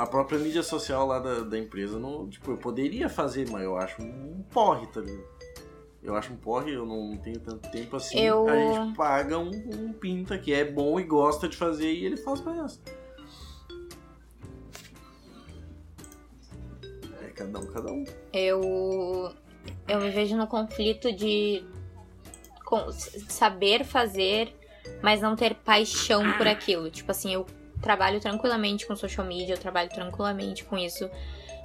A 0.00 0.06
própria 0.06 0.38
mídia 0.38 0.62
social 0.62 1.06
lá 1.06 1.18
da, 1.18 1.40
da 1.40 1.58
empresa, 1.58 1.98
não, 1.98 2.26
tipo, 2.26 2.50
eu 2.52 2.56
poderia 2.56 3.06
fazer, 3.10 3.46
mas 3.50 3.62
eu 3.62 3.76
acho 3.76 4.00
um 4.00 4.42
porre, 4.50 4.86
tá 4.86 5.00
ligado? 5.02 5.28
Eu 6.02 6.16
acho 6.16 6.32
um 6.32 6.36
porre, 6.36 6.72
eu 6.72 6.86
não 6.86 7.14
tenho 7.18 7.38
tanto 7.38 7.70
tempo 7.70 7.96
assim. 7.96 8.18
Eu- 8.18 8.48
A 8.48 8.56
gente 8.56 8.96
paga 8.96 9.38
um, 9.38 9.50
um 9.50 9.92
pinta 9.92 10.38
que 10.38 10.54
é 10.54 10.64
bom 10.64 10.98
e 10.98 11.04
gosta 11.04 11.46
de 11.46 11.54
fazer 11.54 11.92
e 11.92 12.06
ele 12.06 12.16
faz 12.16 12.40
pra 12.40 12.56
essa. 12.64 12.80
É 17.22 17.26
cada 17.34 17.58
um, 17.58 17.66
cada 17.66 17.92
um. 17.92 18.04
Eu. 18.32 19.34
Eu 19.86 20.00
me 20.00 20.08
vejo 20.08 20.34
no 20.34 20.46
conflito 20.46 21.12
de 21.12 21.62
saber 23.28 23.84
fazer, 23.84 24.54
mas 25.02 25.20
não 25.20 25.36
ter 25.36 25.54
paixão 25.56 26.22
por 26.38 26.46
aquilo. 26.48 26.90
Tipo 26.90 27.10
assim, 27.10 27.34
eu 27.34 27.44
trabalho 27.80 28.20
tranquilamente 28.20 28.86
com 28.86 28.94
social 28.96 29.26
media, 29.26 29.54
eu 29.54 29.58
trabalho 29.58 29.88
tranquilamente 29.90 30.64
com 30.64 30.76
isso. 30.78 31.08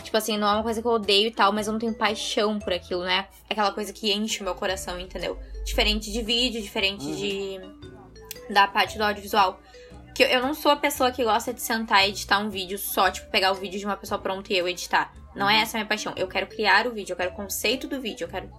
Tipo 0.04 0.18
assim, 0.18 0.38
não 0.38 0.48
é 0.48 0.52
uma 0.54 0.64
coisa 0.64 0.82
que 0.82 0.88
eu 0.88 0.92
odeio 0.92 1.28
e 1.28 1.32
tal, 1.32 1.52
mas 1.52 1.66
eu 1.68 1.74
não 1.74 1.80
tenho 1.80 1.94
paixão 1.94 2.60
por 2.60 2.72
aquilo, 2.74 3.04
né? 3.04 3.28
Aquela 3.50 3.72
coisa 3.72 3.92
que 3.92 4.12
enche 4.14 4.42
o 4.42 4.44
meu 4.44 4.54
coração, 4.54 5.00
entendeu? 5.00 5.40
Diferente 5.66 6.12
de 6.12 6.22
vídeo, 6.22 6.62
diferente 6.62 7.06
Uhum. 7.06 7.16
de. 7.16 7.60
da 8.54 8.68
parte 8.68 8.96
do 8.98 9.04
audiovisual. 9.04 9.60
Que 10.14 10.22
eu- 10.24 10.40
não 10.42 10.54
sou 10.54 10.72
a 10.72 10.76
pessoa 10.76 11.12
que 11.12 11.24
gosta 11.24 11.52
de 11.52 11.60
sentar 11.62 12.06
e 12.06 12.10
editar 12.10 12.38
um 12.40 12.50
vídeo 12.50 12.78
só, 12.78 13.10
tipo, 13.10 13.28
pegar 13.32 13.52
o 13.52 13.56
vídeo 13.56 13.80
de 13.80 13.86
uma 13.86 13.98
pessoa 13.98 14.20
pronta 14.20 14.54
e 14.54 14.58
eu 14.58 14.68
editar. 14.68 15.12
Não 15.36 15.50
é 15.50 15.62
essa 15.62 15.76
a 15.76 15.80
minha 15.80 15.88
paixão. 15.88 16.14
Eu 16.16 16.28
quero 16.28 16.46
criar 16.48 16.86
o 16.86 16.92
vídeo, 16.92 17.14
eu 17.14 17.18
quero 17.18 17.32
o 17.32 17.34
conceito 17.36 17.88
do 17.88 18.00
vídeo, 18.00 18.26
eu 18.26 18.30
quero. 18.30 18.50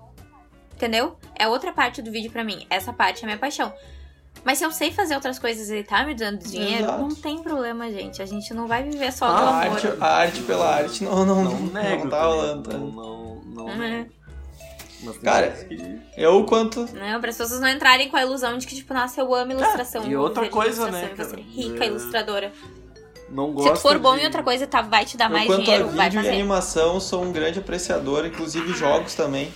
Entendeu? 0.75 1.17
É 1.35 1.47
outra 1.49 1.73
parte 1.73 2.03
do 2.03 2.11
vídeo 2.11 2.31
pra 2.31 2.43
mim. 2.45 2.67
Essa 2.69 2.93
parte 2.93 3.21
é 3.21 3.23
a 3.23 3.27
minha 3.27 3.39
paixão. 3.39 3.73
Mas 4.45 4.59
se 4.59 4.65
eu 4.65 4.71
sei 4.71 4.93
fazer 4.93 5.15
outras 5.17 5.39
coisas 5.39 5.69
e 5.69 5.75
ele 5.75 5.85
tá 5.85 6.05
me 6.05 6.15
dando 6.15 6.39
dinheiro, 6.39 6.85
Exato. 6.85 6.99
não 7.03 7.09
tem 7.15 7.43
problema, 7.43 7.91
gente. 7.91 8.23
A 8.23 8.27
gente 8.27 8.55
não 8.55 8.67
vai 8.69 8.85
viver 8.85 9.13
só 9.13 9.27
Ah, 9.27 9.31
do 9.31 9.37
A 9.37 9.49
amor. 9.63 9.73
arte, 9.75 9.89
a 10.01 10.07
arte 10.07 10.43
pela 10.43 10.75
arte 10.75 11.05
não, 11.05 11.25
não, 11.27 11.45
Não 11.45 11.53
não, 11.61 11.73
nego. 11.73 12.09
tá 12.09 12.21
também, 12.21 12.35
rolando. 12.37 12.79
Não, 12.79 12.91
não, 12.91 13.67
não, 13.67 13.83
É. 13.83 14.07
Mas 15.03 15.15
tem 15.17 15.23
Cara, 15.25 15.49
que- 15.51 15.99
Eu, 16.17 16.45
quanto. 16.45 16.81
Não, 16.95 17.21
para 17.21 17.31
as 17.31 17.37
pessoas 17.37 17.61
não 17.61 17.69
entrarem 17.69 18.09
com 18.09 18.17
a 18.17 18.23
ilusão 18.23 18.57
de 18.57 18.67
que, 18.67 18.75
tipo, 18.77 18.95
nossa, 18.95 19.21
eu 19.21 19.35
amo 19.35 19.53
ilustração. 19.53 20.07
e 20.07 20.13
eu 20.13 20.21
outra 20.23 20.49
coisa, 20.49 20.91
né, 20.91 21.09
ser 21.09 21.15
cara? 21.17 21.37
rica 21.37 21.85
É, 21.85 21.89
ilustradora. 21.89 22.53
não 23.29 23.49
Se 23.49 23.53
gosta 23.55 23.73
tu 23.75 23.81
for 23.81 23.99
bom 23.99 24.15
de- 24.15 24.23
em 24.23 24.25
outra 24.25 24.43
coisa, 24.43 24.67
tá, 24.67 24.81
vai 24.81 25.05
te 25.05 25.17
dar 25.17 25.27
Eu, 25.27 25.31
mais 25.33 25.47
quanto 25.47 25.65
dinheiro, 25.65 25.85
a 25.85 25.89
vai 25.89 26.09
vídeo 26.09 26.21
e 26.21 26.25
fazer. 26.25 26.35
animação, 26.35 26.99
sou 26.99 27.23
um 27.23 27.31
grande 27.33 27.59
apreciador, 27.59 28.25
inclusive 28.25 28.73
jogos 28.73 29.15
também. 29.15 29.53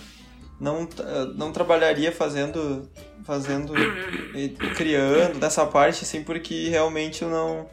Não, 0.61 0.87
eh, 0.99 1.31
não 1.35 1.51
trabalharia 1.51 2.11
fazendo, 2.11 2.87
fazendo, 3.25 3.73
e 4.35 4.49
criando 4.75 5.39
nessa 5.39 5.65
parte, 5.65 6.03
assim, 6.03 6.23
porque 6.23 6.69
realmente 6.69 7.23
eu 7.23 7.29
não... 7.29 7.65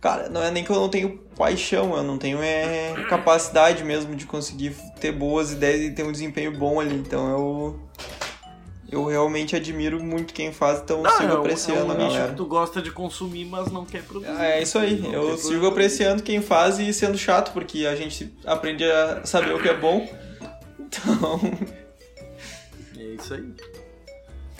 Cara, 0.00 0.28
não 0.30 0.42
é 0.42 0.50
nem 0.50 0.64
que 0.64 0.70
eu 0.70 0.76
não 0.76 0.88
tenho 0.88 1.18
paixão, 1.36 1.94
eu 1.94 2.02
não 2.02 2.16
tenho 2.16 2.38
é, 2.40 2.94
capacidade 3.10 3.84
mesmo 3.84 4.16
de 4.16 4.24
conseguir 4.24 4.74
ter 4.98 5.12
boas 5.12 5.52
ideias 5.52 5.82
e 5.82 5.90
ter 5.90 6.04
um 6.04 6.12
desempenho 6.12 6.56
bom 6.56 6.80
ali. 6.80 6.94
Então 6.94 7.30
eu... 7.30 7.80
Eu 8.88 9.04
realmente 9.04 9.54
admiro 9.56 10.00
muito 10.02 10.32
quem 10.32 10.52
faz, 10.52 10.80
então 10.80 11.02
Não, 11.02 11.10
sigo 11.10 11.32
é 11.32 11.36
apreciando 11.36 11.92
é 11.92 11.96
um 11.96 12.08
nicho 12.08 12.28
que 12.28 12.34
tu 12.36 12.46
gosta 12.46 12.80
de 12.80 12.92
consumir, 12.92 13.44
mas 13.44 13.70
não 13.70 13.84
quer 13.84 14.02
produzir. 14.04 14.30
É 14.40 14.62
isso 14.62 14.78
aí, 14.78 15.00
Não 15.00 15.12
eu 15.12 15.36
sigo 15.36 15.48
problema. 15.48 15.68
apreciando 15.68 16.22
quem 16.22 16.40
faz 16.40 16.78
e 16.78 16.94
sendo 16.94 17.18
chato, 17.18 17.52
porque 17.52 17.84
a 17.84 17.96
gente 17.96 18.32
aprende 18.46 18.84
a 18.84 19.26
saber 19.26 19.54
o 19.54 19.60
que 19.60 19.68
é 19.68 19.76
bom. 19.76 20.08
Então, 20.78 21.40
É 21.72 21.85
isso 23.22 23.34
aí. 23.34 23.54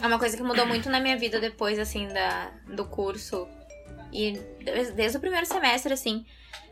É 0.01 0.05
uma 0.07 0.19
coisa 0.19 0.37
que 0.37 0.43
mudou 0.43 0.65
muito 0.65 0.89
na 0.89 0.99
minha 0.99 1.17
vida 1.17 1.39
depois, 1.39 1.79
assim, 1.79 2.07
da, 2.07 2.51
do 2.67 2.85
curso. 2.85 3.47
E 4.13 4.33
des- 4.63 4.91
desde 4.93 5.17
o 5.17 5.19
primeiro 5.19 5.45
semestre, 5.45 5.91
assim, 5.93 6.25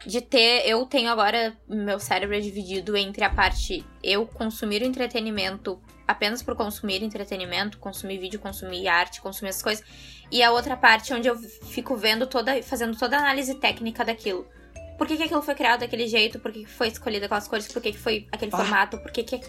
de 0.05 0.21
ter. 0.21 0.67
Eu 0.67 0.85
tenho 0.85 1.09
agora. 1.09 1.55
Meu 1.67 1.99
cérebro 1.99 2.35
é 2.35 2.39
dividido 2.39 2.95
entre 2.95 3.23
a 3.23 3.29
parte 3.29 3.83
eu 4.03 4.25
consumir 4.27 4.81
o 4.81 4.85
entretenimento 4.85 5.81
apenas 6.07 6.43
por 6.43 6.55
consumir 6.55 7.01
entretenimento, 7.01 7.79
consumir 7.79 8.19
vídeo, 8.19 8.39
consumir 8.39 8.87
arte, 8.87 9.19
consumir 9.21 9.49
essas 9.49 9.63
coisas. 9.63 9.83
E 10.31 10.43
a 10.43 10.51
outra 10.51 10.77
parte 10.77 11.11
onde 11.13 11.27
eu 11.27 11.35
fico 11.37 11.95
vendo 11.97 12.27
toda. 12.27 12.61
fazendo 12.61 12.95
toda 12.97 13.15
a 13.17 13.19
análise 13.19 13.55
técnica 13.55 14.05
daquilo. 14.05 14.47
Por 14.99 15.07
que, 15.07 15.17
que 15.17 15.23
aquilo 15.23 15.41
foi 15.41 15.55
criado 15.55 15.79
daquele 15.81 16.07
jeito? 16.07 16.39
Por 16.39 16.51
que, 16.53 16.63
que 16.63 16.69
foi 16.71 16.87
escolhido 16.87 17.25
aquelas 17.25 17.47
cores? 17.47 17.67
Por 17.67 17.81
que, 17.81 17.91
que 17.91 17.97
foi 17.97 18.27
aquele 18.31 18.51
Ah. 18.53 18.57
formato? 18.57 18.97
Por 18.99 19.11
que, 19.11 19.23
que. 19.23 19.41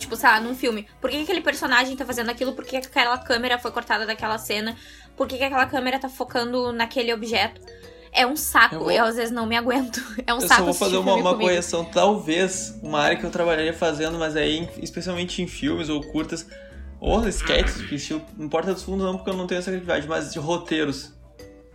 Tipo, 0.00 0.16
sei 0.16 0.28
lá, 0.30 0.40
num 0.40 0.54
filme. 0.54 0.86
Por 1.00 1.10
que, 1.10 1.16
que 1.18 1.22
aquele 1.24 1.42
personagem 1.42 1.94
tá 1.94 2.06
fazendo 2.06 2.30
aquilo? 2.30 2.54
Por 2.54 2.64
que, 2.64 2.80
que 2.80 2.86
aquela 2.86 3.18
câmera 3.18 3.58
foi 3.58 3.70
cortada 3.70 4.06
daquela 4.06 4.38
cena? 4.38 4.74
Por 5.14 5.28
que, 5.28 5.36
que 5.36 5.44
aquela 5.44 5.66
câmera 5.66 5.98
tá 5.98 6.08
focando 6.08 6.72
naquele 6.72 7.12
objeto? 7.12 7.60
É 8.10 8.26
um 8.26 8.34
saco. 8.34 8.76
Eu 8.76 8.90
Eu, 8.90 8.98
vou- 8.98 9.04
às 9.04 9.16
vezes 9.16 9.30
não 9.30 9.46
me 9.46 9.56
aguento. 9.56 10.00
É 10.26 10.32
um 10.32 10.38
eu 10.40 10.48
saco 10.48 10.60
só 10.60 10.64
vou 10.64 10.74
fazer 10.74 10.96
uma, 10.96 11.14
uma 11.14 11.36
correção. 11.36 11.84
Talvez 11.84 12.74
uma 12.82 12.98
área 12.98 13.16
que 13.18 13.24
eu 13.24 13.30
trabalharia 13.30 13.74
fazendo, 13.74 14.18
mas 14.18 14.36
aí, 14.36 14.68
especialmente 14.78 15.42
em 15.42 15.46
filmes 15.46 15.90
ou 15.90 16.02
curtas, 16.02 16.46
ou 16.98 17.26
sketches, 17.28 17.82
que 17.82 17.94
estilo, 17.94 18.22
não 18.36 18.46
importa 18.46 18.72
dos 18.72 18.82
fundos 18.82 19.04
não, 19.04 19.16
porque 19.16 19.30
eu 19.30 19.36
não 19.36 19.46
tenho 19.46 19.58
essa 19.58 19.70
criatividade, 19.70 20.08
mas 20.08 20.32
de 20.32 20.38
roteiros. 20.38 21.12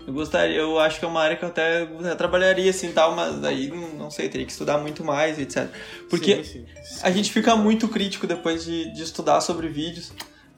Eu 0.07 0.13
gostaria, 0.13 0.55
eu 0.57 0.79
acho 0.79 0.99
que 0.99 1.05
é 1.05 1.07
uma 1.07 1.21
área 1.21 1.35
que 1.35 1.43
eu 1.43 1.49
até, 1.49 1.81
até 1.83 2.15
trabalharia 2.15 2.69
assim 2.69 2.91
tal, 2.91 3.15
mas 3.15 3.43
aí 3.43 3.67
não, 3.97 4.11
sei, 4.11 4.29
teria 4.29 4.45
que 4.45 4.51
estudar 4.51 4.77
muito 4.77 5.03
mais, 5.03 5.39
etc. 5.39 5.67
Porque 6.09 6.43
Sim, 6.43 6.65
sim. 6.83 7.01
A 7.01 7.09
gente 7.11 7.31
fica 7.31 7.55
muito 7.55 7.87
crítico 7.87 8.27
depois 8.27 8.63
de, 8.63 8.93
de 8.93 9.01
estudar 9.03 9.41
sobre 9.41 9.67
vídeos. 9.67 10.11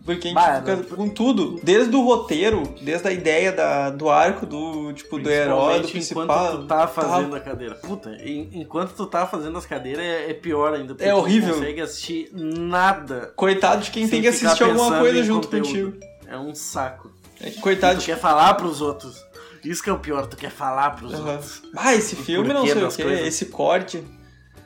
Porque 0.03 0.27
a 0.27 0.31
gente 0.31 0.35
Bah, 0.35 0.59
fica 0.59 0.75
não- 0.77 0.83
com 0.83 1.09
tudo, 1.09 1.59
desde 1.61 1.93
o 1.93 2.01
roteiro, 2.01 2.63
desde 2.81 3.05
a 3.09 3.11
ideia 3.11 3.51
da, 3.51 3.89
do 3.89 4.09
arco, 4.09 4.45
do 4.45 4.93
tipo 4.93 5.19
do 5.19 5.29
herói, 5.29 5.81
do 5.81 5.87
principal. 5.89 6.23
Enquanto 6.23 6.61
tu 6.61 6.67
tá 6.67 6.87
fazendo 6.87 7.35
a 7.35 7.39
cadeira. 7.41 7.75
Puta, 7.75 8.09
en- 8.23 8.49
enquanto 8.53 8.93
tu 8.93 9.05
tá 9.05 9.27
fazendo 9.27 9.57
as 9.57 9.65
cadeiras 9.65 10.05
é, 10.05 10.29
é 10.29 10.33
pior 10.33 10.73
ainda. 10.73 10.95
É 10.99 11.09
tu 11.11 11.17
horrível. 11.17 11.49
não 11.49 11.55
consegue 11.59 11.81
assistir 11.81 12.29
nada. 12.33 13.33
Coitado 13.35 13.81
de 13.83 13.91
quem 13.91 14.07
tem 14.07 14.21
que 14.21 14.27
assistir 14.29 14.63
alguma 14.63 14.97
coisa 14.99 15.21
junto 15.23 15.47
conteúdo. 15.49 15.67
contigo. 15.91 15.97
É 16.25 16.37
um 16.37 16.55
saco. 16.55 17.11
É, 17.41 17.49
Tu 17.49 17.59
Coitado 17.59 17.99
de. 17.99 18.05
quer 18.05 18.17
falar 18.17 18.53
pros 18.53 18.79
outros. 18.81 19.23
Isso 19.69 19.83
que 19.83 19.89
é 19.89 19.93
o 19.93 19.99
pior, 19.99 20.25
tu 20.27 20.37
quer 20.37 20.49
falar 20.51 20.91
pros 20.91 21.13
Aham. 21.13 21.31
outros. 21.33 21.61
Ah, 21.75 21.93
esse 21.93 22.15
filme 22.15 22.53
não 22.53 22.65
sei 22.65 22.73
o 22.83 22.91
coisas. 22.91 23.27
esse 23.27 23.45
corte. 23.47 24.03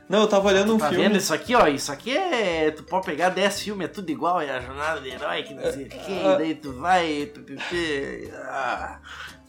Não, 0.08 0.22
eu 0.22 0.28
tava 0.28 0.50
olhando 0.50 0.76
um 0.76 0.78
Tá 0.78 0.90
filme. 0.90 1.06
vendo 1.06 1.18
isso 1.18 1.34
aqui, 1.34 1.56
ó? 1.56 1.68
Isso 1.68 1.90
aqui 1.92 2.16
é. 2.18 2.70
Tu 2.72 2.84
pode 2.84 3.06
pegar 3.06 3.30
10 3.30 3.62
filmes, 3.62 3.86
é 3.86 3.88
tudo 3.88 4.10
igual, 4.12 4.42
é 4.42 4.50
a 4.50 4.60
jornada 4.60 5.00
do 5.00 5.08
herói, 5.08 5.44
que 5.44 5.54
não 5.54 5.64
sei 5.72 5.86
o 5.86 5.90
que, 5.90 5.98
Ah. 5.98 6.34
e 6.34 6.38
daí 6.38 6.56
tu 6.56 6.74
vai. 6.74 7.32
pi, 7.34 7.40
pi, 7.40 7.56
pi, 7.70 8.32
ah. 8.36 9.00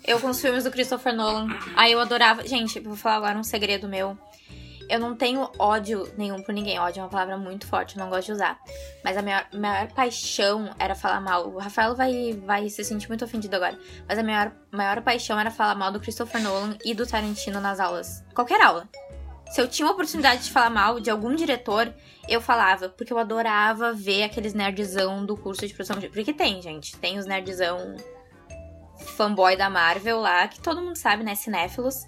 Eu 0.04 0.18
com 0.20 0.28
os 0.30 0.40
filmes 0.40 0.64
do 0.64 0.70
Christopher 0.70 1.14
Nolan. 1.14 1.48
Aí 1.76 1.92
eu 1.92 2.00
adorava. 2.00 2.46
Gente, 2.46 2.78
vou 2.80 2.96
falar 2.96 3.16
agora 3.16 3.38
um 3.38 3.44
segredo 3.44 3.88
meu. 3.88 4.16
Eu 4.88 4.98
não 5.00 5.14
tenho 5.16 5.50
ódio 5.58 6.06
nenhum 6.16 6.42
por 6.42 6.52
ninguém. 6.52 6.78
Ódio 6.78 7.00
é 7.00 7.02
uma 7.04 7.08
palavra 7.08 7.36
muito 7.38 7.66
forte, 7.66 7.96
eu 7.96 8.02
não 8.04 8.10
gosto 8.10 8.26
de 8.26 8.32
usar. 8.32 8.58
Mas 9.04 9.16
a 9.16 9.22
minha 9.22 9.46
maior 9.54 9.88
paixão 9.92 10.70
era 10.78 10.94
falar 10.94 11.20
mal. 11.20 11.48
O 11.48 11.58
Rafael 11.58 11.94
vai, 11.94 12.32
vai 12.44 12.68
se 12.68 12.84
sentir 12.84 13.08
muito 13.08 13.24
ofendido 13.24 13.56
agora. 13.56 13.78
Mas 14.08 14.18
a 14.18 14.22
minha 14.22 14.36
maior, 14.36 14.52
maior 14.70 15.02
paixão 15.02 15.38
era 15.38 15.50
falar 15.50 15.74
mal 15.74 15.90
do 15.92 16.00
Christopher 16.00 16.42
Nolan 16.42 16.76
e 16.84 16.94
do 16.94 17.06
Tarantino 17.06 17.60
nas 17.60 17.80
aulas. 17.80 18.22
Qualquer 18.34 18.60
aula. 18.60 18.88
Se 19.50 19.60
eu 19.60 19.68
tinha 19.68 19.86
uma 19.86 19.92
oportunidade 19.92 20.44
de 20.44 20.50
falar 20.50 20.70
mal 20.70 20.98
de 20.98 21.10
algum 21.10 21.34
diretor, 21.34 21.92
eu 22.28 22.40
falava. 22.40 22.88
Porque 22.88 23.12
eu 23.12 23.18
adorava 23.18 23.92
ver 23.92 24.22
aqueles 24.24 24.54
nerdzão 24.54 25.24
do 25.26 25.36
curso 25.36 25.66
de 25.66 25.74
produção. 25.74 25.98
de- 25.98 26.08
Porque 26.08 26.32
tem, 26.32 26.60
gente. 26.62 26.96
Tem 26.96 27.18
os 27.18 27.26
nerdzão 27.26 27.96
fanboy 29.16 29.56
da 29.56 29.68
Marvel 29.68 30.20
lá, 30.20 30.46
que 30.48 30.60
todo 30.60 30.80
mundo 30.80 30.96
sabe, 30.96 31.22
né? 31.24 31.34
Cinéfilos. 31.34 32.04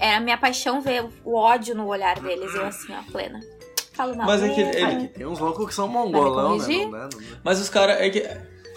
Era 0.00 0.16
a 0.16 0.20
minha 0.20 0.38
paixão 0.38 0.80
ver 0.80 1.04
o 1.24 1.34
ódio 1.36 1.74
no 1.74 1.86
olhar 1.86 2.18
deles. 2.18 2.54
Eu 2.54 2.64
assim, 2.66 2.92
ó, 2.92 3.12
plena. 3.12 3.38
Falo 3.92 4.16
mal. 4.16 4.26
Mas 4.26 4.42
é 4.42 4.48
que 4.48 4.60
É, 4.62 4.70
ele- 4.70 4.80
falo. 4.80 5.08
Tem 5.08 5.26
uns 5.26 5.38
loucos 5.38 5.66
que 5.66 5.74
são 5.74 5.86
mongolão, 5.86 6.56
né? 6.56 6.66
Não 6.66 6.90
não 6.90 6.90
dá. 6.90 7.08
Mas 7.44 7.60
os 7.60 7.68
caras. 7.68 8.00
É 8.00 8.08
que, 8.08 8.26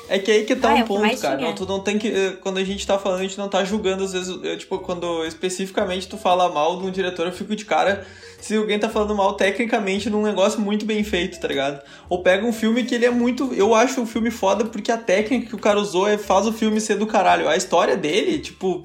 é 0.09 0.19
que 0.19 0.29
aí 0.31 0.43
que 0.43 0.53
tá 0.55 0.69
Ah, 0.69 0.71
é 0.71 0.75
um 0.75 0.81
que 0.81 0.87
ponto, 0.89 1.17
cara. 1.21 1.39
Não, 1.39 1.55
tu 1.55 1.65
não 1.65 1.79
tem 1.79 1.97
que. 1.97 2.09
eh, 2.09 2.31
Quando 2.41 2.57
a 2.57 2.63
gente 2.63 2.85
tá 2.85 2.99
falando, 2.99 3.19
a 3.19 3.23
gente 3.23 3.37
não 3.37 3.47
tá 3.47 3.63
julgando, 3.63 4.03
às 4.03 4.11
vezes, 4.11 4.27
eu, 4.43 4.57
tipo, 4.57 4.77
quando 4.79 5.23
especificamente 5.25 6.09
tu 6.09 6.17
fala 6.17 6.49
mal 6.51 6.77
de 6.77 6.85
um 6.85 6.91
diretor, 6.91 7.25
eu 7.25 7.31
fico 7.31 7.55
de 7.55 7.63
cara 7.63 8.05
se 8.41 8.57
alguém 8.57 8.77
tá 8.77 8.89
falando 8.89 9.15
mal 9.15 9.33
tecnicamente 9.35 10.09
num 10.09 10.21
negócio 10.23 10.59
muito 10.59 10.85
bem 10.85 11.01
feito, 11.05 11.39
tá 11.39 11.47
ligado? 11.47 11.81
Ou 12.09 12.21
pega 12.21 12.45
um 12.45 12.51
filme 12.51 12.83
que 12.83 12.93
ele 12.93 13.05
é 13.05 13.09
muito. 13.09 13.53
Eu 13.53 13.73
acho 13.73 14.01
o 14.01 14.05
filme 14.05 14.29
foda 14.29 14.65
porque 14.65 14.91
a 14.91 14.97
técnica 14.97 15.47
que 15.47 15.55
o 15.55 15.59
cara 15.59 15.79
usou 15.79 16.05
é, 16.05 16.17
faz 16.17 16.45
o 16.45 16.51
filme 16.51 16.81
ser 16.81 16.95
do 16.97 17.07
caralho. 17.07 17.47
A 17.47 17.55
história 17.55 17.95
dele, 17.95 18.39
tipo. 18.39 18.83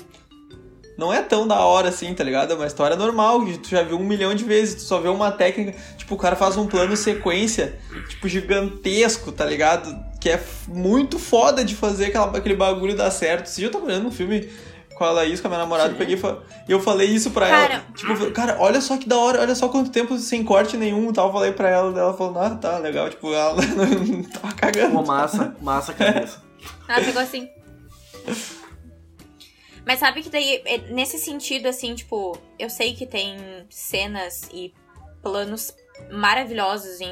Não 0.99 1.13
é 1.13 1.23
tão 1.23 1.47
da 1.47 1.61
hora 1.61 1.91
assim, 1.91 2.13
tá 2.13 2.25
ligado? 2.25 2.53
É 2.53 2.57
uma 2.57 2.67
história 2.67 2.97
normal, 2.97 3.45
que 3.45 3.57
tu 3.59 3.69
já 3.69 3.85
viu 3.85 3.97
um 3.97 4.05
milhão 4.05 4.35
de 4.35 4.43
vezes, 4.43 4.75
tu 4.75 4.81
só 4.81 4.99
vê 4.99 5.09
uma 5.09 5.31
técnica. 5.31 5.79
Tipo, 5.97 6.17
o 6.17 6.19
cara 6.19 6.35
faz 6.35 6.57
um 6.57 6.67
plano 6.67 6.97
sequência, 6.97 7.79
tipo, 8.09 8.27
gigantesco, 8.29 9.31
tá 9.31 9.45
ligado? 9.45 9.97
Que 10.21 10.31
é 10.31 10.43
muito 10.67 11.17
foda 11.17 11.65
de 11.65 11.77
fazer 11.77 12.07
aquela, 12.07 12.37
aquele 12.37 12.57
bagulho 12.57 12.97
dar 12.97 13.13
certo. 13.13 13.47
Se 13.47 13.63
eu 13.63 13.71
tava 13.71 13.85
olhando 13.85 14.09
um 14.09 14.11
filme 14.11 14.51
com 14.97 15.05
a 15.05 15.13
Laís, 15.13 15.41
com 15.41 15.47
a 15.47 15.51
minha 15.51 15.61
namorada, 15.61 15.93
eu 15.93 15.97
peguei 15.97 16.17
e 16.17 16.69
e 16.69 16.73
eu 16.73 16.81
falei 16.81 17.07
isso 17.07 17.31
pra 17.31 17.49
Cara. 17.49 17.75
ela. 17.75 17.85
Tipo, 17.95 18.13
eu 18.13 18.17
falei, 18.17 18.33
cara, 18.33 18.57
olha 18.59 18.81
só 18.81 18.97
que 18.97 19.09
da 19.09 19.17
hora, 19.17 19.41
olha 19.41 19.55
só 19.55 19.69
quanto 19.69 19.91
tempo 19.91 20.19
sem 20.19 20.43
corte 20.43 20.77
nenhum 20.77 21.11
e 21.11 21.13
tal. 21.13 21.29
Eu 21.29 21.33
falei 21.33 21.53
pra 21.53 21.69
ela, 21.69 21.97
ela 21.97 22.13
falou, 22.13 22.43
ah, 22.43 22.51
tá, 22.51 22.77
legal. 22.79 23.09
Tipo, 23.09 23.33
ela 23.33 23.55
não 23.55 24.23
tava 24.35 24.53
cagando. 24.53 24.97
Pô, 24.97 25.05
massa, 25.05 25.55
massa 25.63 25.93
a 25.93 25.95
cabeça. 25.95 26.43
Ela 26.89 27.05
pegou 27.05 27.23
assim. 27.23 27.49
Mas 29.89 30.01
sabe 30.01 30.23
que 30.23 30.29
daí, 30.29 30.61
é, 30.67 30.77
nesse 30.93 31.17
sentido, 31.17 31.67
assim, 31.67 31.95
tipo, 31.95 32.39
eu 32.59 32.69
sei 32.69 32.95
que 32.95 33.07
tem 33.07 33.39
cenas 33.71 34.47
e 34.53 34.75
planos 35.23 35.75
maravilhosos 36.13 37.01
em 37.01 37.11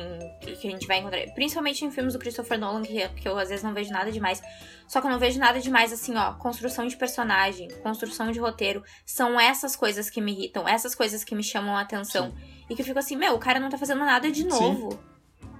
que 0.61 0.69
a 0.69 0.71
gente 0.71 0.87
vai 0.87 0.99
encontrar, 0.99 1.21
principalmente 1.35 1.87
em 1.87 1.91
filmes 1.91 2.13
do 2.13 2.19
Christopher 2.19 2.59
Nolan, 2.59 2.83
que, 2.83 3.09
que 3.09 3.27
eu 3.27 3.39
às 3.39 3.49
vezes 3.49 3.65
não 3.65 3.73
vejo 3.73 3.91
nada 3.91 4.13
demais. 4.13 4.43
Só 4.87 5.01
que 5.01 5.07
eu 5.07 5.11
não 5.11 5.19
vejo 5.19 5.39
nada 5.39 5.59
demais 5.59 5.91
assim, 5.91 6.15
ó, 6.17 6.35
construção 6.35 6.87
de 6.87 6.99
personagem, 6.99 7.69
construção 7.83 8.31
de 8.31 8.39
roteiro, 8.39 8.85
são 9.07 9.41
essas 9.41 9.75
coisas 9.75 10.11
que 10.11 10.21
me 10.21 10.33
irritam, 10.33 10.69
essas 10.69 10.95
coisas 10.95 11.25
que 11.25 11.35
me 11.35 11.43
chamam 11.43 11.75
a 11.75 11.81
atenção. 11.81 12.35
E 12.69 12.75
que 12.75 12.83
eu 12.83 12.87
fico 12.87 12.99
assim, 12.99 13.17
meu, 13.17 13.37
o 13.37 13.39
cara 13.39 13.59
não 13.59 13.71
tá 13.71 13.79
fazendo 13.79 14.01
nada 14.01 14.31
de 14.31 14.43
Sim. 14.43 14.91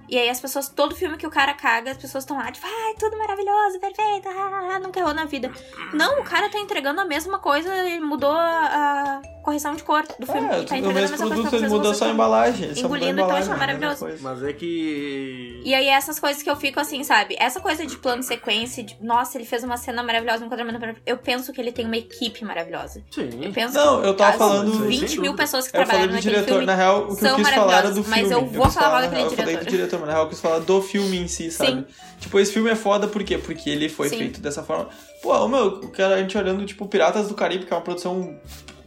E 0.07 0.17
aí 0.17 0.29
as 0.29 0.39
pessoas, 0.39 0.69
todo 0.69 0.95
filme 0.95 1.17
que 1.17 1.27
o 1.27 1.29
cara 1.29 1.53
caga, 1.53 1.91
as 1.91 1.97
pessoas 1.97 2.23
estão 2.23 2.37
lá, 2.37 2.51
tipo, 2.51 2.65
ai, 2.65 2.93
tudo 2.97 3.17
maravilhoso, 3.17 3.79
perfeito, 3.79 4.29
ah, 4.29 4.79
nunca 4.79 4.99
errou 4.99 5.13
na 5.13 5.25
vida. 5.25 5.51
Não, 5.93 6.21
o 6.21 6.23
cara 6.23 6.49
tá 6.49 6.59
entregando 6.59 7.01
a 7.01 7.05
mesma 7.05 7.39
coisa, 7.39 7.73
ele 7.75 7.99
mudou 7.99 8.31
a, 8.31 9.19
a 9.21 9.21
correção 9.47 9.75
de 9.75 9.83
cor 9.83 10.03
do 10.19 10.25
filme. 10.25 10.45
É, 10.49 10.59
e 10.59 10.65
tá 10.65 10.75
a 10.75 10.81
mesmo 10.93 11.15
produto 11.15 11.49
que 11.49 11.55
ele 11.55 11.69
mudou 11.69 11.93
só 11.93 12.05
a 12.05 12.09
embalagem. 12.09 12.69
engolindo, 12.77 13.21
então 13.21 13.39
isso 13.39 13.49
é 13.49 13.55
embalagem, 13.55 13.57
maravilhoso. 13.57 14.07
Mas 14.19 14.43
é 14.43 14.51
que. 14.51 15.61
E 15.63 15.73
aí, 15.73 15.87
essas 15.87 16.19
coisas 16.19 16.43
que 16.43 16.49
eu 16.49 16.55
fico 16.57 16.81
assim, 16.81 17.01
sabe? 17.05 17.37
Essa 17.39 17.61
coisa 17.61 17.85
de 17.85 17.95
plano 17.97 18.21
sequência, 18.21 18.83
de 18.83 18.97
nossa, 19.01 19.37
ele 19.37 19.45
fez 19.45 19.63
uma 19.63 19.77
cena 19.77 20.03
maravilhosa, 20.03 20.43
um 20.43 20.47
enquadramento 20.47 20.77
maravilhoso. 20.79 21.03
Eu 21.05 21.17
penso 21.17 21.53
que 21.53 21.61
ele 21.61 21.71
tem 21.71 21.85
uma 21.85 21.95
equipe 21.95 22.43
maravilhosa. 22.43 23.01
Eu 23.15 23.31
Sim. 23.31 23.51
penso 23.53 23.73
Não, 23.73 24.01
que 24.01 24.07
eu 24.07 24.13
tava 24.15 24.37
falando- 24.37 24.85
20 24.85 25.07
Sem 25.11 25.19
mil 25.21 25.33
pessoas 25.33 25.67
que 25.69 25.77
Eu 25.77 25.85
trabalharam 25.85 26.09
do 26.09 26.15
naquele 26.15 26.33
diretor, 26.33 26.51
filme. 26.51 26.65
na 26.65 26.75
real, 26.75 27.03
o 27.09 27.15
que 27.15 27.25
eu 27.25 27.35
quis 27.35 27.49
falar 27.49 27.77
era 27.77 27.87
do 27.91 28.03
filme. 28.03 28.09
mas 28.21 28.31
eu 28.31 28.39
Eu 28.39 28.45
vou 28.47 28.65
quis 28.65 28.73
falar 28.75 28.89
mal 28.89 29.01
daquele 29.01 29.21
real, 29.21 29.31
Eu 29.31 29.37
falei 29.37 29.55
do 29.55 29.59
diretor. 29.59 29.71
diretor, 29.77 29.99
mas 29.99 30.07
na 30.07 30.13
real 30.13 30.25
eu 30.25 30.29
quis 30.29 30.41
falar 30.41 30.59
do 30.59 30.81
filme 30.81 31.17
em 31.17 31.27
si, 31.29 31.49
sabe? 31.51 31.71
Sim. 31.71 31.85
Tipo, 32.19 32.39
esse 32.39 32.51
filme 32.51 32.69
é 32.69 32.75
foda 32.75 33.07
por 33.07 33.23
quê? 33.23 33.37
Porque 33.37 33.69
ele 33.69 33.87
foi 33.87 34.09
Sim. 34.09 34.17
feito 34.17 34.41
dessa 34.41 34.61
forma. 34.61 34.89
Pô, 35.21 35.47
meu, 35.47 35.67
o 35.67 35.89
cara, 35.91 36.15
a 36.15 36.19
gente 36.19 36.37
olhando, 36.37 36.65
tipo, 36.65 36.85
Piratas 36.87 37.27
do 37.29 37.33
Caribe, 37.33 37.65
que 37.65 37.73
é 37.73 37.75
uma 37.75 37.81
produção 37.81 38.35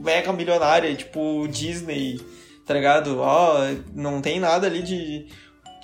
mega 0.00 0.32
milionária, 0.32 0.94
tipo, 0.94 1.46
Disney, 1.48 2.20
tá 2.66 2.74
ligado? 2.74 3.18
Ó, 3.20 3.58
não 3.94 4.20
tem 4.20 4.40
nada 4.40 4.66
ali 4.66 4.82
de. 4.82 5.26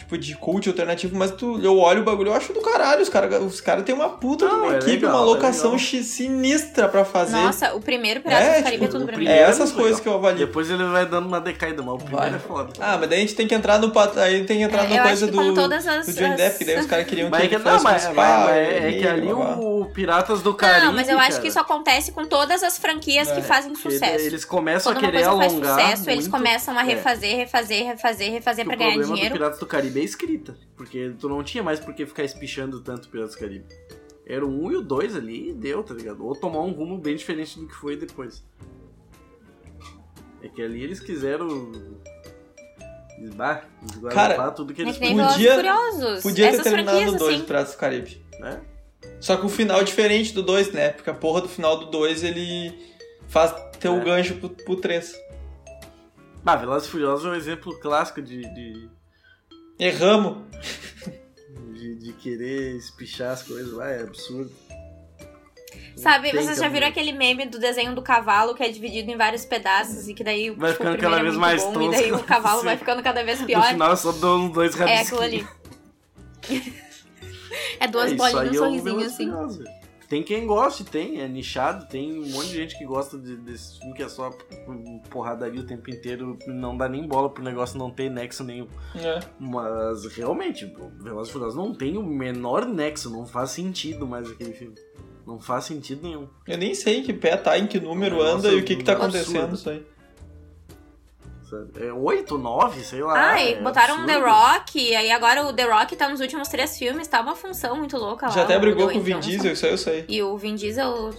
Tipo, 0.07 0.19
de 0.19 0.37
cult 0.37 0.69
alternativo, 0.69 1.17
mas 1.17 1.33
tu, 1.33 1.59
eu 1.61 1.77
olho 1.81 2.03
o 2.03 2.05
bagulho, 2.05 2.29
eu 2.31 2.35
acho 2.35 2.53
do 2.53 2.61
caralho. 2.61 3.03
Os 3.03 3.09
caras 3.09 3.43
os 3.43 3.61
cara 3.61 3.83
têm 3.83 3.93
uma 3.93 4.09
puta 4.11 4.47
de 4.47 4.53
Não, 4.53 4.63
uma 4.63 4.75
é 4.75 4.77
equipe, 4.77 4.93
legal, 5.05 5.11
uma 5.17 5.23
é 5.23 5.25
locação 5.35 5.77
chi- 5.77 6.05
sinistra 6.05 6.87
pra 6.89 7.05
fazer. 7.05 7.33
Nossa, 7.37 7.75
o 7.75 7.81
primeiro 7.81 8.21
Piratas 8.21 8.47
É, 8.47 8.59
do 8.59 8.63
Caribe 8.63 8.73
tipo, 8.73 8.85
é 8.85 8.89
tudo 8.89 9.03
o 9.03 9.07
pra 9.09 9.17
mim. 9.17 9.25
é 9.25 9.27
primeiro 9.27 9.51
essas 9.51 9.73
coisas 9.73 9.99
legal. 9.99 10.03
que 10.03 10.09
eu 10.09 10.15
avalio. 10.15 10.47
Depois 10.47 10.71
ele 10.71 10.85
vai 10.85 11.07
dando 11.07 11.27
uma 11.27 11.41
decaída, 11.41 11.83
mas 11.83 11.95
o 11.95 11.99
primeiro 11.99 12.19
Vai. 12.31 12.35
é 12.37 12.39
foda. 12.39 12.73
Ah, 12.79 12.97
mas 13.01 13.09
daí 13.11 13.19
a 13.19 13.21
gente 13.23 13.35
tem 13.35 13.49
que 13.49 13.55
entrar 13.57 13.81
no 13.81 13.91
pat- 13.91 14.17
aí 14.17 14.45
tem 14.45 14.59
que 14.59 14.63
entrar 14.63 14.85
É, 14.85 14.97
na 14.97 15.03
coisa 15.03 15.27
do, 15.27 15.55
todas 15.55 15.85
as- 15.89 16.07
do 16.07 16.13
Johnny 16.13 16.31
as- 16.31 16.37
Depp, 16.37 16.59
que 16.59 16.65
daí 16.65 16.79
os 16.79 16.87
caras 16.87 17.07
queriam 17.07 17.29
Mas 17.29 17.41
que 17.41 17.47
é 17.47 17.49
que, 17.49 17.55
ele 17.57 17.65
não, 17.65 17.83
mas, 17.83 18.05
é, 18.05 18.89
é 18.89 18.93
que 19.01 19.09
ali 19.09 19.33
o 19.33 19.87
Piratas 19.93 20.41
do 20.41 20.55
Caribe. 20.55 20.87
Não, 20.87 20.93
mas 20.93 21.09
eu 21.09 21.19
acho 21.19 21.41
que 21.41 21.49
isso 21.49 21.59
acontece 21.59 22.13
com 22.13 22.25
todas 22.27 22.63
as 22.63 22.79
franquias 22.79 23.29
que 23.29 23.41
É, 23.41 23.43
fazem 23.43 23.75
sucesso. 23.75 24.25
Eles 24.25 24.45
começam 24.45 24.93
a 24.93 24.95
querer 24.95 25.25
alongar. 25.25 25.95
eles 26.07 26.29
começam 26.29 26.79
a 26.79 26.83
é. 26.83 26.85
refazer, 26.85 27.37
refazer, 27.39 27.85
refazer, 27.87 28.31
refazer 28.31 28.65
pra 28.65 28.75
o 28.77 28.79
ganhar 28.79 28.91
problema 28.93 29.15
dinheiro. 29.15 29.35
do 29.35 29.39
Piratas 29.39 29.59
do 29.59 29.67
Caribe 29.67 29.96
é 29.99 30.03
a 30.03 30.05
escrita. 30.05 30.57
Porque 30.77 31.13
tu 31.19 31.29
não 31.29 31.43
tinha 31.43 31.63
mais 31.63 31.79
por 31.81 31.95
que 31.95 32.05
ficar 32.07 32.25
espichando 32.25 32.81
tanto 32.81 33.09
Piratas 33.09 33.35
do 33.35 33.39
Caribe. 33.41 33.65
Era 34.27 34.45
o 34.45 34.49
1 34.67 34.73
e 34.73 34.77
o 34.77 34.83
2 34.83 35.17
ali 35.17 35.51
e 35.51 35.53
deu, 35.53 35.83
tá 35.85 35.95
ligado? 35.95 36.25
Ou 36.27 36.35
tomar 36.35 36.61
um 36.61 36.73
rumo 36.73 36.99
bem 36.99 37.15
diferente 37.17 37.59
do 37.59 37.67
que 37.67 37.75
foi 37.75 37.97
depois. 37.97 38.45
É 40.43 40.49
que 40.49 40.61
ali 40.63 40.83
eles 40.83 41.01
quiseram. 41.01 41.73
Esbar, 43.19 43.67
esguardar 43.83 44.37
Cara, 44.37 44.51
tudo 44.51 44.75
que 44.75 44.83
É 44.83 44.85
eles 44.85 44.99
que 44.99 45.05
nem 45.05 45.17
Podia- 45.17 45.55
Furiosos. 45.55 46.23
Podia 46.23 46.51
ter 46.51 46.63
terminado 46.63 47.01
no 47.13 47.19
2 47.19 47.23
assim. 47.31 47.39
do 47.39 47.45
Piratas 47.47 47.73
do 47.75 47.79
Caribe. 47.79 48.23
né? 48.41 48.61
Só 49.21 49.37
que 49.37 49.47
o 49.47 49.49
final 49.49 49.81
é 49.81 49.85
diferente 49.85 50.35
do 50.35 50.43
2, 50.43 50.73
né? 50.73 50.91
Porque 50.91 51.09
a 51.09 51.15
porra 51.15 51.41
do 51.41 51.49
final 51.49 51.79
do 51.79 51.87
2 51.87 52.23
ele 52.23 52.79
faz 53.29 53.55
ter 53.81 53.89
o 53.89 53.97
É. 54.01 54.05
gancho 54.05 54.35
pro, 54.37 54.51
pro 54.51 54.77
3. 54.77 55.15
Ah, 56.45 56.57
Velozes 56.57 56.87
e 56.89 56.91
Furiosos 56.91 57.25
é 57.25 57.31
um 57.31 57.35
exemplo 57.35 57.75
clássico 57.81 58.21
de, 58.21 58.43
de, 58.55 58.89
Erramos. 59.79 60.39
de, 61.75 61.95
de 61.97 62.13
querer 62.15 62.77
espichar 62.77 63.33
as 63.33 63.43
coisas 63.43 63.73
lá, 63.73 63.91
é 63.91 64.03
absurdo. 64.03 64.51
Sabe, 65.97 66.31
Tem 66.31 66.43
vocês 66.43 66.59
já 66.59 66.69
viram 66.69 66.89
aquele 66.89 67.11
meme 67.13 67.47
do 67.47 67.59
desenho 67.59 67.95
do 67.95 68.03
cavalo 68.03 68.55
que 68.55 68.63
é 68.63 68.69
dividido 68.69 69.11
em 69.11 69.17
vários 69.17 69.45
pedaços 69.47 70.07
e 70.09 70.15
que 70.15 70.23
daí 70.23 70.51
Vai 70.51 70.73
tipo, 70.73 70.85
ficando 70.85 71.01
cada 71.01 71.19
é 71.19 71.23
vez 71.23 71.37
mais 71.37 71.63
bom, 71.65 71.83
e 71.83 71.91
daí 71.91 72.13
o 72.13 72.23
cavalo 72.23 72.59
Sim. 72.61 72.65
vai 72.67 72.77
ficando 72.77 73.03
cada 73.03 73.25
vez 73.25 73.41
No 73.41 73.47
pior. 73.47 73.65
final 73.69 73.93
é 73.93 73.97
só 73.97 74.13
dão 74.13 74.49
dois 74.51 74.75
É 74.79 74.79
rabisquinhos. 74.79 75.07
aquilo 75.07 75.23
ali. 75.23 75.47
É 77.81 77.89
duas 77.89 78.13
É, 78.13 78.15
bolinhas 78.15 78.45
e 78.45 78.49
um 78.49 78.51
é 78.51 78.59
sorrisinho 78.59 79.01
assim. 79.01 79.31
Velho. 79.31 79.76
Tem 80.09 80.23
quem 80.23 80.47
goste, 80.47 80.85
tem, 80.85 81.21
é 81.21 81.29
nichado, 81.29 81.87
tem 81.89 82.21
um 82.21 82.29
monte 82.29 82.49
de 82.49 82.55
gente 82.55 82.79
que 82.79 82.85
gosta 82.85 83.19
de, 83.19 83.37
desse 83.37 83.79
filme 83.79 83.95
que 83.95 84.03
é 84.03 84.09
só 84.09 84.31
porradaria 85.11 85.61
o 85.61 85.67
tempo 85.67 85.91
inteiro, 85.91 86.39
não 86.47 86.77
dá 86.77 86.89
nem 86.89 87.07
bola 87.07 87.29
pro 87.29 87.43
negócio 87.43 87.79
não 87.79 87.91
ter 87.91 88.09
nexo 88.09 88.45
nenhum. 88.45 88.69
É. 88.95 89.21
Mas 89.39 90.07
realmente, 90.07 90.65
o 90.65 91.03
Velozes 91.03 91.31
e 91.31 91.33
Furiosos 91.33 91.57
não 91.57 91.75
tem 91.75 91.97
o 91.97 92.03
menor 92.05 92.67
nexo, 92.67 93.11
não 93.11 93.27
faz 93.27 93.51
sentido 93.51 94.07
mais 94.07 94.31
aquele 94.31 94.53
filme. 94.53 94.77
Não 95.27 95.41
faz 95.41 95.65
sentido 95.65 96.03
nenhum. 96.05 96.29
Eu 96.47 96.57
nem 96.57 96.73
sei 96.73 96.99
em 96.99 97.03
que 97.03 97.13
pé 97.13 97.37
tá, 97.37 97.59
em 97.59 97.67
que 97.67 97.81
número 97.81 98.19
Nossa, 98.19 98.37
anda 98.37 98.53
e 98.53 98.61
o 98.61 98.65
que 98.65 98.77
que 98.77 98.85
tá 98.85 98.93
absurdo. 98.93 99.17
acontecendo 99.17 99.55
isso 99.57 99.71
aí. 99.71 99.85
Sabe? 101.65 101.87
É 101.87 101.93
8, 101.93 102.39
9, 102.39 102.81
sei 102.83 103.03
lá. 103.03 103.33
Ah, 103.33 103.43
e 103.43 103.55
é 103.55 103.61
botaram 103.61 103.95
absurdo. 103.95 104.13
The 104.13 104.31
Rock, 104.31 104.79
e 104.79 104.97
aí 104.97 105.11
agora 105.11 105.45
o 105.47 105.53
The 105.53 105.65
Rock 105.65 105.97
tá 105.97 106.09
nos 106.09 106.21
últimos 106.21 106.49
três 106.49 106.77
filmes, 106.79 107.09
tá 107.09 107.21
uma 107.21 107.37
função 107.37 107.77
muito 107.77 107.97
louca 107.97 108.27
lá. 108.27 108.33
Já 108.33 108.43
até 108.43 108.59
brigou 108.59 108.89
com 108.91 108.99
o 108.99 109.01
Vin 109.01 109.15
Johnson. 109.15 109.31
Diesel, 109.31 109.53
isso 109.53 109.67
aí 109.67 109.73
eu 109.73 109.79
sei. 109.79 110.05
E 110.09 110.23
o 110.23 110.37
Vin 110.37 110.55
Diesel. 110.55 111.15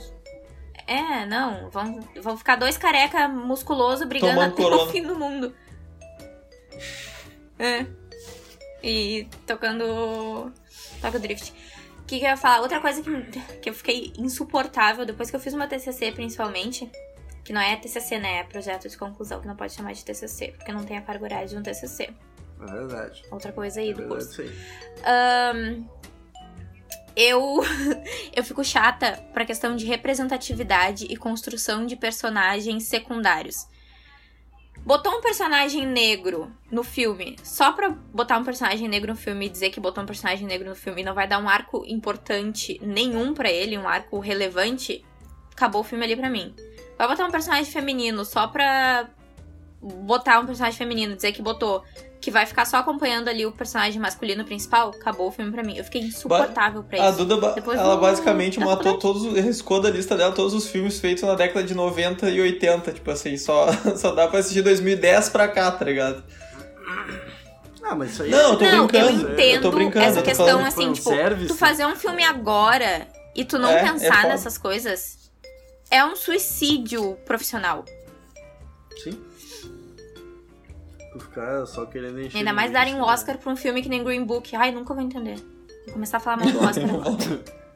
É, 0.85 1.25
não, 1.25 1.69
vão, 1.69 1.99
vão 2.21 2.37
ficar 2.37 2.55
dois 2.55 2.77
careca 2.77 3.27
musculoso 3.27 4.05
brigando 4.05 4.35
Tomando 4.35 4.53
até 4.53 4.63
corona. 4.63 4.83
o 4.83 4.87
fim 4.87 5.01
do 5.03 5.15
mundo. 5.15 5.53
É. 7.59 7.85
E 8.83 9.27
tocando. 9.45 10.51
Toca 11.01 11.17
o 11.17 11.19
drift. 11.19 11.51
O 12.01 12.05
que, 12.07 12.19
que 12.19 12.25
eu 12.25 12.29
ia 12.29 12.37
falar? 12.37 12.61
Outra 12.61 12.79
coisa 12.79 13.01
que, 13.01 13.41
que 13.61 13.69
eu 13.69 13.73
fiquei 13.73 14.13
insuportável 14.17 15.05
depois 15.05 15.29
que 15.29 15.35
eu 15.35 15.39
fiz 15.39 15.53
uma 15.53 15.67
TCC, 15.67 16.13
principalmente. 16.13 16.89
Que 17.47 17.53
não 17.53 17.61
é 17.61 17.77
TCC, 17.77 18.19
né? 18.19 18.39
É 18.39 18.43
projeto 18.43 18.89
de 18.89 18.97
conclusão, 18.97 19.39
que 19.39 19.47
não 19.47 19.55
pode 19.55 19.71
chamar 19.71 19.93
de 19.93 20.03
TCC, 20.03 20.49
porque 20.57 20.69
não 20.73 20.83
tem 20.83 20.97
a 20.97 21.01
carga 21.01 21.23
horária 21.23 21.47
de 21.47 21.55
um 21.55 21.63
TCC. 21.63 22.09
É 22.59 22.65
verdade. 22.65 23.23
Outra 23.31 23.53
coisa 23.53 23.79
aí 23.79 23.91
É 23.91 23.93
do 23.93 23.99
verdade 23.99 24.25
curso. 24.25 24.41
aí. 24.41 24.51
Ahn, 25.05 25.85
eu 27.15 27.61
eu 28.35 28.43
fico 28.43 28.65
chata 28.65 29.13
pra 29.33 29.45
questão 29.45 29.77
de 29.77 29.85
representatividade 29.85 31.05
e 31.09 31.15
construção 31.15 31.85
de 31.85 31.95
personagens 31.95 32.83
secundários. 32.83 33.65
Botou 34.85 35.13
um 35.17 35.21
personagem 35.21 35.87
negro 35.87 36.51
no 36.69 36.83
filme, 36.83 37.37
só 37.43 37.71
pra 37.71 37.89
botar 37.89 38.37
um 38.37 38.43
personagem 38.43 38.89
negro 38.89 39.13
no 39.13 39.17
filme 39.17 39.45
e 39.45 39.49
dizer 39.49 39.69
que 39.69 39.79
botou 39.79 40.03
um 40.03 40.07
personagem 40.07 40.45
negro 40.45 40.67
no 40.67 40.75
filme 40.75 41.01
e 41.01 41.05
não 41.05 41.13
vai 41.13 41.25
dar 41.29 41.39
um 41.39 41.47
arco 41.47 41.85
importante 41.87 42.77
nenhum 42.83 43.33
pra 43.33 43.49
ele, 43.49 43.77
um 43.77 43.87
arco 43.87 44.19
relevante, 44.19 45.01
acabou 45.53 45.79
o 45.79 45.83
filme 45.85 46.03
ali 46.03 46.15
pra 46.17 46.29
mim. 46.29 46.53
Vai 46.97 47.07
botar 47.07 47.25
um 47.25 47.31
personagem 47.31 47.65
feminino 47.71 48.25
só 48.25 48.47
pra 48.47 49.07
botar 49.81 50.39
um 50.39 50.45
personagem 50.45 50.77
feminino, 50.77 51.15
dizer 51.15 51.31
que 51.31 51.41
botou, 51.41 51.83
que 52.19 52.31
vai 52.31 52.45
ficar 52.47 52.65
só 52.65 52.77
acompanhando 52.77 53.27
ali 53.27 53.45
o 53.45 53.51
personagem 53.51 54.01
masculino 54.01 54.43
principal, 54.43 54.89
acabou 54.89 55.27
o 55.27 55.31
filme 55.31 55.51
pra 55.51 55.63
mim. 55.63 55.77
Eu 55.77 55.83
fiquei 55.83 56.01
insuportável 56.01 56.81
pra 56.83 57.03
A 57.05 57.09
isso. 57.09 57.19
Duda, 57.19 57.37
ba- 57.37 57.51
Depois 57.51 57.79
ela 57.79 57.95
do- 57.95 58.01
basicamente 58.01 58.59
matou 58.59 58.97
faculdade. 58.97 58.97
todos, 59.01 59.23
os- 59.25 59.33
riscou 59.39 59.79
da 59.79 59.91
lista 59.91 60.17
dela 60.17 60.33
todos 60.33 60.53
os 60.55 60.67
filmes 60.67 60.99
feitos 60.99 61.23
na 61.23 61.35
década 61.35 61.63
de 61.63 61.75
90 61.75 62.27
e 62.31 62.41
80, 62.41 62.91
tipo 62.91 63.11
assim, 63.11 63.37
só, 63.37 63.67
só 63.95 64.11
dá 64.15 64.27
pra 64.27 64.39
assistir 64.39 64.63
2010 64.63 65.29
pra 65.29 65.47
cá, 65.47 65.69
tá 65.71 65.85
ligado? 65.85 66.23
Ah, 67.83 67.95
mas 67.95 68.11
isso 68.11 68.23
aí 68.23 68.31
Não, 68.31 68.53
eu 68.53 68.57
tô 68.57 68.65
não, 68.65 68.87
brincando, 68.87 69.09
eu 69.21 69.27
eu 69.27 69.33
entendo 69.33 69.61
tô 69.61 69.71
brincando, 69.71 70.05
essa 70.05 70.19
eu 70.19 70.23
tô 70.23 70.27
questão 70.29 70.45
falando 70.47 70.65
assim, 70.65 70.91
tipo, 70.93 71.09
fanservice. 71.09 71.47
tu 71.47 71.55
fazer 71.55 71.85
um 71.85 71.95
filme 71.95 72.23
agora 72.23 73.07
e 73.35 73.45
tu 73.45 73.57
não 73.57 73.69
É, 73.69 73.79
é 73.79 73.91
pensar 73.91 74.15
foda. 74.15 74.27
nessas 74.29 74.57
coisas 74.57 75.16
é 75.89 76.05
um 76.05 76.15
suicídio 76.15 77.15
profissional. 77.25 77.85
Sim. 79.03 79.19
Tu 81.11 81.19
ficar 81.19 81.65
só 81.65 81.85
querendo 81.85 82.21
encher. 82.21 82.37
Ainda 82.37 82.53
mais 82.53 82.71
darem 82.71 82.93
um 82.95 82.99
né? 82.99 83.03
Oscar 83.03 83.37
pra 83.37 83.51
um 83.51 83.55
filme 83.55 83.81
que 83.81 83.89
nem 83.89 84.03
Green 84.03 84.23
Book. 84.23 84.55
Ai, 84.55 84.71
nunca 84.71 84.93
vou 84.93 85.03
entender. 85.03 85.37
Vou 85.85 85.93
começar 85.93 86.17
a 86.17 86.19
falar 86.19 86.37
mal 86.37 86.51
do 86.51 86.59
Oscar. 86.59 86.87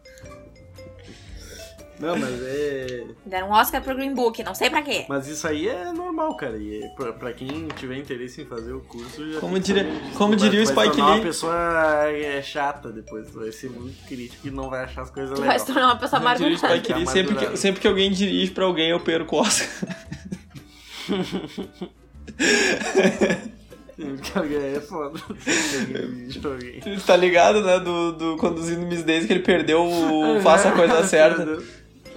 Não, 2.02 2.18
mas 2.18 2.41
é. 2.41 3.04
Deram 3.26 3.49
um 3.49 3.52
Oscar 3.52 3.82
pro 3.82 3.95
Green 3.95 4.14
Book, 4.14 4.43
não 4.43 4.56
sei 4.56 4.70
pra 4.70 4.82
quê. 4.82 5.06
Mas 5.08 5.28
isso 5.28 5.47
aí 5.47 5.68
é 5.68 5.91
normal, 5.93 6.36
cara. 6.36 6.58
E 6.58 6.84
é 6.84 6.88
pra, 6.89 7.14
pra 7.14 7.32
quem 7.34 7.68
tiver 7.76 7.97
interesse 7.97 8.41
em 8.41 8.45
fazer 8.45 8.74
o 8.74 8.82
curso, 8.82 9.32
já 9.34 9.39
Como 9.39 9.60
diria- 9.60 9.86
como 10.18 10.36
diria 10.36 10.62
o 10.62 10.66
Spike 10.66 10.89
tornar 10.91 11.06
Lee. 11.12 11.16
uma 11.20 11.24
pessoa 11.26 11.56
é, 12.08 12.41
chata 12.41 12.91
depois. 12.91 13.30
Tu 13.32 13.39
vai 13.39 13.52
ser 13.52 13.70
muito 13.70 14.06
crítico 14.08 14.47
e 14.47 14.52
não 14.52 14.70
vai 14.70 14.84
achar 14.84 15.04
as 15.04 15.12
coisas 15.12 15.32
Tu 15.32 15.36
vai 15.39 15.47
legais. 15.49 15.62
se 15.62 15.68
tornar 15.68 15.88
uma 15.88 15.97
pessoa 15.97 16.20
amargurada. 16.20 16.58
Spike 16.58 16.93
Lee, 16.93 17.08
sempre, 17.08 17.36
que, 17.36 17.58
sempre 17.58 17.82
que 17.82 17.88
alguém 17.88 18.12
dirige 18.12 18.52
pra 18.52 18.66
alguém, 18.66 18.89
eu 18.89 18.99
perco 18.99 19.36
o 19.36 19.39
Oscar. 19.41 19.68
Que 24.24 24.38
alguém 24.38 24.76
é 24.76 24.80
foda. 24.82 25.20
Alguém 25.28 26.28
diz 26.28 26.38
pra 26.38 26.52
alguém. 26.52 26.80
tá 27.06 27.16
ligado, 27.16 27.62
né? 27.62 27.80
Do, 27.80 28.12
do 28.14 28.38
Conduzindo 28.38 28.82
Miss 28.88 29.04
Daisy, 29.04 29.28
que 29.28 29.34
ele 29.34 29.41
perdeu 29.43 29.84
o 29.86 30.39
Faça 30.41 30.70
a 30.70 30.72
Coisa 30.72 31.04
Certa. 31.06 31.60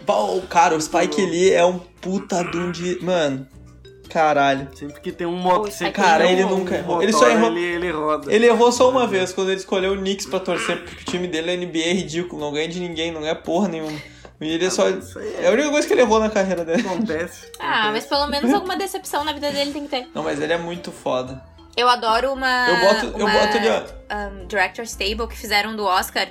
Pô, 0.06 0.40
cara, 0.48 0.76
o 0.76 0.80
Spike 0.80 1.20
Lee 1.24 1.52
é 1.52 1.64
um 1.64 1.78
puta 1.78 2.42
de 2.44 2.56
um 2.58 2.70
de... 2.70 2.98
Mano, 3.02 3.46
caralho. 4.08 4.68
Sempre 4.74 5.00
que 5.00 5.10
tem 5.12 5.26
um 5.26 5.36
moto. 5.36 5.70
Cara, 5.92 6.24
tem 6.24 6.32
ele 6.34 6.44
um 6.44 6.50
nunca 6.58 6.74
errou. 6.76 6.88
motor, 6.96 7.02
Ele 7.02 7.12
só 7.12 7.28
errou- 7.28 7.50
Ele, 7.50 7.60
ele 7.64 7.90
roda. 7.90 8.32
Ele 8.32 8.46
errou 8.46 8.70
só 8.72 8.90
uma 8.90 9.06
vez, 9.06 9.32
quando 9.32 9.48
ele 9.50 9.58
escolheu 9.60 9.92
o 9.92 9.96
Knicks 9.96 10.26
pra 10.26 10.40
torcer, 10.40 10.82
porque 10.84 11.02
o 11.02 11.04
time 11.06 11.26
dele 11.26 11.50
é 11.52 11.56
NBA 11.56 11.78
é 11.78 11.92
ridículo, 11.92 12.40
não 12.40 12.52
ganha 12.52 12.68
de 12.68 12.80
ninguém, 12.80 13.10
não 13.12 13.20
ganha 13.22 13.34
porra 13.34 13.68
nenhuma. 13.68 13.98
E 14.40 14.48
ele 14.52 14.70
só... 14.70 14.88
Isso 14.90 15.18
aí 15.18 15.36
É 15.42 15.48
a 15.48 15.52
única 15.52 15.70
coisa 15.70 15.86
que 15.86 15.94
ele 15.94 16.02
errou 16.02 16.20
na 16.20 16.28
carreira 16.28 16.64
dele. 16.64 16.82
Acontece. 16.86 17.50
Ah, 17.58 17.90
mas 17.92 18.04
pelo 18.04 18.26
menos 18.26 18.52
alguma 18.52 18.76
decepção 18.76 19.24
na 19.24 19.32
vida 19.32 19.50
dele 19.50 19.72
tem 19.72 19.84
que 19.84 19.88
ter. 19.88 20.06
Não, 20.14 20.22
mas 20.22 20.40
ele 20.40 20.52
é 20.52 20.58
muito 20.58 20.92
foda. 20.92 21.42
Eu 21.76 21.88
adoro 21.88 22.32
uma. 22.32 22.68
Eu 22.68 22.76
boto, 22.88 23.18
eu 23.18 23.26
uma, 23.26 23.32
boto 23.32 23.56
ele... 23.56 23.68
ó, 23.68 23.82
um, 24.14 24.46
Director's 24.46 24.94
Table 24.94 25.26
que 25.26 25.36
fizeram 25.36 25.74
do 25.74 25.84
Oscar. 25.84 26.28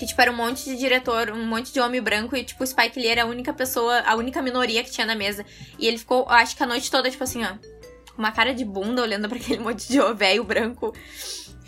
Que, 0.00 0.06
tipo, 0.06 0.18
era 0.18 0.32
um 0.32 0.34
monte 0.34 0.64
de 0.64 0.78
diretor, 0.78 1.30
um 1.30 1.44
monte 1.44 1.74
de 1.74 1.78
homem 1.78 2.00
branco 2.00 2.34
e, 2.34 2.42
tipo, 2.42 2.64
o 2.64 2.66
Spike 2.66 2.98
Lee 2.98 3.08
era 3.08 3.24
a 3.24 3.26
única 3.26 3.52
pessoa, 3.52 4.00
a 4.00 4.16
única 4.16 4.40
minoria 4.40 4.82
que 4.82 4.90
tinha 4.90 5.06
na 5.06 5.14
mesa. 5.14 5.44
E 5.78 5.86
ele 5.86 5.98
ficou, 5.98 6.26
acho 6.26 6.56
que 6.56 6.62
a 6.62 6.66
noite 6.66 6.90
toda, 6.90 7.10
tipo 7.10 7.22
assim, 7.22 7.44
ó, 7.44 7.48
com 8.14 8.22
uma 8.22 8.32
cara 8.32 8.54
de 8.54 8.64
bunda 8.64 9.02
olhando 9.02 9.28
pra 9.28 9.36
aquele 9.36 9.58
monte 9.62 9.86
de 9.86 9.98
velho 10.14 10.42
branco. 10.42 10.94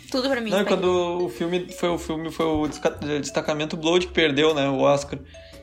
Tudo 0.09 0.27
pra 0.31 0.41
mim. 0.41 0.49
Não, 0.49 0.57
Spike 0.61 0.65
quando 0.65 1.25
o 1.25 1.29
filme 1.29 1.71
foi 1.71 1.89
o 1.89 1.99
filme 1.99 2.31
foi 2.31 2.45
o 2.47 2.67
destacamento 3.21 3.77
Blood 3.77 4.07
que 4.07 4.13
perdeu, 4.13 4.55
né, 4.55 4.67
o 4.67 4.79
Oscar. 4.79 5.19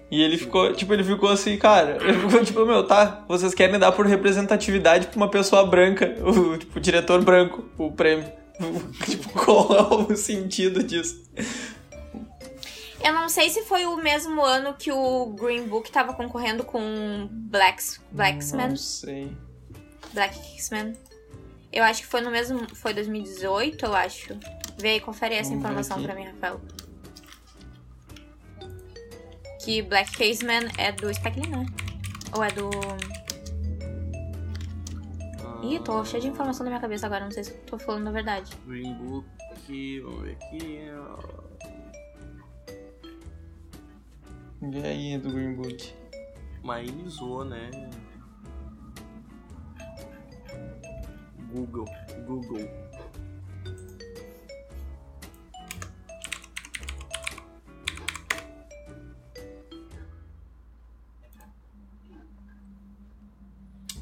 E 0.08 0.22
ele 0.22 0.38
ficou, 0.38 0.72
tipo, 0.72 0.92
ele 0.94 1.02
ficou 1.02 1.28
assim, 1.28 1.56
cara, 1.56 1.98
ele 2.00 2.20
ficou 2.20 2.38
tipo, 2.46 2.64
meu, 2.64 2.86
tá, 2.86 3.24
vocês 3.26 3.52
querem 3.52 3.80
dar 3.80 3.90
por 3.90 4.06
representatividade 4.06 5.08
pra 5.08 5.16
uma 5.16 5.28
pessoa 5.28 5.66
branca, 5.66 6.14
o 6.22 6.56
tipo, 6.56 6.78
o 6.78 6.80
diretor 6.80 7.20
branco, 7.20 7.64
o 7.76 7.90
prêmio. 7.90 8.30
tipo, 9.08 9.28
qual 9.30 9.74
é 9.76 10.12
o 10.12 10.16
sentido 10.16 10.84
disso? 10.84 11.20
Eu 13.02 13.14
não 13.14 13.28
sei 13.28 13.48
se 13.48 13.62
foi 13.62 13.86
o 13.86 13.96
mesmo 13.96 14.42
ano 14.42 14.74
que 14.74 14.92
o 14.92 15.26
Green 15.26 15.66
Book 15.66 15.90
tava 15.90 16.12
concorrendo 16.12 16.64
com 16.64 17.28
Blacks, 17.30 18.00
Blacksman. 18.12 18.68
Não 18.68 18.76
sei. 18.76 19.36
Black 20.12 20.36
X-Men. 20.54 20.96
Eu 21.72 21.84
acho 21.84 22.02
que 22.02 22.06
foi 22.06 22.20
no 22.20 22.30
mesmo. 22.30 22.66
Foi 22.74 22.92
2018, 22.92 23.84
eu 23.84 23.94
acho. 23.94 24.38
Vê 24.76 24.90
aí, 24.90 25.00
confere 25.00 25.34
essa 25.34 25.50
Vamos 25.50 25.60
informação 25.60 26.02
pra 26.02 26.14
mim, 26.14 26.24
Rafael. 26.24 26.60
Que 29.64 29.82
Black 29.82 30.10
X-Men 30.16 30.68
é 30.76 30.92
do 30.92 31.06
Lee, 31.06 31.48
né? 31.48 31.66
Ou 32.36 32.44
é 32.44 32.50
do. 32.50 32.70
Ih, 35.62 35.78
tô 35.80 36.04
cheia 36.04 36.20
de 36.20 36.28
informação 36.28 36.64
na 36.64 36.70
minha 36.70 36.80
cabeça 36.80 37.06
agora, 37.06 37.24
não 37.24 37.30
sei 37.30 37.44
se 37.44 37.52
tô 37.52 37.78
falando 37.78 38.08
a 38.08 38.10
verdade. 38.10 38.52
Green 38.66 38.94
Book, 38.94 40.00
vamos 40.00 40.22
ver 40.22 40.32
aqui. 40.32 40.80
E 44.62 44.78
aí, 44.86 45.16
do 45.16 45.30
Green 45.30 45.54
Book? 45.54 45.94
Mainizou, 46.62 47.46
né? 47.46 47.70
Google, 51.50 51.86
Google. 52.26 52.68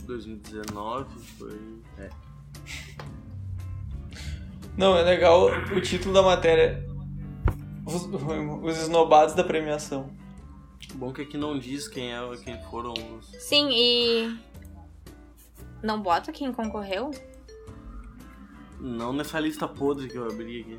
...2019 0.04 1.06
foi... 1.38 1.82
É. 1.98 2.10
Não, 4.76 4.96
é 4.96 5.02
legal 5.02 5.46
o 5.72 5.80
título 5.80 6.12
da 6.12 6.22
matéria. 6.22 6.84
Os, 7.86 8.02
os 8.02 8.78
esnobados 8.78 9.34
da 9.34 9.44
premiação. 9.44 10.17
Bom 10.98 11.12
que 11.12 11.22
aqui 11.22 11.38
não 11.38 11.56
diz 11.56 11.86
quem 11.86 12.12
é, 12.12 12.18
quem 12.42 12.60
foram 12.64 12.92
os... 12.92 13.30
Sim, 13.38 13.68
e. 13.70 14.36
Não 15.80 16.02
bota 16.02 16.32
quem 16.32 16.52
concorreu? 16.52 17.12
Não 18.80 19.12
nessa 19.12 19.38
lista 19.38 19.68
podre 19.68 20.08
que 20.08 20.16
eu 20.16 20.28
abri 20.28 20.60
aqui. 20.62 20.78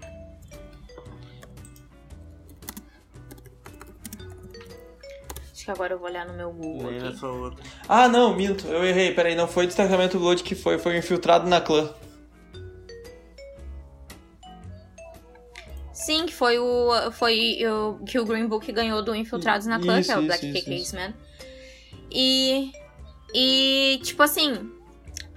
Acho 5.54 5.64
que 5.64 5.72
agora 5.72 5.94
eu 5.94 5.98
vou 6.00 6.10
olhar 6.10 6.28
no 6.28 6.34
meu 6.34 6.52
Google 6.52 6.92
Nem 6.92 6.98
aqui. 6.98 7.10
nessa 7.12 7.28
outra. 7.28 7.64
Ah, 7.88 8.10
não, 8.10 8.36
minto, 8.36 8.68
eu 8.68 8.84
errei, 8.84 9.14
peraí, 9.14 9.36
não 9.36 9.48
foi 9.48 9.68
destacamento 9.68 10.20
Blood 10.20 10.44
que 10.44 10.54
foi, 10.54 10.78
foi 10.78 10.96
o 10.96 10.98
infiltrado 10.98 11.48
na 11.48 11.62
clã. 11.62 11.94
Sim, 16.00 16.26
que 16.26 16.34
foi 16.34 16.58
o. 16.58 17.12
Foi 17.12 17.60
o 17.68 18.06
que 18.06 18.18
o 18.18 18.26
Green 18.26 18.48
Book 18.48 18.72
ganhou 18.72 19.04
do 19.04 19.14
Infiltrados 19.14 19.68
na 19.68 19.80
Clã, 19.80 20.02
que 20.02 20.10
é 20.10 20.18
o 20.18 20.22
Black 20.22 20.46
isso, 20.46 20.54
Cake 20.54 20.76
isso. 20.82 20.96
Man. 20.96 21.14
E. 22.10 22.72
E, 23.36 24.00
tipo 24.02 24.24
assim. 24.24 24.72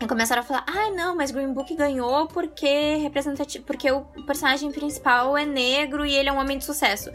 Começaram 0.09 0.43
a 0.43 0.45
falar, 0.45 0.65
ai 0.69 0.91
não, 0.93 1.17
mas 1.17 1.31
Green 1.31 1.53
Book 1.53 1.75
ganhou 1.75 2.29
porque 2.29 2.97
representativo. 2.97 3.65
Porque 3.65 3.91
o 3.91 4.03
personagem 4.25 4.71
principal 4.71 5.37
é 5.37 5.45
negro 5.45 6.07
e 6.07 6.15
ele 6.15 6.29
é 6.29 6.33
um 6.33 6.39
homem 6.39 6.59
de 6.59 6.65
sucesso. 6.65 7.11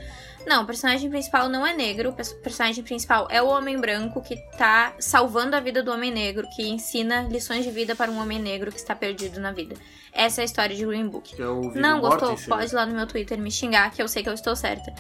Não, 0.48 0.64
o 0.64 0.66
personagem 0.66 1.10
principal 1.10 1.50
não 1.50 1.68
é 1.68 1.74
negro, 1.74 2.10
o 2.10 2.14
pers- 2.14 2.32
personagem 2.34 2.84
principal 2.84 3.28
é 3.30 3.42
o 3.42 3.48
homem 3.48 3.78
branco 3.80 4.22
que 4.22 4.38
tá 4.58 4.94
salvando 4.98 5.56
a 5.56 5.60
vida 5.60 5.84
do 5.84 5.92
homem 5.92 6.10
negro, 6.12 6.48
que 6.56 6.68
ensina 6.70 7.24
lições 7.24 7.66
de 7.66 7.72
vida 7.72 7.96
para 7.96 8.10
um 8.10 8.18
homem 8.22 8.40
negro 8.40 8.72
que 8.72 8.78
está 8.78 8.96
perdido 8.96 9.40
na 9.42 9.52
vida. 9.52 9.76
Essa 10.14 10.40
é 10.40 10.44
a 10.44 10.46
história 10.46 10.76
de 10.76 10.86
Green 10.86 11.08
Book. 11.10 11.36
É 11.36 11.44
Não 11.80 12.00
gostou? 12.00 12.30
Mortensen, 12.30 12.50
né? 12.50 12.56
Pode 12.56 12.72
ir 12.72 12.76
lá 12.76 12.86
no 12.86 12.96
meu 12.96 13.06
Twitter 13.06 13.38
me 13.38 13.52
xingar, 13.52 13.92
que 13.92 14.02
eu 14.02 14.08
sei 14.08 14.24
que 14.24 14.30
eu 14.30 14.34
estou 14.34 14.56
certa. 14.56 14.94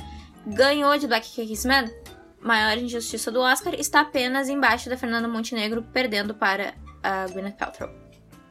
Ganhou 0.45 0.97
de 0.97 1.07
Black 1.07 1.29
Kingsman, 1.29 1.89
maior 2.41 2.77
injustiça 2.77 3.31
do 3.31 3.39
Oscar, 3.39 3.73
está 3.75 4.01
apenas 4.01 4.49
embaixo 4.49 4.89
da 4.89 4.97
Fernanda 4.97 5.27
Montenegro, 5.27 5.81
perdendo 5.93 6.33
para 6.35 6.73
a 7.01 7.25
Gwyneth 7.27 7.53
Paltrow. 7.57 7.89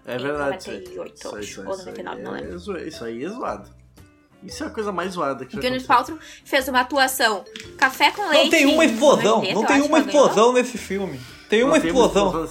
É 0.06 0.16
verdade. 0.18 0.58
isso 0.58 0.70
aí. 0.70 0.78
98, 0.96 1.14
Isso 1.16 1.36
aí, 1.36 1.42
isso 1.44 1.60
aí, 1.60 1.66
ou 1.66 1.72
isso 1.74 1.88
aí 1.88 2.02
99, 2.02 2.22
não 2.22 2.36
é 2.36 2.40
lembro. 2.40 2.86
Isso 2.88 3.04
aí 3.04 3.24
é 3.24 3.28
zoado. 3.28 3.70
Isso 4.46 4.64
é 4.64 4.66
a 4.68 4.70
coisa 4.70 4.92
mais 4.92 5.12
zoada 5.12 5.44
que 5.44 5.54
já 5.56 5.60
Gwyneth. 5.60 5.84
Paltrow 5.86 6.18
fez 6.44 6.68
uma 6.68 6.80
atuação 6.80 7.44
café 7.76 8.10
com 8.12 8.26
leite. 8.28 8.44
Não 8.44 8.50
tem 8.50 8.66
uma 8.66 8.84
explosão, 8.84 9.42
não 9.52 9.64
tem 9.64 9.82
uma 9.82 9.98
explosão 9.98 10.52
nesse 10.52 10.78
filme. 10.78 11.20
Tem 11.48 11.62
uma 11.64 11.76
explosão. 11.78 12.48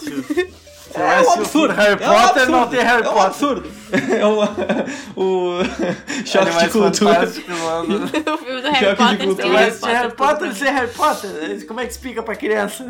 É 0.93 0.99
vai 0.99 1.25
um 1.25 1.31
absurdo. 1.31 1.73
Harry 1.73 1.91
é 2.03 2.09
um 2.09 2.13
Potter, 2.13 2.23
absurdo. 2.29 2.51
não 2.51 2.67
tem 2.69 2.79
Harry 2.79 3.03
é 3.03 3.09
um 3.09 3.13
Potter. 3.13 3.25
absurdo. 3.27 3.71
É 4.15 4.25
uma, 4.25 4.55
o 5.15 5.59
choque 6.25 6.37
Animais 6.47 6.71
de 6.71 6.79
cultura. 6.79 7.23
O 7.23 8.37
filme 8.37 8.61
do 8.61 8.69
Harry 8.69 8.85
Choque 8.85 8.95
de 8.95 8.95
Potter 8.95 9.27
cultura. 9.27 9.71
sem 9.71 9.79
Vai 9.79 9.93
Harry 9.93 10.03
Harry 10.03 10.15
Potter 10.15 10.37
Potter. 10.47 10.55
sem 10.55 10.71
Harry 10.73 10.91
Potter? 10.91 11.67
Como 11.67 11.79
é 11.81 11.85
que 11.85 11.91
explica 11.91 12.23
pra 12.23 12.35
criança? 12.35 12.85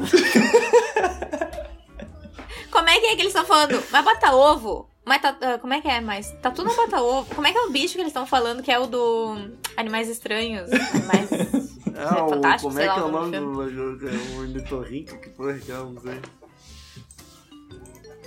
Como 2.71 2.89
é 2.89 2.99
que 2.99 3.05
é 3.07 3.15
que 3.15 3.21
eles 3.21 3.27
estão 3.27 3.45
falando? 3.45 3.81
Mas 3.91 4.03
bota 4.03 4.35
ovo. 4.35 4.89
Mas 5.05 5.21
tá, 5.21 5.37
ah, 5.39 5.59
como 5.59 5.73
é 5.73 5.81
que 5.81 5.87
é? 5.87 6.01
Mas 6.01 6.31
tatu 6.41 6.63
não 6.63 6.75
bota 6.75 6.99
ovo. 6.99 7.33
Como 7.35 7.45
é 7.45 7.51
que 7.51 7.57
é 7.57 7.61
o 7.61 7.69
bicho 7.69 7.93
que 7.93 8.01
eles 8.01 8.09
estão 8.09 8.25
falando 8.25 8.63
que 8.63 8.71
é 8.71 8.79
o 8.79 8.87
do 8.87 9.37
Animais 9.77 10.09
Estranhos? 10.09 10.69
Animais 10.71 11.29
Ah, 11.95 12.25
o, 12.25 12.29
Fantástico, 12.29 12.69
como 12.69 12.73
sei 12.73 12.85
é 12.85 12.87
lá 12.87 12.93
que 12.95 12.99
é 12.99 13.03
o 13.03 13.07
o 13.07 13.11
nome 13.11 13.37
do 13.37 13.69
jogo? 13.69 14.07
É 14.07 14.11
o 14.11 14.39
Ornitorrinco? 14.39 15.17
Que 15.19 15.29
porra 15.29 15.53
que 15.53 15.71
é? 15.71 15.75
Não 15.75 16.01
sei. 16.01 16.19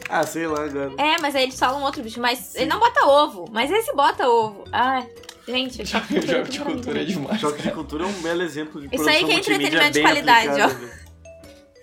Ah, 0.08 0.24
sei 0.24 0.46
lá 0.46 0.64
agora. 0.64 0.92
É, 0.96 1.20
mas 1.20 1.34
aí 1.34 1.42
eles 1.42 1.58
falam 1.58 1.82
outro 1.82 2.02
bicho. 2.02 2.20
Mas 2.20 2.54
ele 2.54 2.66
não 2.66 2.78
bota 2.78 3.06
ovo. 3.06 3.46
Mas 3.50 3.70
esse 3.70 3.92
bota 3.94 4.28
ovo. 4.28 4.64
Ai, 4.72 5.06
gente. 5.48 5.84
choque 5.84 6.20
de 6.20 6.26
Choque 6.28 6.50
de 6.50 6.58
cultura 6.60 6.74
cultura 6.76 7.02
é 7.02 7.04
demais. 7.04 7.40
Choque 7.40 7.62
de 7.62 7.70
cultura 7.72 8.04
é 8.04 8.06
um 8.06 8.22
belo 8.22 8.42
exemplo 8.42 8.80
de 8.80 8.94
Isso 8.94 9.08
aí 9.08 9.24
que 9.24 9.32
é 9.32 9.34
entretenimento 9.34 9.92
de 9.94 10.00
qualidade, 10.00 10.48
aplicada, 10.48 10.74
ó. 10.74 10.78
velho. 10.78 10.92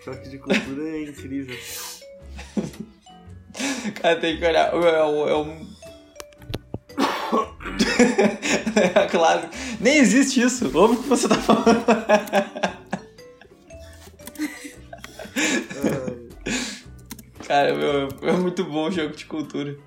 Choque 0.05 0.29
de 0.29 0.37
cultura 0.37 0.89
é 0.89 1.03
incrível. 1.03 1.57
Cara, 4.01 4.19
tem 4.19 4.37
que 4.37 4.45
olhar. 4.45 4.73
É, 4.73 5.03
um- 5.05 5.27
é 5.27 5.35
é 8.95 9.07
claro. 9.09 9.49
Nem 9.79 9.97
existe 9.97 10.41
isso. 10.41 10.65
Ouve 10.77 10.95
o 10.95 11.03
que 11.03 11.09
você 11.09 11.27
tá 11.27 11.35
falando. 11.35 11.85
Cara, 17.47 17.75
meu, 17.75 18.07
é 18.27 18.31
muito 18.33 18.63
bom 18.63 18.87
o 18.87 18.91
jogo 18.91 19.15
de 19.15 19.25
cultura. 19.25 19.77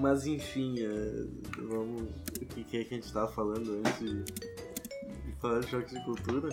Mas 0.00 0.26
enfim, 0.26 0.76
é, 0.80 1.24
vamos. 1.62 2.02
O 2.02 2.64
que 2.64 2.78
é 2.78 2.84
que 2.84 2.94
a 2.94 2.96
gente 2.96 3.12
tava 3.12 3.30
falando 3.30 3.80
antes 3.84 3.98
de, 3.98 4.24
falar 5.40 5.60
de 5.60 5.68
choque 5.68 5.94
de 5.94 6.04
cultura? 6.04 6.48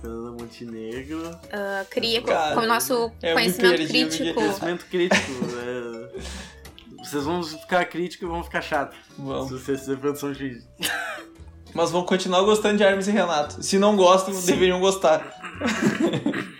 Fernanda 0.00 0.30
Montenegro. 0.30 1.38
Ah, 1.52 1.84
cria 1.90 2.22
Cara, 2.22 2.54
com 2.54 2.60
o 2.62 2.66
nosso 2.66 3.10
é 3.22 3.32
conhecimento 3.32 3.86
crítico. 3.88 4.34
Conhecimento 4.34 4.86
crítico. 4.86 5.32
é, 5.56 6.20
vocês 7.04 7.24
vão 7.24 7.42
ficar 7.42 7.84
críticos 7.86 8.28
e 8.28 8.30
vão 8.30 8.42
ficar 8.42 8.62
chato. 8.62 8.94
Se 8.94 9.22
Vamos. 9.22 9.50
vocês 9.50 9.80
fizerem 9.80 10.00
produção 10.00 10.32
de 10.32 10.62
Mas 11.74 11.90
vão 11.90 12.02
continuar 12.04 12.42
gostando 12.42 12.78
de 12.78 12.82
Hermes 12.82 13.08
e 13.08 13.10
Renato. 13.10 13.62
Se 13.62 13.78
não 13.78 13.94
gostam, 13.96 14.34
deveriam 14.40 14.80
gostar. 14.80 15.22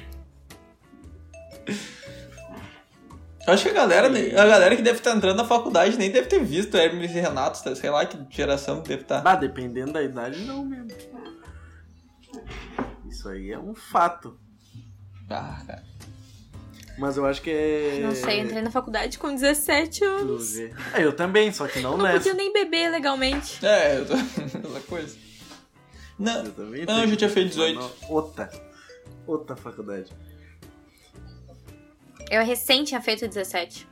Acho 3.47 3.62
que 3.64 3.70
a 3.70 3.72
galera, 3.72 4.09
a 4.09 4.47
galera 4.47 4.76
que 4.76 4.82
deve 4.82 4.99
estar 4.99 5.16
entrando 5.16 5.39
na 5.39 5.45
faculdade 5.45 5.97
nem 5.97 6.11
deve 6.11 6.26
ter 6.28 6.45
visto 6.45 6.76
Hermes 6.76 7.11
e 7.11 7.14
Renato, 7.14 7.64
tá? 7.64 7.74
sei 7.74 7.89
lá 7.89 8.05
que 8.05 8.18
geração 8.28 8.82
que 8.82 8.91
deve 8.91 9.03
estar. 9.03 9.22
Bah, 9.22 9.36
dependendo 9.36 9.93
da 9.93 10.03
idade, 10.03 10.45
não 10.45 10.66
mesmo. 10.66 10.89
Isso 13.29 13.31
aí 13.31 13.53
é 13.53 13.59
um 13.59 13.74
fato. 13.74 14.39
Ah, 15.29 15.62
cara. 15.66 15.85
Mas 16.99 17.16
eu 17.16 17.24
acho 17.26 17.43
que 17.43 17.51
é. 17.51 18.01
Não 18.03 18.14
sei, 18.14 18.41
entrei 18.41 18.62
na 18.62 18.70
faculdade 18.70 19.18
com 19.18 19.33
17 19.33 20.01
Deixa 20.01 20.05
eu 20.05 20.16
anos. 20.18 20.53
ver. 20.55 20.74
É, 20.95 21.05
eu 21.05 21.14
também, 21.14 21.53
só 21.53 21.68
que 21.68 21.79
não 21.81 21.97
Não 21.97 22.05
nessa. 22.05 22.16
podia 22.18 22.35
nem 22.35 22.53
beber 22.53 22.91
legalmente. 22.91 23.64
É, 23.64 23.99
eu 23.99 24.07
tô... 24.07 24.14
essa 24.68 24.81
coisa. 24.89 25.16
Não, 26.18 26.45
Eu 26.45 26.53
também 26.53 26.85
Não, 26.85 27.03
eu 27.03 27.09
já 27.09 27.16
tinha 27.16 27.31
feito 27.31 27.49
18. 27.51 27.79
Não, 27.79 27.93
Outra. 28.09 28.51
Outra 29.26 29.55
faculdade. 29.55 30.11
Eu 32.31 32.45
recém 32.45 32.83
tinha 32.83 33.01
feito 33.01 33.29
17. 33.29 33.87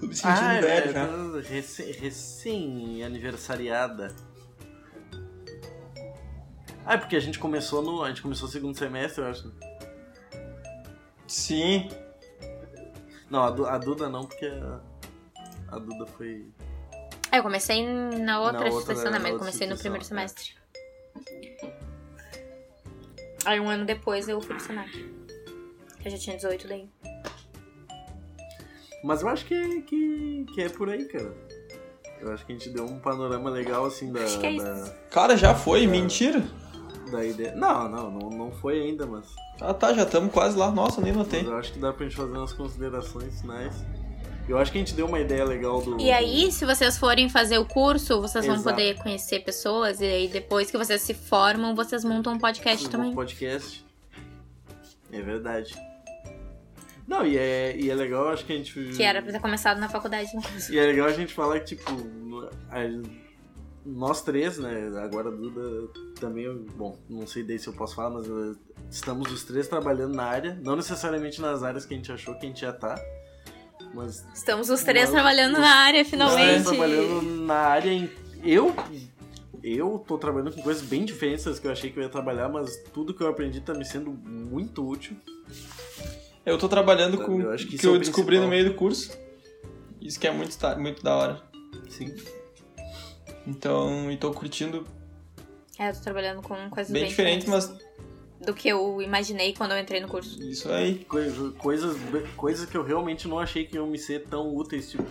tô 0.00 0.06
me 0.06 0.14
sentindo 0.14 0.60
velho 0.60 0.92
já. 0.92 1.04
é, 1.04 1.40
recém, 1.48 1.92
recém 1.92 3.02
aniversariada. 3.04 4.14
Ah, 6.86 6.94
é 6.94 6.96
porque 6.98 7.16
a 7.16 7.20
gente 7.20 7.38
começou 7.38 7.82
no. 7.82 8.02
A 8.04 8.08
gente 8.08 8.22
começou 8.22 8.48
o 8.48 8.50
segundo 8.50 8.78
semestre, 8.78 9.22
eu 9.22 9.28
acho. 9.28 9.52
Sim. 11.26 11.88
Não, 13.28 13.42
a, 13.42 13.50
Du- 13.50 13.66
a 13.66 13.76
Duda 13.76 14.08
não, 14.08 14.24
porque 14.24 14.46
a, 14.46 14.80
a 15.74 15.78
Duda 15.80 16.06
foi. 16.06 16.46
É, 17.32 17.38
eu 17.38 17.42
comecei 17.42 17.84
na 17.84 18.40
outra 18.40 18.58
outra- 18.60 18.68
instituição, 18.68 19.10
né? 19.10 19.18
na 19.18 19.22
Mas 19.24 19.32
eu 19.32 19.38
comecei 19.40 19.66
no 19.66 19.76
primeiro 19.76 20.04
é. 20.04 20.06
semestre. 20.08 20.54
Aí 23.44 23.60
um 23.60 23.68
ano 23.68 23.84
depois 23.84 24.28
eu 24.28 24.40
fui 24.40 24.54
pro 24.54 24.64
Senac. 24.64 25.14
Eu 26.04 26.10
já 26.10 26.18
tinha 26.18 26.36
18 26.36 26.68
daí. 26.68 26.88
Mas 29.04 29.22
eu 29.22 29.28
acho 29.28 29.44
que, 29.44 29.82
que, 29.82 30.46
que 30.54 30.62
é 30.62 30.68
por 30.68 30.88
aí, 30.88 31.04
cara. 31.06 31.32
Eu 32.20 32.32
acho 32.32 32.46
que 32.46 32.52
a 32.52 32.56
gente 32.56 32.70
deu 32.70 32.84
um 32.84 32.98
panorama 32.98 33.50
legal, 33.50 33.84
assim, 33.86 34.12
da, 34.12 34.22
Acho 34.22 34.38
que 34.40 34.46
é 34.46 34.56
da, 34.56 34.90
Cara, 35.10 35.36
já 35.36 35.54
foi, 35.54 35.86
mentira. 35.86 36.42
Da 37.10 37.24
ideia. 37.24 37.54
Não, 37.54 37.88
não, 37.88 38.10
não, 38.10 38.30
não 38.30 38.50
foi 38.52 38.80
ainda, 38.82 39.06
mas, 39.06 39.26
Ah 39.60 39.72
tá, 39.74 39.92
já 39.94 40.02
estamos 40.02 40.32
quase 40.32 40.56
lá. 40.56 40.70
Nossa, 40.70 41.00
nem 41.00 41.12
mas 41.12 41.26
notei. 41.26 41.44
eu 41.46 41.56
acho 41.56 41.72
que 41.72 41.78
dá 41.78 41.92
pra 41.92 42.04
gente 42.06 42.16
fazer 42.16 42.32
umas 42.36 42.52
considerações 42.52 43.40
finais. 43.40 43.74
Eu 44.48 44.56
acho 44.58 44.70
que 44.70 44.78
a 44.78 44.80
gente 44.80 44.94
deu 44.94 45.06
uma 45.06 45.18
ideia 45.18 45.44
legal 45.44 45.82
do. 45.82 46.00
E 46.00 46.10
aí, 46.12 46.52
se 46.52 46.64
vocês 46.64 46.96
forem 46.96 47.28
fazer 47.28 47.58
o 47.58 47.64
curso, 47.64 48.20
vocês 48.20 48.46
vão 48.46 48.54
Exato. 48.54 48.70
poder 48.76 48.94
conhecer 49.02 49.40
pessoas. 49.40 50.00
E 50.00 50.04
aí, 50.04 50.28
depois 50.28 50.70
que 50.70 50.78
vocês 50.78 51.00
se 51.02 51.14
formam, 51.14 51.74
vocês 51.74 52.04
montam 52.04 52.32
um 52.34 52.38
podcast 52.38 52.88
também. 52.88 53.12
podcast. 53.12 53.84
É 55.12 55.20
verdade. 55.20 55.74
Não, 57.08 57.24
e 57.26 57.36
é, 57.38 57.76
e 57.76 57.88
é 57.90 57.94
legal, 57.94 58.28
acho 58.28 58.44
que 58.44 58.52
a 58.52 58.56
gente. 58.56 58.72
Que 58.96 59.02
era 59.02 59.20
pra 59.22 59.32
ter 59.32 59.40
começado 59.40 59.78
na 59.78 59.88
faculdade, 59.88 60.28
inclusive. 60.34 60.74
E 60.76 60.78
é 60.78 60.86
legal 60.86 61.06
a 61.08 61.12
gente 61.12 61.32
falar 61.34 61.58
que, 61.60 61.74
tipo, 61.76 61.90
a- 62.70 63.25
nós 63.86 64.22
três, 64.22 64.58
né? 64.58 64.90
Agora 65.02 65.28
a 65.28 65.32
Duda 65.32 65.88
também, 66.20 66.52
bom, 66.76 66.98
não 67.08 67.26
sei 67.26 67.42
daí 67.42 67.58
se 67.58 67.68
eu 67.68 67.72
posso 67.72 67.94
falar, 67.94 68.10
mas 68.10 68.26
eh, 68.28 68.54
estamos 68.90 69.30
os 69.32 69.44
três 69.44 69.68
trabalhando 69.68 70.14
na 70.14 70.24
área, 70.24 70.58
não 70.62 70.74
necessariamente 70.76 71.40
nas 71.40 71.62
áreas 71.62 71.86
que 71.86 71.94
a 71.94 71.96
gente 71.96 72.10
achou 72.12 72.34
que 72.34 72.46
a 72.46 72.48
gente 72.48 72.62
ia 72.62 72.70
estar, 72.70 72.98
mas 73.94 74.24
Estamos 74.34 74.68
os 74.70 74.82
três 74.82 75.04
Nós- 75.06 75.14
trabalhando 75.14 75.54
os- 75.54 75.60
na 75.60 75.70
área, 75.76 76.00
nós 76.00 76.08
finalmente. 76.10 76.64
trabalhando 76.64 77.22
na 77.46 77.54
área. 77.54 77.90
Em, 77.90 78.10
eu. 78.44 78.74
Eu 79.62 80.04
tô 80.06 80.16
trabalhando 80.16 80.52
com 80.52 80.62
coisas 80.62 80.82
bem 80.84 81.04
diferentes 81.04 81.44
das 81.44 81.58
que 81.58 81.66
eu 81.66 81.72
achei 81.72 81.90
que 81.90 81.98
eu 81.98 82.02
ia 82.04 82.08
trabalhar, 82.08 82.48
mas 82.48 82.76
tudo 82.92 83.12
que 83.12 83.20
eu 83.20 83.26
aprendi 83.26 83.60
tá 83.60 83.74
me 83.74 83.84
sendo 83.84 84.12
muito 84.12 84.86
útil. 84.86 85.16
Eu 86.44 86.56
tô 86.56 86.68
trabalhando 86.68 87.18
com 87.18 87.40
Eu 87.40 87.48
o 87.48 87.52
acho 87.52 87.66
que, 87.66 87.76
que 87.76 87.84
é 87.84 87.88
eu 87.88 87.98
descobri 87.98 88.38
no 88.38 88.46
meio 88.46 88.66
do 88.68 88.74
curso. 88.74 89.10
Isso 90.00 90.20
que 90.20 90.26
é 90.28 90.30
muito, 90.30 90.56
muito 90.78 91.02
da 91.02 91.16
hora. 91.16 91.42
Sim. 91.88 92.14
Então, 93.46 94.10
e 94.10 94.16
tô 94.16 94.32
curtindo 94.32 94.84
É, 95.78 95.90
eu 95.90 95.94
tô 95.94 96.00
trabalhando 96.00 96.42
com 96.42 96.54
coisas 96.70 96.92
bem 96.92 97.02
bem, 97.02 97.10
diferente, 97.10 97.48
mas 97.48 97.72
do 98.44 98.52
que 98.52 98.68
eu 98.68 99.00
imaginei 99.00 99.54
quando 99.54 99.72
eu 99.72 99.78
entrei 99.78 100.00
no 100.00 100.08
curso. 100.08 100.42
isso 100.42 100.70
aí. 100.70 100.96
Coisa- 101.08 101.52
coisas, 101.52 101.96
coisas 102.36 102.68
que 102.68 102.76
eu 102.76 102.82
realmente 102.84 103.26
não 103.28 103.38
achei 103.38 103.64
que 103.64 103.76
iam 103.76 103.86
me 103.86 103.98
ser 103.98 104.24
tão 104.24 104.54
úteis, 104.54 104.90
tipo 104.90 105.04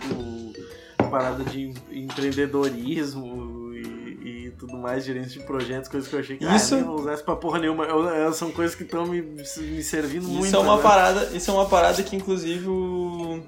parada 1.10 1.44
de 1.44 1.60
em- 1.60 1.74
empreendedorismo 2.04 3.72
e, 3.74 4.46
e 4.46 4.50
tudo 4.58 4.76
mais, 4.76 5.04
gerência 5.04 5.40
de 5.40 5.46
projetos, 5.46 5.88
coisas 5.88 6.08
que 6.08 6.16
eu 6.16 6.20
achei 6.20 6.36
que 6.36 6.44
Isso- 6.44 6.74
ah, 6.74 6.78
eu 6.78 6.86
não 7.04 7.12
isso 7.14 7.24
pra 7.24 7.36
porra 7.36 7.58
nenhuma. 7.60 7.84
Eu- 7.84 8.04
eu- 8.08 8.32
são 8.32 8.50
coisas 8.50 8.74
que 8.74 8.82
estão 8.82 9.06
me, 9.06 9.22
me 9.22 9.82
servindo 9.82 10.26
muito. 10.28 10.46
Isso 10.46 10.56
é 10.56 10.58
uma 10.58 10.76
né? 10.76 10.82
parada, 10.82 11.24
isso 11.36 11.50
é 11.50 11.54
uma 11.54 11.66
parada 11.68 12.02
que 12.02 12.16
inclusive 12.16 12.66
o 12.68 13.40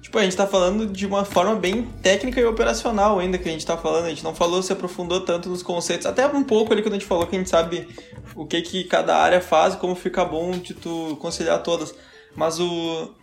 Tipo, 0.00 0.18
a 0.18 0.22
gente 0.22 0.36
tá 0.36 0.46
falando 0.46 0.86
de 0.86 1.06
uma 1.06 1.24
forma 1.24 1.54
bem 1.56 1.84
técnica 2.02 2.40
e 2.40 2.44
operacional 2.44 3.18
ainda 3.18 3.36
que 3.38 3.48
a 3.48 3.52
gente 3.52 3.66
tá 3.66 3.76
falando, 3.76 4.06
a 4.06 4.08
gente 4.08 4.24
não 4.24 4.34
falou, 4.34 4.62
se 4.62 4.72
aprofundou 4.72 5.20
tanto 5.20 5.48
nos 5.48 5.62
conceitos, 5.62 6.06
até 6.06 6.26
um 6.26 6.42
pouco 6.42 6.72
ali 6.72 6.82
quando 6.82 6.94
a 6.94 6.98
gente 6.98 7.06
falou 7.06 7.26
que 7.26 7.36
a 7.36 7.38
gente 7.38 7.50
sabe 7.50 7.86
o 8.34 8.46
que 8.46 8.62
que 8.62 8.84
cada 8.84 9.16
área 9.16 9.40
faz, 9.40 9.74
como 9.74 9.94
fica 9.94 10.24
bom 10.24 10.52
de 10.52 10.74
tu 10.74 11.16
conciliar 11.20 11.62
todas. 11.62 11.94
Mas 12.34 12.58
o 12.58 13.14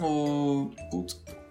o 0.00 0.70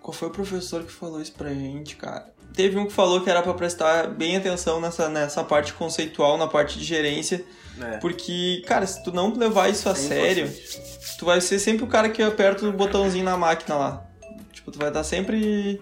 qual 0.02 0.14
foi 0.14 0.28
o 0.28 0.32
professor 0.32 0.84
que 0.84 0.92
falou 0.92 1.22
isso 1.22 1.34
pra 1.34 1.54
gente, 1.54 1.96
cara? 1.96 2.34
Teve 2.54 2.78
um 2.78 2.86
que 2.86 2.94
falou 2.94 3.22
que 3.22 3.30
era 3.30 3.42
pra 3.42 3.54
prestar 3.54 4.08
bem 4.10 4.36
atenção 4.36 4.80
nessa, 4.82 5.08
nessa 5.10 5.44
parte 5.44 5.74
conceitual, 5.74 6.38
na 6.38 6.48
parte 6.48 6.78
de 6.78 6.84
gerência, 6.86 7.44
É, 7.82 7.98
porque, 7.98 8.62
cara, 8.68 8.86
se 8.86 9.02
tu 9.04 9.12
não 9.12 9.34
levar 9.34 9.70
isso 9.70 9.88
a 9.88 9.94
é 9.94 9.96
sério, 9.96 10.46
importante. 10.46 11.18
tu 11.18 11.26
vai 11.26 11.40
ser 11.42 11.60
sempre 11.60 11.84
o 11.84 11.88
cara 11.88 12.10
que 12.10 12.22
aperta 12.22 12.66
o 12.66 12.74
botãozinho 12.74 13.24
na 13.24 13.38
máquina 13.38 13.76
lá. 13.76 14.06
Tipo, 14.52 14.70
tu 14.72 14.78
vai 14.78 14.90
estar 14.90 15.04
sempre 15.04 15.80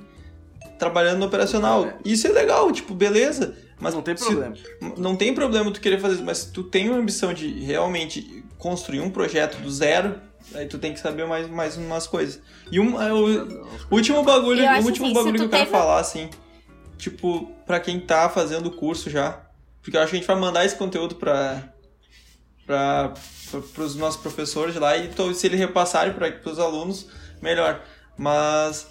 trabalhando 0.77 1.19
no 1.19 1.25
operacional. 1.25 1.85
É. 1.85 1.95
Isso 2.05 2.27
é 2.27 2.31
legal, 2.31 2.71
tipo, 2.71 2.93
beleza. 2.93 3.55
Mas 3.79 3.93
não 3.93 4.01
tem 4.01 4.15
se- 4.15 4.25
problema. 4.25 4.55
não 4.97 5.15
tem 5.15 5.33
problema 5.33 5.71
tu 5.71 5.79
querer 5.81 5.99
fazer 5.99 6.15
isso, 6.15 6.23
mas 6.23 6.39
se 6.39 6.51
tu 6.51 6.63
tem 6.63 6.89
uma 6.89 6.99
ambição 6.99 7.33
de 7.33 7.47
realmente 7.63 8.43
construir 8.57 8.99
um 8.99 9.09
projeto 9.09 9.57
do 9.61 9.71
zero, 9.71 10.15
aí 10.53 10.65
tu 10.67 10.77
tem 10.77 10.93
que 10.93 10.99
saber 10.99 11.25
mais, 11.25 11.49
mais 11.49 11.77
umas 11.77 12.05
coisas. 12.05 12.41
E 12.71 12.77
um, 12.79 13.01
é 13.01 13.11
o 13.13 13.65
último 13.89 14.21
bagulho, 14.23 14.61
o 14.63 14.67
acho 14.67 14.85
último 14.85 15.05
assim, 15.05 15.13
se 15.15 15.19
bagulho 15.19 15.39
que 15.39 15.45
eu 15.45 15.49
quero 15.49 15.63
teve- 15.65 15.71
falar, 15.77 15.99
assim, 15.99 16.29
tipo, 16.99 17.51
pra 17.65 17.79
quem 17.79 17.99
tá 17.99 18.29
fazendo 18.29 18.67
o 18.67 18.71
curso 18.71 19.09
já, 19.09 19.41
porque 19.81 19.97
eu 19.97 20.01
acho 20.01 20.11
que 20.11 20.17
a 20.17 20.19
gente 20.19 20.27
vai 20.27 20.35
mandar 20.35 20.63
esse 20.65 20.75
conteúdo 20.75 21.15
pra, 21.15 21.63
pra, 22.67 23.13
pros 23.73 23.95
nossos 23.95 24.21
professores 24.21 24.75
lá 24.75 24.95
e 24.97 25.07
to- 25.07 25.33
se 25.33 25.47
eles 25.47 25.59
repassarem 25.59 26.13
para 26.13 26.31
pros 26.31 26.59
alunos, 26.59 27.07
melhor. 27.41 27.81
Mas 28.17 28.85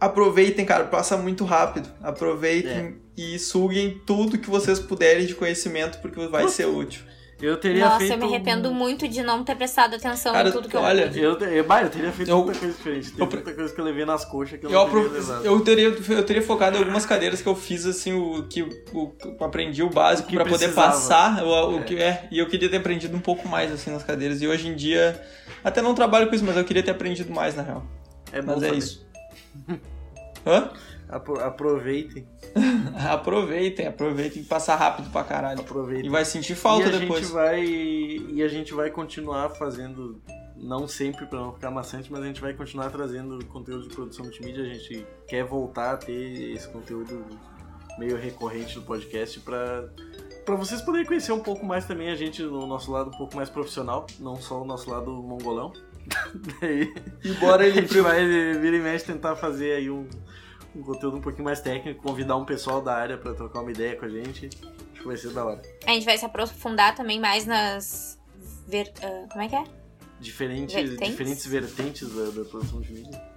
aproveitem, 0.00 0.64
cara, 0.64 0.84
passa 0.84 1.16
muito 1.16 1.44
rápido. 1.44 1.88
Aproveitem 2.02 2.98
e 3.16 3.38
suguem 3.38 4.00
tudo 4.06 4.38
que 4.38 4.48
vocês 4.50 4.78
puderem 4.78 5.26
de 5.26 5.34
conhecimento, 5.34 5.98
porque 6.00 6.24
vai 6.28 6.48
ser 6.48 6.66
útil. 6.66 7.02
Eu 7.44 7.56
teria 7.58 7.84
Nossa, 7.84 7.98
feito. 7.98 8.12
eu 8.12 8.18
me 8.18 8.24
arrependo 8.24 8.72
muito 8.72 9.06
de 9.06 9.22
não 9.22 9.44
ter 9.44 9.54
prestado 9.54 9.94
atenção 9.96 10.32
Cara, 10.32 10.48
em 10.48 10.52
tudo 10.52 10.68
que 10.68 10.76
eu 10.76 10.80
olha. 10.80 11.10
Eu, 11.14 11.38
eu, 11.38 11.64
bah, 11.64 11.82
eu 11.82 11.90
teria 11.90 12.10
feito 12.12 12.30
Eu- 12.30 12.44
muita 12.44 12.58
coisa 12.58 12.74
diferente. 12.74 13.10
Tem 13.12 13.24
eu- 13.24 13.30
muita 13.30 13.52
coisa 13.54 13.74
que 13.74 13.80
eu 13.80 13.84
levei 13.84 14.04
nas 14.04 14.24
coxas 14.24 14.58
que 14.58 14.66
eu, 14.66 14.70
Eu, 14.70 14.78
não 14.80 14.90
teria 14.90 15.08
levado. 15.10 15.44
eu, 15.44 15.60
teria, 15.60 15.84
eu 16.16 16.24
teria 16.26 16.42
focado 16.42 16.76
em 16.76 16.80
algumas 16.80 17.04
cadeiras 17.04 17.42
que 17.42 17.48
eu 17.48 17.54
fiz, 17.54 17.84
assim, 17.86 18.12
o 18.12 18.44
que 18.48 18.62
o, 18.62 19.12
eu 19.24 19.36
aprendi 19.46 19.82
o 19.82 19.90
básico 19.90 20.30
pra 20.32 20.44
poder 20.44 20.72
passar 20.74 21.44
o, 21.44 21.76
o 21.76 21.78
É. 21.80 21.82
que 21.82 21.96
é. 22.00 22.28
E 22.30 22.38
eu 22.38 22.46
queria 22.48 22.68
ter 22.70 22.78
aprendido 22.78 23.16
um 23.16 23.20
pouco 23.20 23.48
mais, 23.48 23.70
assim, 23.72 23.90
nas 23.90 24.02
cadeiras. 24.02 24.40
E 24.40 24.46
hoje 24.48 24.68
em 24.68 24.74
dia, 24.74 25.20
até 25.62 25.82
não 25.82 25.94
trabalho 25.94 26.28
com 26.28 26.34
isso, 26.34 26.44
mas 26.44 26.56
eu 26.56 26.64
queria 26.64 26.82
ter 26.82 26.90
aprendido 26.92 27.32
mais, 27.32 27.54
na 27.54 27.62
real. 27.62 27.84
É 28.32 28.40
bom 28.40 28.52
Mas 28.54 28.62
é 28.62 28.66
saber. 28.66 28.78
isso. 28.78 29.06
Hã? 30.46 30.70
Apro- 31.08 31.40
aproveitem. 31.40 32.26
aproveitem, 33.10 33.86
aproveitem 33.86 34.42
e 34.42 34.44
passar 34.44 34.76
rápido 34.76 35.10
pra 35.10 35.24
caralho. 35.24 35.60
Aproveitem. 35.60 36.06
E 36.06 36.08
vai 36.08 36.24
sentir 36.24 36.54
falta 36.54 36.86
e 36.86 36.94
a 36.94 36.98
depois. 36.98 37.22
Gente 37.22 37.32
vai, 37.32 37.64
e 37.64 38.42
a 38.42 38.48
gente 38.48 38.72
vai 38.72 38.90
continuar 38.90 39.50
fazendo, 39.50 40.20
não 40.56 40.86
sempre 40.86 41.26
pra 41.26 41.38
não 41.40 41.52
ficar 41.52 41.70
maçante, 41.70 42.10
mas 42.10 42.22
a 42.22 42.26
gente 42.26 42.40
vai 42.40 42.54
continuar 42.54 42.90
trazendo 42.90 43.44
conteúdo 43.46 43.88
de 43.88 43.94
produção 43.94 44.24
multimídia. 44.24 44.62
A 44.62 44.66
gente 44.66 45.06
quer 45.26 45.44
voltar 45.44 45.92
a 45.92 45.96
ter 45.96 46.52
esse 46.52 46.68
conteúdo 46.68 47.24
meio 47.98 48.16
recorrente 48.16 48.76
no 48.76 48.82
podcast 48.82 49.38
pra, 49.40 49.88
pra 50.44 50.56
vocês 50.56 50.80
poderem 50.80 51.06
conhecer 51.06 51.32
um 51.32 51.40
pouco 51.40 51.64
mais 51.64 51.84
também 51.84 52.10
a 52.10 52.16
gente 52.16 52.42
no 52.42 52.66
nosso 52.66 52.90
lado 52.90 53.10
um 53.10 53.16
pouco 53.16 53.36
mais 53.36 53.48
profissional, 53.48 54.06
não 54.18 54.36
só 54.36 54.62
o 54.62 54.64
nosso 54.64 54.90
lado 54.90 55.10
mongolão. 55.12 55.72
Daí 56.60 56.92
Embora 57.24 57.66
ele 57.66 57.80
vai 58.02 58.26
vira 58.58 58.76
e 58.76 58.80
mexe 58.80 59.06
tentar 59.06 59.36
fazer 59.36 59.72
aí 59.72 59.90
um, 59.90 60.06
um 60.74 60.82
conteúdo 60.82 61.16
um 61.16 61.20
pouquinho 61.20 61.44
mais 61.44 61.60
técnico, 61.60 62.02
convidar 62.02 62.36
um 62.36 62.44
pessoal 62.44 62.80
da 62.80 62.94
área 62.94 63.16
pra 63.18 63.32
trocar 63.34 63.60
uma 63.60 63.70
ideia 63.70 63.96
com 63.96 64.04
a 64.04 64.08
gente. 64.08 64.48
Acho 64.92 65.00
que 65.02 65.06
vai 65.06 65.16
ser 65.16 65.30
da 65.32 65.44
hora. 65.44 65.62
A 65.86 65.90
gente 65.92 66.04
vai 66.04 66.16
se 66.18 66.24
aprofundar 66.24 66.94
também 66.94 67.20
mais 67.20 67.46
nas. 67.46 68.18
Ver... 68.66 68.92
ah, 69.02 69.26
como 69.30 69.42
é 69.44 69.48
que 69.48 69.56
é? 69.56 69.64
diferentes 70.20 70.74
Vertentes? 70.74 71.08
diferentes 71.10 71.46
vertentes 71.46 72.08
da, 72.14 72.24
da 72.42 72.48
produção 72.48 72.80
de 72.80 72.92
mídia. 72.92 73.34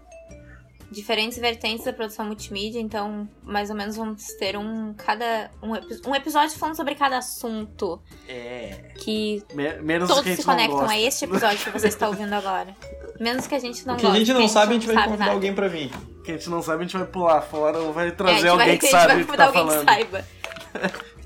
Diferentes 0.90 1.38
vertentes 1.38 1.84
da 1.84 1.92
produção 1.92 2.26
multimídia, 2.26 2.80
então 2.80 3.28
mais 3.44 3.70
ou 3.70 3.76
menos 3.76 3.98
vamos 3.98 4.24
ter 4.40 4.56
um 4.58 4.94
cada 4.94 5.52
um, 5.62 5.72
um 6.10 6.16
episódio 6.16 6.58
falando 6.58 6.78
sobre 6.78 6.96
cada 6.96 7.18
assunto 7.18 8.02
É. 8.26 8.94
que 9.00 9.44
Me- 9.54 9.74
menos 9.82 10.08
que 10.08 10.14
todos 10.16 10.30
gente 10.30 10.38
se 10.40 10.46
conectam 10.46 10.88
a 10.88 10.98
este 10.98 11.26
episódio 11.26 11.60
que 11.60 11.72
você 11.78 11.90
está 11.90 12.08
ouvindo 12.08 12.32
agora. 12.32 12.74
Menos 13.20 13.48
que 13.48 13.56
a 13.56 13.60
gente 13.60 13.86
não 13.86 13.96
O 13.96 13.98
que 13.98 14.06
a 14.06 14.14
gente 14.14 14.34
não 14.34 14.48
sabe, 14.48 14.72
a 14.72 14.74
gente 14.76 14.88
não 14.88 14.94
vai 14.94 15.04
sabe 15.04 15.08
convidar 15.12 15.26
nada. 15.26 15.36
alguém 15.36 15.54
pra 15.54 15.68
vir. 15.68 15.92
que 16.24 16.32
a 16.32 16.34
gente 16.36 16.50
não 16.50 16.62
sabe, 16.62 16.80
a 16.80 16.84
gente 16.88 16.98
vai 16.98 17.08
pular 17.08 17.42
fora 17.42 17.80
ou 17.80 17.94
vai 17.94 18.08
É, 18.08 18.10
a 18.10 18.12
trazer 18.14 18.38
gente 18.40 18.48
alguém 18.48 18.68
vai, 18.68 18.78
que 18.78 18.86
a 18.86 18.90
gente 18.90 18.92
sabe 18.92 19.08
vai 19.08 19.16
o 19.16 19.20
que 19.20 19.26
convidar 19.26 19.52
tá 19.52 19.60
alguém 19.60 19.72
falando. 19.72 19.86
que 19.86 19.94
saiba. 19.94 20.26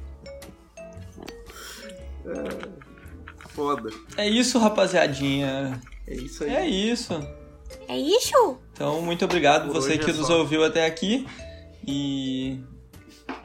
Foda. 3.49 3.89
É 4.17 4.27
isso, 4.27 4.57
rapaziadinha. 4.59 5.79
É 6.07 6.13
isso 6.15 6.43
aí. 6.43 6.55
É 6.55 6.65
isso. 6.67 7.13
É 7.87 7.97
isso? 7.97 8.57
Então, 8.73 9.01
muito 9.01 9.25
obrigado 9.25 9.65
Por 9.67 9.73
você 9.73 9.97
que 9.97 10.09
é 10.09 10.13
nos 10.13 10.27
só. 10.27 10.39
ouviu 10.39 10.63
até 10.63 10.85
aqui. 10.85 11.27
E 11.85 12.59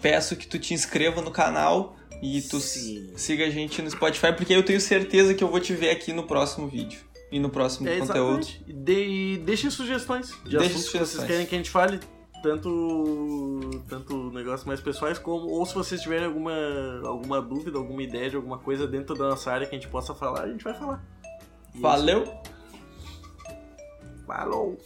peço 0.01 0.37
que 0.37 0.47
tu 0.47 0.59
te 0.59 0.75
inscreva 0.75 1.21
no 1.23 1.31
canal 1.31 1.97
e 2.23 2.41
tu 2.43 2.61
Sim. 2.61 3.13
siga 3.17 3.47
a 3.47 3.51
gente 3.51 3.81
no 3.83 3.91
Spotify, 3.91 4.33
porque 4.33 4.53
eu 4.55 4.63
tenho 4.65 4.81
certeza 4.81 5.35
que 5.35 5.43
eu 5.43 5.49
vou 5.49 5.61
te 5.61 5.73
ver 5.75 5.91
aqui 5.91 6.13
no 6.13 6.23
próximo 6.25 6.67
vídeo 6.69 7.01
e 7.31 7.39
no 7.41 7.51
próximo 7.51 7.89
É, 7.89 7.99
conteúdo. 7.99 8.41
exatamente. 8.41 8.65
E 8.67 8.73
de, 8.73 9.39
deixem 9.45 9.71
sugestões 9.71 10.29
de 10.45 10.51
Deixem 10.57 10.59
assuntos 10.67 10.85
que 10.85 10.91
sugestões. 10.91 11.11
vocês 11.11 11.27
querem 11.27 11.47
que 11.47 11.55
a 11.55 11.59
gente 11.59 11.71
fale. 11.71 12.01
tanto, 12.43 13.71
tanto 13.89 14.31
negócios 14.31 14.65
mais 14.65 14.81
pessoais, 14.81 15.19
como, 15.19 15.47
ou 15.49 15.67
se 15.67 15.75
vocês 15.75 16.01
tiverem 16.01 16.27
alguma, 16.27 16.53
alguma 17.05 17.41
dúvida, 17.43 17.77
alguma 17.79 18.03
ideia 18.03 18.31
de 18.31 18.37
alguma 18.37 18.59
coisa 18.59 18.87
dentro 18.87 19.17
da 19.17 19.31
nossa 19.31 19.51
área 19.51 19.67
que 19.67 19.75
a 19.75 19.79
gente 19.79 19.91
possa 19.91 20.15
falar, 20.15 20.43
a 20.43 20.49
gente 20.49 20.63
vai 20.63 20.75
falar. 20.75 21.03
E 21.75 21.79
é 21.79 21.81
Valeu! 21.81 22.23
isso. 22.23 22.33
Falou! 24.27 24.79